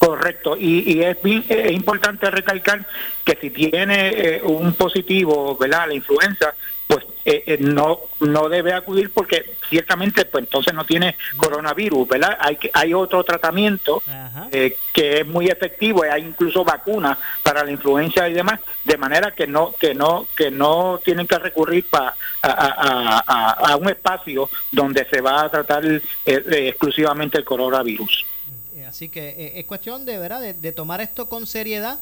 Correcto, 0.02 0.58
y, 0.58 0.94
y 0.94 1.04
es, 1.04 1.22
bien, 1.22 1.46
es, 1.48 1.72
importante 1.72 2.32
recalcar 2.32 2.88
que 3.24 3.38
si 3.40 3.52
tiene 3.52 4.10
eh, 4.10 4.42
un 4.44 4.74
positivo, 4.74 5.56
¿verdad? 5.56 5.90
La 5.90 5.94
influenza, 5.94 6.56
pues 6.88 7.06
eh, 7.24 7.44
eh, 7.46 7.58
no 7.60 8.00
no 8.22 8.50
debe 8.50 8.74
acudir 8.74 9.12
porque 9.12 9.54
ciertamente 9.70 10.26
pues 10.26 10.46
entonces 10.46 10.74
no 10.74 10.86
tiene 10.86 11.18
coronavirus, 11.38 12.08
¿verdad? 12.08 12.36
Hay 12.40 12.58
hay 12.74 12.96
otro 12.96 13.24
tratamiento 13.24 14.02
eh, 14.52 14.76
que 14.92 15.20
es 15.20 15.28
muy 15.28 15.50
efectivo, 15.50 16.02
hay 16.02 16.24
incluso 16.24 16.66
vacunas 16.66 17.20
para 17.44 17.64
la 17.64 17.70
influenza 17.70 18.28
y 18.28 18.34
demás, 18.34 18.60
de 18.84 18.98
manera 18.98 19.36
que 19.36 19.46
no 19.46 19.72
que 19.80 19.94
no 19.94 20.26
que 20.36 20.50
no 20.50 21.00
tienen 21.06 21.28
que 21.28 21.38
recurrir 21.38 21.86
pa, 21.86 22.16
a, 22.42 22.50
a, 22.50 23.24
a, 23.28 23.72
a 23.72 23.76
un 23.76 23.88
espacio 23.88 24.50
donde 24.72 25.06
se 25.06 25.22
va 25.22 25.44
a 25.44 25.52
tratar 25.52 25.84
exclusivamente 26.26 27.38
el 27.38 27.46
coronavirus. 27.46 28.26
Así 28.92 29.08
que 29.08 29.54
es 29.56 29.64
cuestión 29.64 30.04
de 30.04 30.18
verdad 30.18 30.42
de, 30.42 30.54
de 30.54 30.74
tomar 30.74 31.00
esto 31.00 31.30
con 31.30 31.48
seriedad 31.48 31.98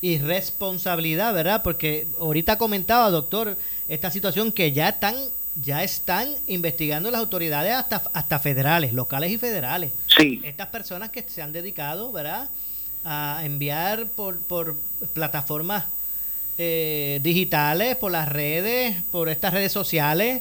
y 0.00 0.16
responsabilidad, 0.16 1.34
¿verdad? 1.34 1.62
Porque 1.62 2.06
ahorita 2.18 2.56
comentaba, 2.56 3.10
doctor, 3.10 3.58
esta 3.90 4.10
situación 4.10 4.52
que 4.52 4.72
ya 4.72 4.88
están 4.88 5.16
ya 5.62 5.84
están 5.84 6.34
investigando 6.46 7.10
las 7.10 7.20
autoridades 7.20 7.74
hasta 7.74 8.02
hasta 8.14 8.38
federales, 8.38 8.94
locales 8.94 9.32
y 9.32 9.36
federales. 9.36 9.92
Sí. 10.16 10.40
Estas 10.44 10.68
personas 10.68 11.10
que 11.10 11.22
se 11.28 11.42
han 11.42 11.52
dedicado, 11.52 12.10
¿verdad? 12.10 12.48
A 13.04 13.42
enviar 13.44 14.06
por, 14.06 14.38
por 14.38 14.78
plataformas 15.12 15.84
eh, 16.56 17.20
digitales, 17.22 17.96
por 17.96 18.12
las 18.12 18.30
redes, 18.30 18.96
por 19.12 19.28
estas 19.28 19.52
redes 19.52 19.72
sociales, 19.72 20.40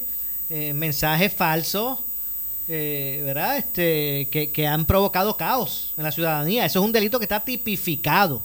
eh, 0.49 0.71
mensajes 0.71 1.33
falsos, 1.33 1.99
eh, 2.69 3.21
¿verdad? 3.25 3.57
Este, 3.57 4.27
que, 4.31 4.51
que 4.51 4.67
han 4.67 4.85
provocado 4.85 5.35
caos 5.35 5.93
en 5.97 6.03
la 6.03 6.11
ciudadanía. 6.11 6.65
Eso 6.65 6.79
es 6.79 6.85
un 6.85 6.91
delito 6.91 7.19
que 7.19 7.25
está 7.25 7.39
tipificado. 7.39 8.41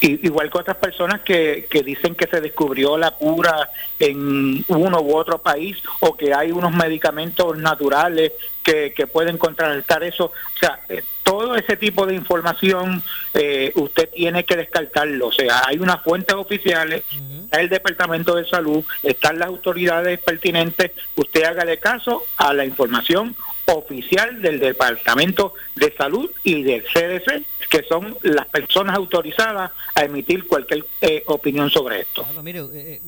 Y, 0.00 0.26
igual 0.26 0.50
que 0.50 0.58
otras 0.58 0.76
personas 0.76 1.20
que, 1.20 1.66
que 1.70 1.82
dicen 1.82 2.14
que 2.14 2.26
se 2.26 2.40
descubrió 2.40 2.96
la 2.96 3.12
cura 3.12 3.70
en 3.98 4.64
uno 4.68 5.00
u 5.00 5.16
otro 5.16 5.38
país 5.38 5.76
o 6.00 6.16
que 6.16 6.34
hay 6.34 6.52
unos 6.52 6.72
medicamentos 6.74 7.56
naturales 7.58 8.32
que, 8.66 8.92
que 8.92 9.06
pueden 9.06 9.38
contrarrestar 9.38 10.02
eso. 10.02 10.26
O 10.26 10.58
sea, 10.58 10.80
eh, 10.88 11.02
todo 11.22 11.54
ese 11.54 11.76
tipo 11.76 12.04
de 12.04 12.14
información 12.14 13.00
eh, 13.32 13.70
usted 13.76 14.10
tiene 14.10 14.44
que 14.44 14.56
descartarlo. 14.56 15.28
O 15.28 15.32
sea, 15.32 15.62
hay 15.66 15.78
unas 15.78 16.02
fuentes 16.02 16.34
oficiales, 16.34 17.04
uh 17.12 17.16
-huh. 17.16 17.44
está 17.44 17.60
el 17.60 17.68
Departamento 17.68 18.34
de 18.34 18.44
Salud, 18.44 18.84
están 19.04 19.38
las 19.38 19.48
autoridades 19.48 20.18
pertinentes. 20.18 20.90
Usted 21.14 21.44
haga 21.44 21.64
de 21.64 21.78
caso 21.78 22.24
a 22.36 22.52
la 22.52 22.64
información 22.64 23.36
oficial 23.66 24.42
del 24.42 24.58
Departamento 24.58 25.54
de 25.76 25.94
Salud 25.96 26.30
y 26.42 26.64
del 26.64 26.82
CDC, 26.82 27.44
que 27.70 27.82
son 27.88 28.16
las 28.22 28.46
personas 28.46 28.96
autorizadas 28.96 29.70
a 29.94 30.04
emitir 30.04 30.46
cualquier 30.46 30.84
eh, 31.00 31.22
opinión 31.26 31.70
sobre 31.70 32.00
esto. 32.00 32.24
Claro, 32.24 32.42
mire, 32.42 32.60
eh, 32.74 33.00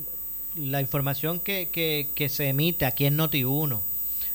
la 0.56 0.80
información 0.80 1.40
que, 1.40 1.68
que, 1.70 2.08
que, 2.14 2.28
se 2.28 2.48
emite 2.48 2.84
aquí 2.84 3.06
en 3.06 3.16
Noti1, 3.16 3.80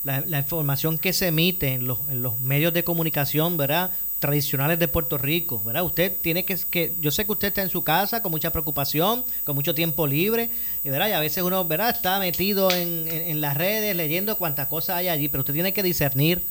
la, 0.04 0.22
la, 0.22 0.40
información 0.40 0.98
que 0.98 1.14
se 1.14 1.28
emite 1.28 1.74
en 1.74 1.88
los, 1.88 2.00
en 2.10 2.22
los 2.22 2.40
medios 2.40 2.74
de 2.74 2.84
comunicación, 2.84 3.58
¿verdad? 3.58 3.92
tradicionales 4.24 4.80
de 4.80 4.88
Puerto 4.88 5.18
Rico, 5.18 5.62
¿verdad? 5.66 5.84
Usted 5.84 6.16
tiene 6.22 6.46
que, 6.46 6.58
que, 6.72 6.96
yo 7.02 7.12
sé 7.12 7.26
que 7.26 7.34
usted 7.34 7.50
está 7.50 7.62
en 7.62 7.68
su 7.68 7.84
casa 7.84 8.22
con 8.22 8.32
mucha 8.32 8.52
preocupación, 8.52 9.26
con 9.44 9.54
mucho 9.54 9.76
tiempo 9.76 10.08
libre, 10.08 10.50
y, 10.86 10.90
¿verdad? 10.90 11.10
Y 11.10 11.12
a 11.12 11.20
veces 11.20 11.44
uno, 11.44 11.66
¿verdad? 11.66 11.90
Está 11.90 12.20
metido 12.20 12.72
en, 12.72 13.06
en, 13.10 13.22
en 13.22 13.42
las 13.42 13.58
redes 13.58 13.94
leyendo 13.98 14.38
cuántas 14.38 14.68
cosas 14.68 14.96
hay 14.96 15.10
allí, 15.10 15.28
pero 15.28 15.42
usted 15.42 15.54
tiene 15.54 15.74
que 15.74 15.84
discernir, 15.84 16.42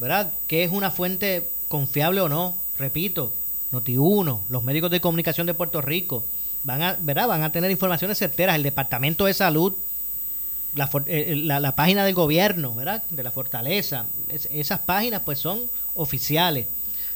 ¿verdad? 0.00 0.32
¿Qué 0.48 0.64
es 0.64 0.72
una 0.72 0.90
fuente 0.90 1.48
confiable 1.68 2.20
o 2.20 2.28
no? 2.28 2.56
Repito, 2.80 3.32
Noti1, 3.70 4.40
los 4.48 4.64
médicos 4.64 4.90
de 4.90 5.00
comunicación 5.00 5.46
de 5.46 5.54
Puerto 5.54 5.80
Rico, 5.80 6.24
van 6.64 6.82
a, 6.82 6.96
¿verdad? 7.00 7.28
Van 7.28 7.44
a 7.44 7.52
tener 7.52 7.70
informaciones 7.70 8.18
certeras, 8.18 8.56
el 8.56 8.64
Departamento 8.64 9.26
de 9.26 9.34
Salud, 9.34 9.74
la, 10.74 10.90
la, 11.06 11.60
la 11.60 11.74
página 11.74 12.04
del 12.04 12.14
gobierno, 12.14 12.74
¿verdad? 12.74 13.02
De 13.10 13.22
la 13.22 13.30
Fortaleza, 13.30 14.06
es, 14.28 14.48
esas 14.52 14.80
páginas 14.80 15.22
pues 15.24 15.38
son 15.38 15.62
oficiales. 15.94 16.66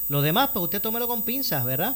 Lo 0.07 0.21
demás, 0.21 0.49
pues 0.53 0.63
usted 0.63 0.81
tómelo 0.81 1.07
con 1.07 1.23
pinzas, 1.23 1.63
¿verdad? 1.65 1.95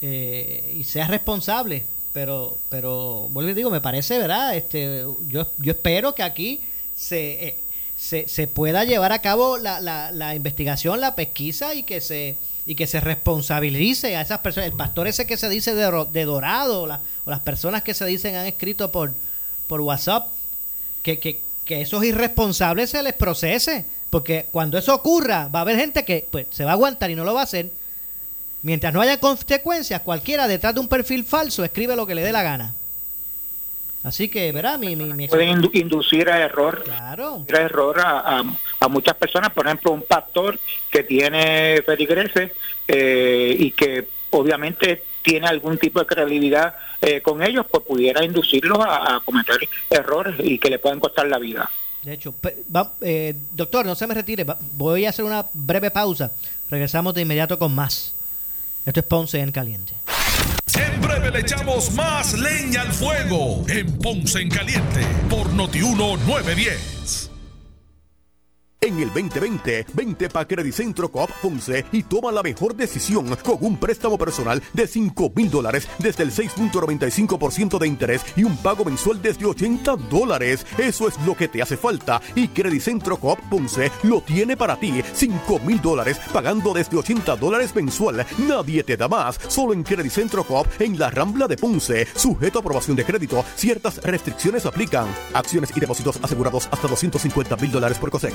Eh, 0.00 0.74
y 0.78 0.84
sea 0.84 1.06
responsable. 1.06 1.84
Pero, 2.12 2.58
pero, 2.68 3.28
vuelvo 3.30 3.50
y 3.50 3.54
digo, 3.54 3.70
me 3.70 3.80
parece, 3.80 4.18
¿verdad? 4.18 4.54
Este, 4.54 5.06
yo, 5.28 5.46
yo 5.58 5.72
espero 5.72 6.14
que 6.14 6.22
aquí 6.22 6.60
se, 6.94 7.48
eh, 7.48 7.56
se, 7.96 8.28
se, 8.28 8.46
pueda 8.46 8.84
llevar 8.84 9.12
a 9.12 9.20
cabo 9.20 9.56
la, 9.56 9.80
la, 9.80 10.10
la, 10.12 10.34
investigación, 10.34 11.00
la 11.00 11.14
pesquisa 11.14 11.74
y 11.74 11.84
que 11.84 12.00
se 12.00 12.36
y 12.64 12.74
que 12.74 12.86
se 12.86 13.00
responsabilice 13.00 14.14
a 14.14 14.20
esas 14.20 14.38
personas. 14.38 14.70
El 14.70 14.76
pastor 14.76 15.08
ese 15.08 15.26
que 15.26 15.36
se 15.36 15.48
dice 15.48 15.74
de, 15.74 16.06
de 16.12 16.24
Dorado, 16.24 16.86
la, 16.86 17.00
o 17.24 17.30
las 17.30 17.40
personas 17.40 17.82
que 17.82 17.94
se 17.94 18.04
dicen 18.04 18.36
han 18.36 18.46
escrito 18.46 18.92
por, 18.92 19.12
por 19.66 19.80
WhatsApp, 19.80 20.28
que, 21.02 21.18
que, 21.18 21.40
que 21.64 21.82
esos 21.82 22.04
irresponsables 22.04 22.90
se 22.90 23.02
les 23.02 23.14
procese 23.14 23.84
porque 24.12 24.44
cuando 24.52 24.76
eso 24.76 24.94
ocurra, 24.94 25.48
va 25.48 25.60
a 25.60 25.62
haber 25.62 25.78
gente 25.78 26.04
que 26.04 26.26
pues, 26.30 26.46
se 26.50 26.64
va 26.64 26.72
a 26.72 26.74
aguantar 26.74 27.10
y 27.10 27.14
no 27.14 27.24
lo 27.24 27.32
va 27.32 27.40
a 27.40 27.44
hacer. 27.44 27.70
Mientras 28.60 28.92
no 28.92 29.00
haya 29.00 29.18
consecuencias, 29.18 30.02
cualquiera 30.02 30.46
detrás 30.46 30.74
de 30.74 30.80
un 30.80 30.88
perfil 30.88 31.24
falso 31.24 31.64
escribe 31.64 31.96
lo 31.96 32.06
que 32.06 32.14
le 32.14 32.20
dé 32.20 32.30
la 32.30 32.42
gana. 32.42 32.74
Así 34.04 34.28
que, 34.28 34.52
¿verdad? 34.52 34.78
Mi, 34.78 34.96
mi, 34.96 35.14
mi 35.14 35.28
Pueden 35.28 35.64
inducir 35.72 36.28
a 36.28 36.40
error, 36.40 36.82
claro. 36.84 37.46
a, 37.50 37.56
error 37.56 38.00
a, 38.00 38.40
a, 38.40 38.44
a, 38.80 38.88
muchas 38.88 39.14
personas. 39.14 39.50
Por 39.52 39.64
ejemplo, 39.64 39.92
un 39.92 40.02
pastor 40.02 40.58
que 40.90 41.04
tiene 41.04 41.80
feligreses 41.80 42.52
eh, 42.86 43.56
y 43.58 43.70
que 43.70 44.08
obviamente 44.28 45.04
tiene 45.22 45.46
algún 45.46 45.78
tipo 45.78 46.00
de 46.00 46.06
credibilidad 46.06 46.74
eh, 47.00 47.20
con 47.20 47.42
ellos, 47.42 47.66
pues 47.70 47.84
pudiera 47.84 48.24
inducirlos 48.24 48.78
a, 48.80 49.16
a 49.16 49.20
cometer 49.20 49.56
errores 49.90 50.34
y 50.38 50.58
que 50.58 50.70
le 50.70 50.78
puedan 50.78 51.00
costar 51.00 51.26
la 51.28 51.38
vida. 51.38 51.70
De 52.02 52.14
hecho, 52.14 52.34
va, 52.74 52.94
eh, 53.00 53.34
doctor, 53.52 53.86
no 53.86 53.94
se 53.94 54.06
me 54.06 54.14
retire. 54.14 54.44
Va, 54.44 54.58
voy 54.74 55.06
a 55.06 55.10
hacer 55.10 55.24
una 55.24 55.46
breve 55.54 55.90
pausa. 55.90 56.32
Regresamos 56.68 57.14
de 57.14 57.22
inmediato 57.22 57.58
con 57.58 57.74
más. 57.74 58.14
Esto 58.84 59.00
es 59.00 59.06
Ponce 59.06 59.38
en 59.38 59.52
Caliente. 59.52 59.92
En 60.74 61.00
breve 61.00 61.30
le 61.30 61.40
echamos 61.40 61.92
más 61.92 62.36
leña 62.38 62.82
al 62.82 62.92
fuego 62.92 63.64
en 63.68 63.98
Ponce 63.98 64.40
en 64.40 64.48
Caliente 64.48 65.06
por 65.30 65.52
Notiuno 65.52 66.16
910. 66.16 67.31
En 68.84 68.98
el 68.98 69.12
2020, 69.14 69.86
vente 69.92 70.28
pa' 70.28 70.44
Credicentro 70.44 71.08
Coop 71.08 71.30
Ponce 71.40 71.86
y 71.92 72.02
toma 72.02 72.32
la 72.32 72.42
mejor 72.42 72.74
decisión 72.74 73.36
con 73.36 73.58
un 73.60 73.76
préstamo 73.76 74.18
personal 74.18 74.60
de 74.72 74.88
5 74.88 75.32
mil 75.36 75.48
dólares 75.48 75.86
desde 76.00 76.24
el 76.24 76.32
6.95% 76.32 77.78
de 77.78 77.86
interés 77.86 78.24
y 78.34 78.42
un 78.42 78.56
pago 78.56 78.84
mensual 78.84 79.22
desde 79.22 79.46
80 79.46 79.94
dólares. 80.10 80.66
Eso 80.78 81.06
es 81.06 81.14
lo 81.24 81.36
que 81.36 81.46
te 81.46 81.62
hace 81.62 81.76
falta 81.76 82.20
y 82.34 82.48
Credicentro 82.48 83.18
Coop 83.18 83.38
Ponce 83.48 83.92
lo 84.02 84.20
tiene 84.20 84.56
para 84.56 84.74
ti. 84.74 85.00
5 85.14 85.60
mil 85.60 85.80
dólares 85.80 86.18
pagando 86.32 86.74
desde 86.74 86.96
80 86.96 87.36
dólares 87.36 87.76
mensual. 87.76 88.26
Nadie 88.48 88.82
te 88.82 88.96
da 88.96 89.06
más. 89.06 89.38
Solo 89.46 89.74
en 89.74 89.84
Credicentro 89.84 90.42
Coop 90.42 90.66
en 90.80 90.98
la 90.98 91.08
Rambla 91.08 91.46
de 91.46 91.56
Ponce. 91.56 92.08
Sujeto 92.16 92.58
a 92.58 92.62
aprobación 92.62 92.96
de 92.96 93.04
crédito. 93.04 93.44
Ciertas 93.54 94.02
restricciones 94.02 94.66
aplican. 94.66 95.06
Acciones 95.34 95.70
y 95.72 95.78
depósitos 95.78 96.18
asegurados 96.20 96.68
hasta 96.68 96.88
250 96.88 97.56
mil 97.58 97.70
dólares 97.70 97.98
por 98.00 98.10
COSEC. 98.10 98.34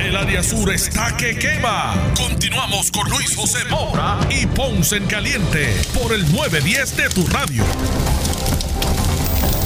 El 0.00 0.16
área 0.16 0.42
sur 0.42 0.68
está 0.72 1.16
que 1.16 1.38
quema. 1.38 1.94
Continuamos 2.16 2.90
con 2.90 3.08
Luis 3.08 3.36
José 3.36 3.64
Moura 3.70 4.18
y 4.30 4.46
Ponce 4.46 4.96
en 4.96 5.06
Caliente 5.06 5.76
por 5.94 6.12
el 6.12 6.22
910 6.32 6.96
de 6.96 7.08
tu 7.10 7.24
radio. 7.28 7.62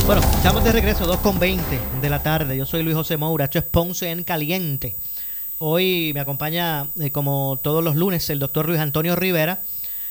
Bueno, 0.04 0.20
estamos 0.20 0.62
de 0.62 0.72
regreso, 0.72 1.10
2.20 1.10 2.00
de 2.02 2.10
la 2.10 2.22
tarde. 2.22 2.54
Yo 2.54 2.66
soy 2.66 2.82
Luis 2.82 2.96
José 2.96 3.16
Moura, 3.16 3.46
esto 3.46 3.58
es 3.58 3.64
Ponce 3.64 4.10
en 4.10 4.24
Caliente. 4.24 4.94
Hoy 5.58 6.12
me 6.12 6.20
acompaña, 6.20 6.88
eh, 7.00 7.10
como 7.10 7.58
todos 7.62 7.82
los 7.82 7.96
lunes, 7.96 8.28
el 8.28 8.38
doctor 8.38 8.66
Luis 8.66 8.80
Antonio 8.80 9.16
Rivera, 9.16 9.62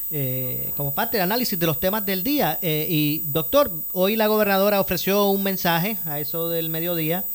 eh, 0.09 0.72
como 0.76 0.95
parte 0.95 1.18
del 1.18 1.26
análisis 1.26 1.59
de 1.59 1.68
los 1.68 1.80
temas 1.80 2.03
del 2.03 2.24
día. 2.24 2.57
Eh, 2.64 2.88
y 2.89 3.20
doctor, 3.28 3.72
hoy 3.91 4.16
la 4.16 4.26
gobernadora 4.26 4.82
ofreció 4.82 5.30
un 5.30 5.43
mensaje 5.43 5.97
a 6.05 6.20
eso 6.20 6.49
del 6.49 6.72
mediodía 6.72 7.26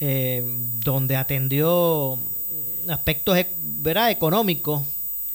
eh, 0.00 0.44
donde 0.84 1.16
atendió 1.16 2.18
aspectos 2.88 3.38
¿verdad? 3.62 4.10
económicos 4.10 4.82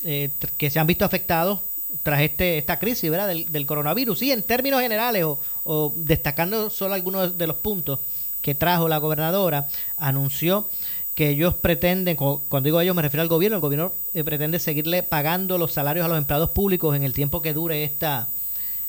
eh, 0.03 0.29
que 0.57 0.69
se 0.69 0.79
han 0.79 0.87
visto 0.87 1.05
afectados 1.05 1.59
tras 2.03 2.21
este 2.21 2.57
esta 2.57 2.79
crisis 2.79 3.09
¿verdad? 3.09 3.27
Del, 3.27 3.51
del 3.51 3.65
coronavirus. 3.65 4.21
Y 4.21 4.31
en 4.31 4.43
términos 4.43 4.81
generales, 4.81 5.23
o, 5.23 5.39
o, 5.63 5.93
destacando 5.95 6.69
solo 6.69 6.93
algunos 6.93 7.37
de 7.37 7.47
los 7.47 7.57
puntos 7.57 7.99
que 8.41 8.55
trajo 8.55 8.87
la 8.87 8.97
gobernadora, 8.97 9.67
anunció 9.97 10.67
que 11.15 11.29
ellos 11.29 11.53
pretenden, 11.55 12.15
cuando 12.15 12.61
digo 12.61 12.79
ellos 12.79 12.95
me 12.95 13.01
refiero 13.01 13.21
al 13.21 13.27
gobierno, 13.27 13.57
el 13.57 13.61
gobierno 13.61 13.93
eh, 14.13 14.23
pretende 14.23 14.59
seguirle 14.59 15.03
pagando 15.03 15.57
los 15.57 15.73
salarios 15.73 16.05
a 16.05 16.09
los 16.09 16.17
empleados 16.17 16.51
públicos 16.51 16.95
en 16.95 17.03
el 17.03 17.13
tiempo 17.13 17.41
que 17.41 17.53
dure 17.53 17.83
esta, 17.83 18.27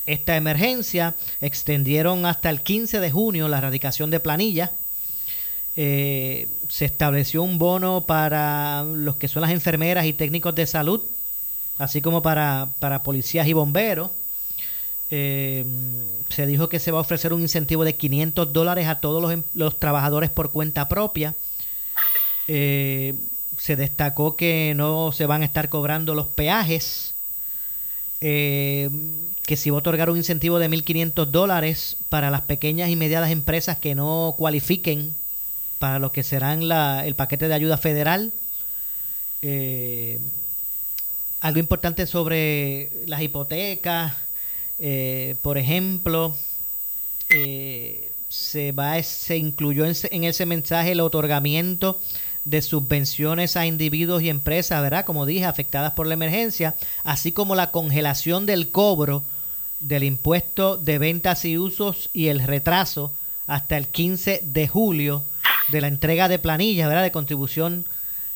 esta 0.07 0.37
emergencia. 0.37 1.15
Extendieron 1.41 2.25
hasta 2.25 2.49
el 2.51 2.63
15 2.63 3.01
de 3.01 3.11
junio 3.11 3.49
la 3.49 3.59
erradicación 3.59 4.11
de 4.11 4.21
planillas 4.21 4.71
eh, 5.77 6.49
se 6.69 6.85
estableció 6.85 7.43
un 7.43 7.59
bono 7.59 8.07
para 8.07 8.85
los 8.85 9.17
que 9.17 9.29
son 9.29 9.43
las 9.43 9.51
enfermeras 9.51 10.07
y 10.07 10.13
técnicos 10.13 10.55
de 10.55 10.67
salud, 10.67 11.03
así 11.79 12.01
como 12.01 12.23
para, 12.23 12.69
para 12.79 13.03
policías 13.03 13.47
y 13.47 13.53
bomberos. 13.53 14.11
Eh, 15.11 15.65
se 16.31 16.47
dijo 16.47 16.71
que 16.71 16.79
se 16.79 16.91
va 16.91 16.99
a 16.99 17.03
ofrecer 17.03 17.35
un 17.35 17.43
incentivo 17.43 17.85
de 17.85 17.97
500 17.97 18.53
dólares 18.53 18.89
a 18.89 19.01
todos 19.01 19.21
los, 19.21 19.45
los 19.53 19.79
trabajadores 19.79 20.31
por 20.31 20.53
cuenta 20.53 20.89
propia. 20.89 21.35
Eh, 22.49 23.15
se 23.59 23.77
destacó 23.77 24.37
que 24.37 24.73
no 24.75 25.13
se 25.13 25.27
van 25.27 25.43
a 25.43 25.45
estar 25.45 25.69
cobrando 25.69 26.15
los 26.15 26.29
peajes. 26.29 27.15
Eh, 28.21 28.89
que 29.47 29.57
se 29.57 29.71
va 29.71 29.77
a 29.77 29.81
otorgar 29.81 30.09
un 30.09 30.17
incentivo 30.17 30.59
de 30.59 30.71
1.500 30.71 31.27
dólares 31.27 31.97
para 32.09 32.31
las 32.31 32.43
pequeñas 32.43 32.89
y 32.89 32.97
medianas 32.97 33.31
empresas 33.31 33.77
que 33.77 33.95
no 33.95 34.37
cualifiquen 34.39 35.15
para 35.83 35.99
lo 35.99 36.13
que 36.13 36.23
serán 36.23 36.69
la, 36.69 37.05
el 37.05 37.17
paquete 37.17 37.49
de 37.49 37.55
ayuda 37.55 37.77
federal. 37.77 38.33
Eh, 39.43 40.21
algo 41.41 41.59
importante 41.59 42.07
sobre 42.07 42.89
las 43.07 43.21
hipotecas, 43.21 44.13
eh, 44.79 45.35
por 45.43 45.59
ejemplo, 45.59 46.37
eh, 47.31 48.13
se 48.29 48.71
va 48.71 49.03
se 49.03 49.37
incluyó 49.37 49.85
en, 49.85 49.97
en, 50.13 50.23
ese 50.23 50.47
mensaje 50.47 50.93
el 50.93 51.01
otorgamiento 51.01 52.01
de 52.45 52.63
subvenciones 52.63 53.57
a 53.57 53.67
individuos 53.67 54.23
y 54.23 54.29
empresas, 54.29 54.81
¿verdad? 54.83 55.05
Como 55.05 55.27
dije, 55.27 55.47
afectadas 55.47 55.95
por 55.95 56.07
la 56.07 56.15
emergencia, 56.15 56.77
así 57.03 57.33
como 57.33 57.57
la 57.57 57.73
congelación 57.73 58.47
del 58.47 58.69
cobro 58.69 59.25
del 59.81 60.05
impuesto 60.05 60.77
de 60.77 60.99
ventas 60.99 61.45
y 61.45 61.59
usos 61.59 62.09
y 62.13 62.29
el 62.29 62.39
retraso 62.39 63.11
hasta 63.49 63.77
el 63.77 63.89
15 63.89 64.45
de 64.45 64.69
julio 64.69 65.25
de 65.69 65.81
la 65.81 65.89
entrega 65.89 66.29
de 66.29 66.39
planillas, 66.39 66.89
¿verdad? 66.89 67.03
De 67.03 67.13
contribución 67.13 67.85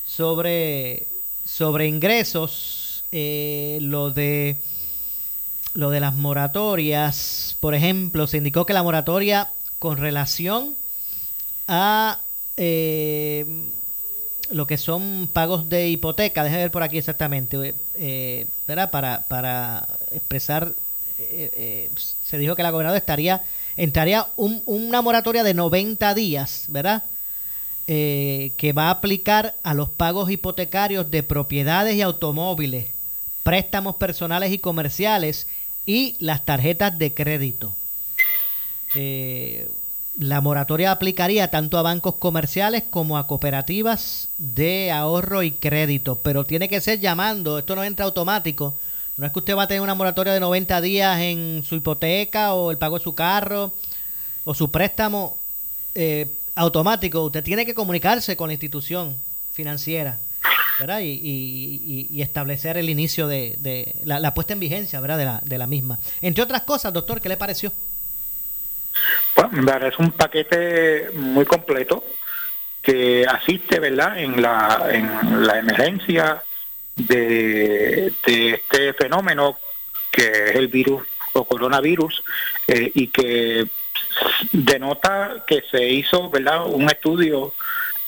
sobre, 0.06 1.06
sobre 1.44 1.86
ingresos, 1.86 3.04
eh, 3.12 3.78
lo 3.80 4.10
de 4.10 4.58
lo 5.74 5.90
de 5.90 6.00
las 6.00 6.14
moratorias, 6.14 7.56
por 7.60 7.74
ejemplo, 7.74 8.26
se 8.26 8.38
indicó 8.38 8.64
que 8.64 8.72
la 8.72 8.82
moratoria 8.82 9.50
con 9.78 9.98
relación 9.98 10.74
a 11.68 12.20
eh, 12.56 13.44
lo 14.50 14.66
que 14.66 14.78
son 14.78 15.28
pagos 15.32 15.68
de 15.68 15.88
hipoteca, 15.88 16.44
déjame 16.44 16.62
ver 16.62 16.70
por 16.70 16.82
aquí 16.82 16.98
exactamente, 16.98 17.74
eh, 17.94 18.46
¿verdad? 18.66 18.90
Para, 18.90 19.24
para 19.28 19.86
expresar, 20.12 20.72
eh, 21.18 21.50
eh, 21.54 21.90
se 21.96 22.38
dijo 22.38 22.54
que 22.54 22.62
la 22.62 22.70
gobernadora 22.70 22.98
estaría, 22.98 23.42
entraría 23.76 24.26
un, 24.36 24.62
una 24.66 25.02
moratoria 25.02 25.42
de 25.42 25.54
90 25.54 26.14
días, 26.14 26.66
¿verdad? 26.68 27.04
Eh, 27.88 28.50
que 28.56 28.72
va 28.72 28.88
a 28.88 28.90
aplicar 28.90 29.54
a 29.62 29.72
los 29.72 29.88
pagos 29.88 30.28
hipotecarios 30.28 31.08
de 31.08 31.22
propiedades 31.22 31.94
y 31.94 32.02
automóviles, 32.02 32.88
préstamos 33.44 33.94
personales 33.94 34.50
y 34.52 34.58
comerciales 34.58 35.46
y 35.86 36.16
las 36.18 36.44
tarjetas 36.44 36.98
de 36.98 37.14
crédito. 37.14 37.76
Eh, 38.96 39.70
la 40.18 40.40
moratoria 40.40 40.90
aplicaría 40.90 41.50
tanto 41.52 41.78
a 41.78 41.82
bancos 41.82 42.16
comerciales 42.16 42.82
como 42.90 43.18
a 43.18 43.28
cooperativas 43.28 44.30
de 44.38 44.90
ahorro 44.90 45.44
y 45.44 45.52
crédito, 45.52 46.16
pero 46.16 46.44
tiene 46.44 46.68
que 46.68 46.80
ser 46.80 46.98
llamando, 46.98 47.56
esto 47.56 47.76
no 47.76 47.84
entra 47.84 48.06
automático. 48.06 48.74
No 49.16 49.26
es 49.26 49.32
que 49.32 49.38
usted 49.38 49.56
va 49.56 49.62
a 49.62 49.68
tener 49.68 49.80
una 49.80 49.94
moratoria 49.94 50.32
de 50.32 50.40
90 50.40 50.80
días 50.80 51.20
en 51.20 51.62
su 51.62 51.76
hipoteca 51.76 52.54
o 52.54 52.72
el 52.72 52.78
pago 52.78 52.98
de 52.98 53.04
su 53.04 53.14
carro 53.14 53.72
o 54.44 54.54
su 54.54 54.70
préstamo 54.72 55.36
eh, 55.94 56.28
automático, 56.56 57.22
usted 57.22 57.44
tiene 57.44 57.64
que 57.64 57.74
comunicarse 57.74 58.36
con 58.36 58.48
la 58.48 58.54
institución 58.54 59.16
financiera 59.52 60.18
¿verdad? 60.78 61.00
Y, 61.00 62.08
y, 62.10 62.22
establecer 62.22 62.76
el 62.76 62.90
inicio 62.90 63.26
de, 63.26 63.54
de 63.58 63.94
la, 64.04 64.20
la, 64.20 64.34
puesta 64.34 64.52
en 64.52 64.60
vigencia 64.60 65.00
¿verdad? 65.00 65.18
De, 65.18 65.24
la, 65.24 65.40
de 65.42 65.58
la 65.58 65.66
misma. 65.66 65.98
Entre 66.20 66.42
otras 66.42 66.62
cosas, 66.62 66.92
doctor, 66.92 67.20
¿qué 67.20 67.28
le 67.28 67.36
pareció? 67.36 67.72
Pues, 69.34 69.48
es 69.82 69.98
un 69.98 70.12
paquete 70.12 71.10
muy 71.14 71.44
completo 71.44 72.04
que 72.82 73.26
asiste 73.26 73.78
¿verdad? 73.80 74.18
En, 74.18 74.40
la, 74.40 74.86
en 74.90 75.46
la 75.46 75.58
emergencia 75.58 76.42
de, 76.94 78.12
de 78.26 78.50
este 78.54 78.92
fenómeno 78.94 79.58
que 80.10 80.26
es 80.26 80.56
el 80.56 80.68
virus 80.68 81.02
o 81.32 81.44
coronavirus 81.44 82.22
eh, 82.68 82.90
y 82.94 83.08
que 83.08 83.66
denota 84.52 85.44
que 85.46 85.62
se 85.70 85.88
hizo 85.88 86.30
verdad 86.30 86.66
un 86.66 86.88
estudio 86.88 87.52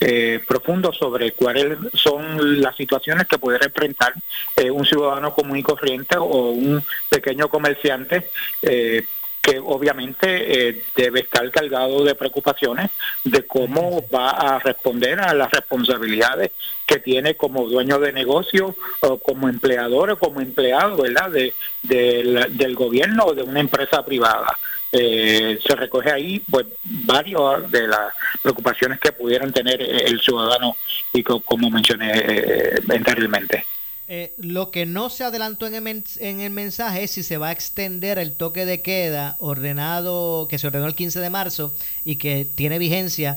eh, 0.01 0.41
profundo 0.47 0.93
sobre 0.93 1.33
cuáles 1.33 1.77
son 1.95 2.61
las 2.61 2.77
situaciones 2.77 3.27
que 3.27 3.37
puede 3.37 3.59
enfrentar 3.65 4.15
eh, 4.55 4.71
un 4.71 4.87
ciudadano 4.87 5.35
común 5.35 5.57
y 5.57 5.63
corriente 5.63 6.17
o 6.17 6.51
un 6.51 6.85
pequeño 7.09 7.49
comerciante 7.49 8.31
eh, 8.63 9.05
que 9.41 9.59
obviamente 9.59 10.68
eh, 10.68 10.82
debe 10.97 11.20
estar 11.20 11.51
cargado 11.51 12.05
de 12.05 12.14
preocupaciones 12.14 12.91
de 13.24 13.47
cómo 13.47 14.05
va 14.14 14.30
a 14.30 14.59
responder 14.59 15.20
a 15.20 15.34
las 15.34 15.51
responsabilidades 15.51 16.51
que 16.86 16.99
tiene 16.99 17.36
como 17.36 17.68
dueño 17.68 17.99
de 17.99 18.12
negocio 18.12 18.74
o 19.01 19.18
como 19.18 19.49
empleador 19.49 20.11
o 20.11 20.18
como 20.18 20.41
empleado, 20.41 21.03
¿verdad? 21.03 21.30
De, 21.30 21.55
del 21.82 22.74
gobierno 22.74 23.24
o 23.26 23.34
de 23.34 23.43
una 23.43 23.61
empresa 23.61 24.05
privada. 24.05 24.59
Eh, 24.91 25.59
se 25.62 25.76
recoge 25.76 26.11
ahí 26.11 26.43
pues 26.51 26.66
varias 26.82 27.70
de 27.70 27.86
las 27.86 28.14
preocupaciones 28.41 28.99
que 28.99 29.12
pudieran 29.12 29.53
tener 29.53 29.82
el 29.82 30.18
ciudadano 30.20 30.76
y 31.12 31.22
como 31.22 31.70
mencioné 31.70 32.11
eh, 32.14 32.80
anteriormente. 32.89 33.66
Eh, 34.11 34.33
lo 34.39 34.71
que 34.71 34.87
no 34.87 35.11
se 35.11 35.23
adelantó 35.23 35.67
en 35.67 35.75
el, 35.75 36.03
en 36.21 36.41
el, 36.41 36.51
mensaje 36.51 37.03
es 37.03 37.11
si 37.11 37.23
se 37.23 37.37
va 37.37 37.49
a 37.49 37.53
extender 37.53 38.19
el 38.19 38.33
toque 38.33 38.65
de 38.65 38.81
queda 38.81 39.37
ordenado, 39.39 40.49
que 40.49 40.59
se 40.59 40.67
ordenó 40.67 40.87
el 40.87 40.95
15 40.95 41.21
de 41.21 41.29
marzo 41.29 41.75
y 42.07 42.17
que 42.17 42.47
tiene 42.47 42.79
vigencia 42.79 43.37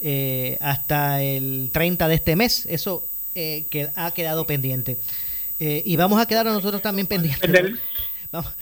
eh, 0.00 0.58
hasta 0.60 1.20
el 1.20 1.70
30 1.72 2.06
de 2.06 2.14
este 2.14 2.36
mes. 2.36 2.66
Eso 2.66 3.04
eh, 3.34 3.64
que 3.68 3.88
ha 3.96 4.12
quedado 4.12 4.46
pendiente. 4.46 4.96
y 5.58 5.96
vamos 5.96 6.20
a 6.20 6.26
quedar 6.26 6.46
nosotros 6.46 6.80
también 6.80 7.08
pendientes. 7.08 7.50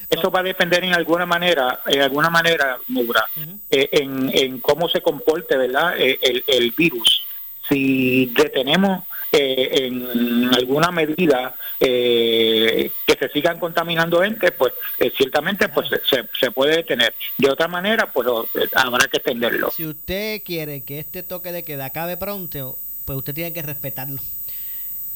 Eso 0.08 0.30
va 0.30 0.40
a 0.40 0.42
depender 0.42 0.82
en 0.82 0.94
alguna 0.94 1.26
manera, 1.26 1.80
en 1.86 2.00
alguna 2.00 2.30
manera, 2.30 2.78
Mura, 2.88 3.26
en, 3.70 4.30
en, 4.34 4.60
cómo 4.60 4.88
se 4.88 5.02
comporte, 5.02 5.58
¿verdad? 5.58 5.94
el, 5.98 6.42
el 6.46 6.70
virus. 6.70 7.22
Si 7.68 8.32
detenemos 8.34 9.04
eh, 9.32 9.86
en 9.86 10.52
alguna 10.54 10.90
medida 10.90 11.54
eh, 11.78 12.90
que 13.06 13.14
se 13.14 13.28
sigan 13.28 13.58
contaminando 13.58 14.22
entes, 14.24 14.50
pues 14.52 14.72
eh, 14.98 15.12
ciertamente 15.16 15.68
pues 15.68 15.88
se, 15.88 16.24
se, 16.38 16.50
puede 16.50 16.76
detener. 16.76 17.14
De 17.38 17.50
otra 17.50 17.68
manera, 17.68 18.10
pues 18.10 18.26
habrá 18.74 19.06
que 19.06 19.18
extenderlo. 19.18 19.70
Si 19.70 19.86
usted 19.86 20.42
quiere 20.42 20.82
que 20.82 20.98
este 20.98 21.22
toque 21.22 21.52
de 21.52 21.62
queda 21.62 21.86
acabe 21.86 22.16
pronto, 22.16 22.76
pues 23.04 23.18
usted 23.18 23.34
tiene 23.34 23.52
que 23.52 23.62
respetarlo 23.62 24.20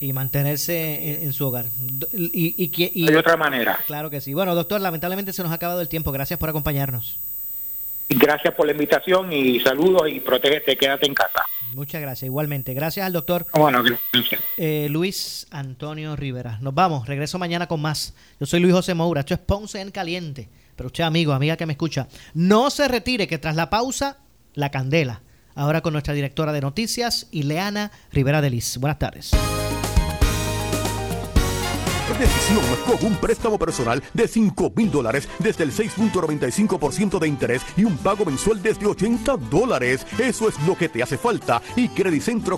y 0.00 0.12
mantenerse 0.12 1.22
en, 1.22 1.32
su 1.32 1.46
hogar. 1.46 1.66
Y, 2.12 2.54
y, 2.56 3.06
de 3.06 3.16
otra 3.16 3.36
manera. 3.36 3.80
Claro 3.86 4.10
que 4.10 4.20
sí. 4.20 4.34
Bueno, 4.34 4.54
doctor, 4.54 4.80
lamentablemente 4.80 5.32
se 5.32 5.42
nos 5.42 5.50
ha 5.50 5.54
acabado 5.54 5.80
el 5.80 5.88
tiempo. 5.88 6.12
Gracias 6.12 6.38
por 6.38 6.48
acompañarnos. 6.48 7.18
Gracias 8.08 8.54
por 8.54 8.66
la 8.66 8.72
invitación 8.72 9.32
y 9.32 9.60
saludos 9.60 10.02
y 10.08 10.20
protégete, 10.20 10.76
quédate 10.76 11.06
en 11.06 11.14
casa. 11.14 11.46
Muchas 11.74 12.00
gracias, 12.00 12.26
igualmente. 12.26 12.72
Gracias 12.74 13.04
al 13.04 13.12
doctor 13.12 13.46
bueno, 13.52 13.82
eh, 14.56 14.86
Luis 14.90 15.46
Antonio 15.50 16.14
Rivera. 16.14 16.58
Nos 16.60 16.74
vamos, 16.74 17.08
regreso 17.08 17.38
mañana 17.38 17.66
con 17.66 17.80
más. 17.80 18.14
Yo 18.38 18.46
soy 18.46 18.60
Luis 18.60 18.74
José 18.74 18.94
Moura, 18.94 19.20
esto 19.20 19.34
es 19.34 19.40
Ponce 19.40 19.80
en 19.80 19.90
Caliente. 19.90 20.48
Pero 20.76 20.88
usted, 20.88 21.04
amigo, 21.04 21.32
amiga 21.32 21.56
que 21.56 21.66
me 21.66 21.72
escucha, 21.72 22.08
no 22.34 22.70
se 22.70 22.86
retire, 22.88 23.26
que 23.26 23.38
tras 23.38 23.56
la 23.56 23.70
pausa, 23.70 24.18
la 24.54 24.70
candela. 24.70 25.22
Ahora 25.56 25.80
con 25.80 25.92
nuestra 25.92 26.14
directora 26.14 26.52
de 26.52 26.60
noticias, 26.60 27.28
Ileana 27.30 27.90
Rivera 28.12 28.40
de 28.40 28.50
Liz. 28.50 28.76
Buenas 28.78 28.98
tardes. 28.98 29.30
Decisión 32.12 32.62
con 32.86 33.06
un 33.06 33.16
préstamo 33.16 33.58
personal 33.58 34.02
de 34.12 34.28
5 34.28 34.72
mil 34.76 34.90
dólares 34.90 35.26
desde 35.38 35.64
el 35.64 35.72
6.95% 35.72 37.18
de 37.18 37.28
interés 37.28 37.62
y 37.78 37.84
un 37.84 37.96
pago 37.96 38.26
mensual 38.26 38.62
desde 38.62 38.86
80 38.86 39.36
dólares. 39.50 40.06
Eso 40.18 40.48
es 40.48 40.60
lo 40.66 40.76
que 40.76 40.90
te 40.90 41.02
hace 41.02 41.16
falta 41.16 41.62
y 41.76 41.88
Credicentro 41.88 42.52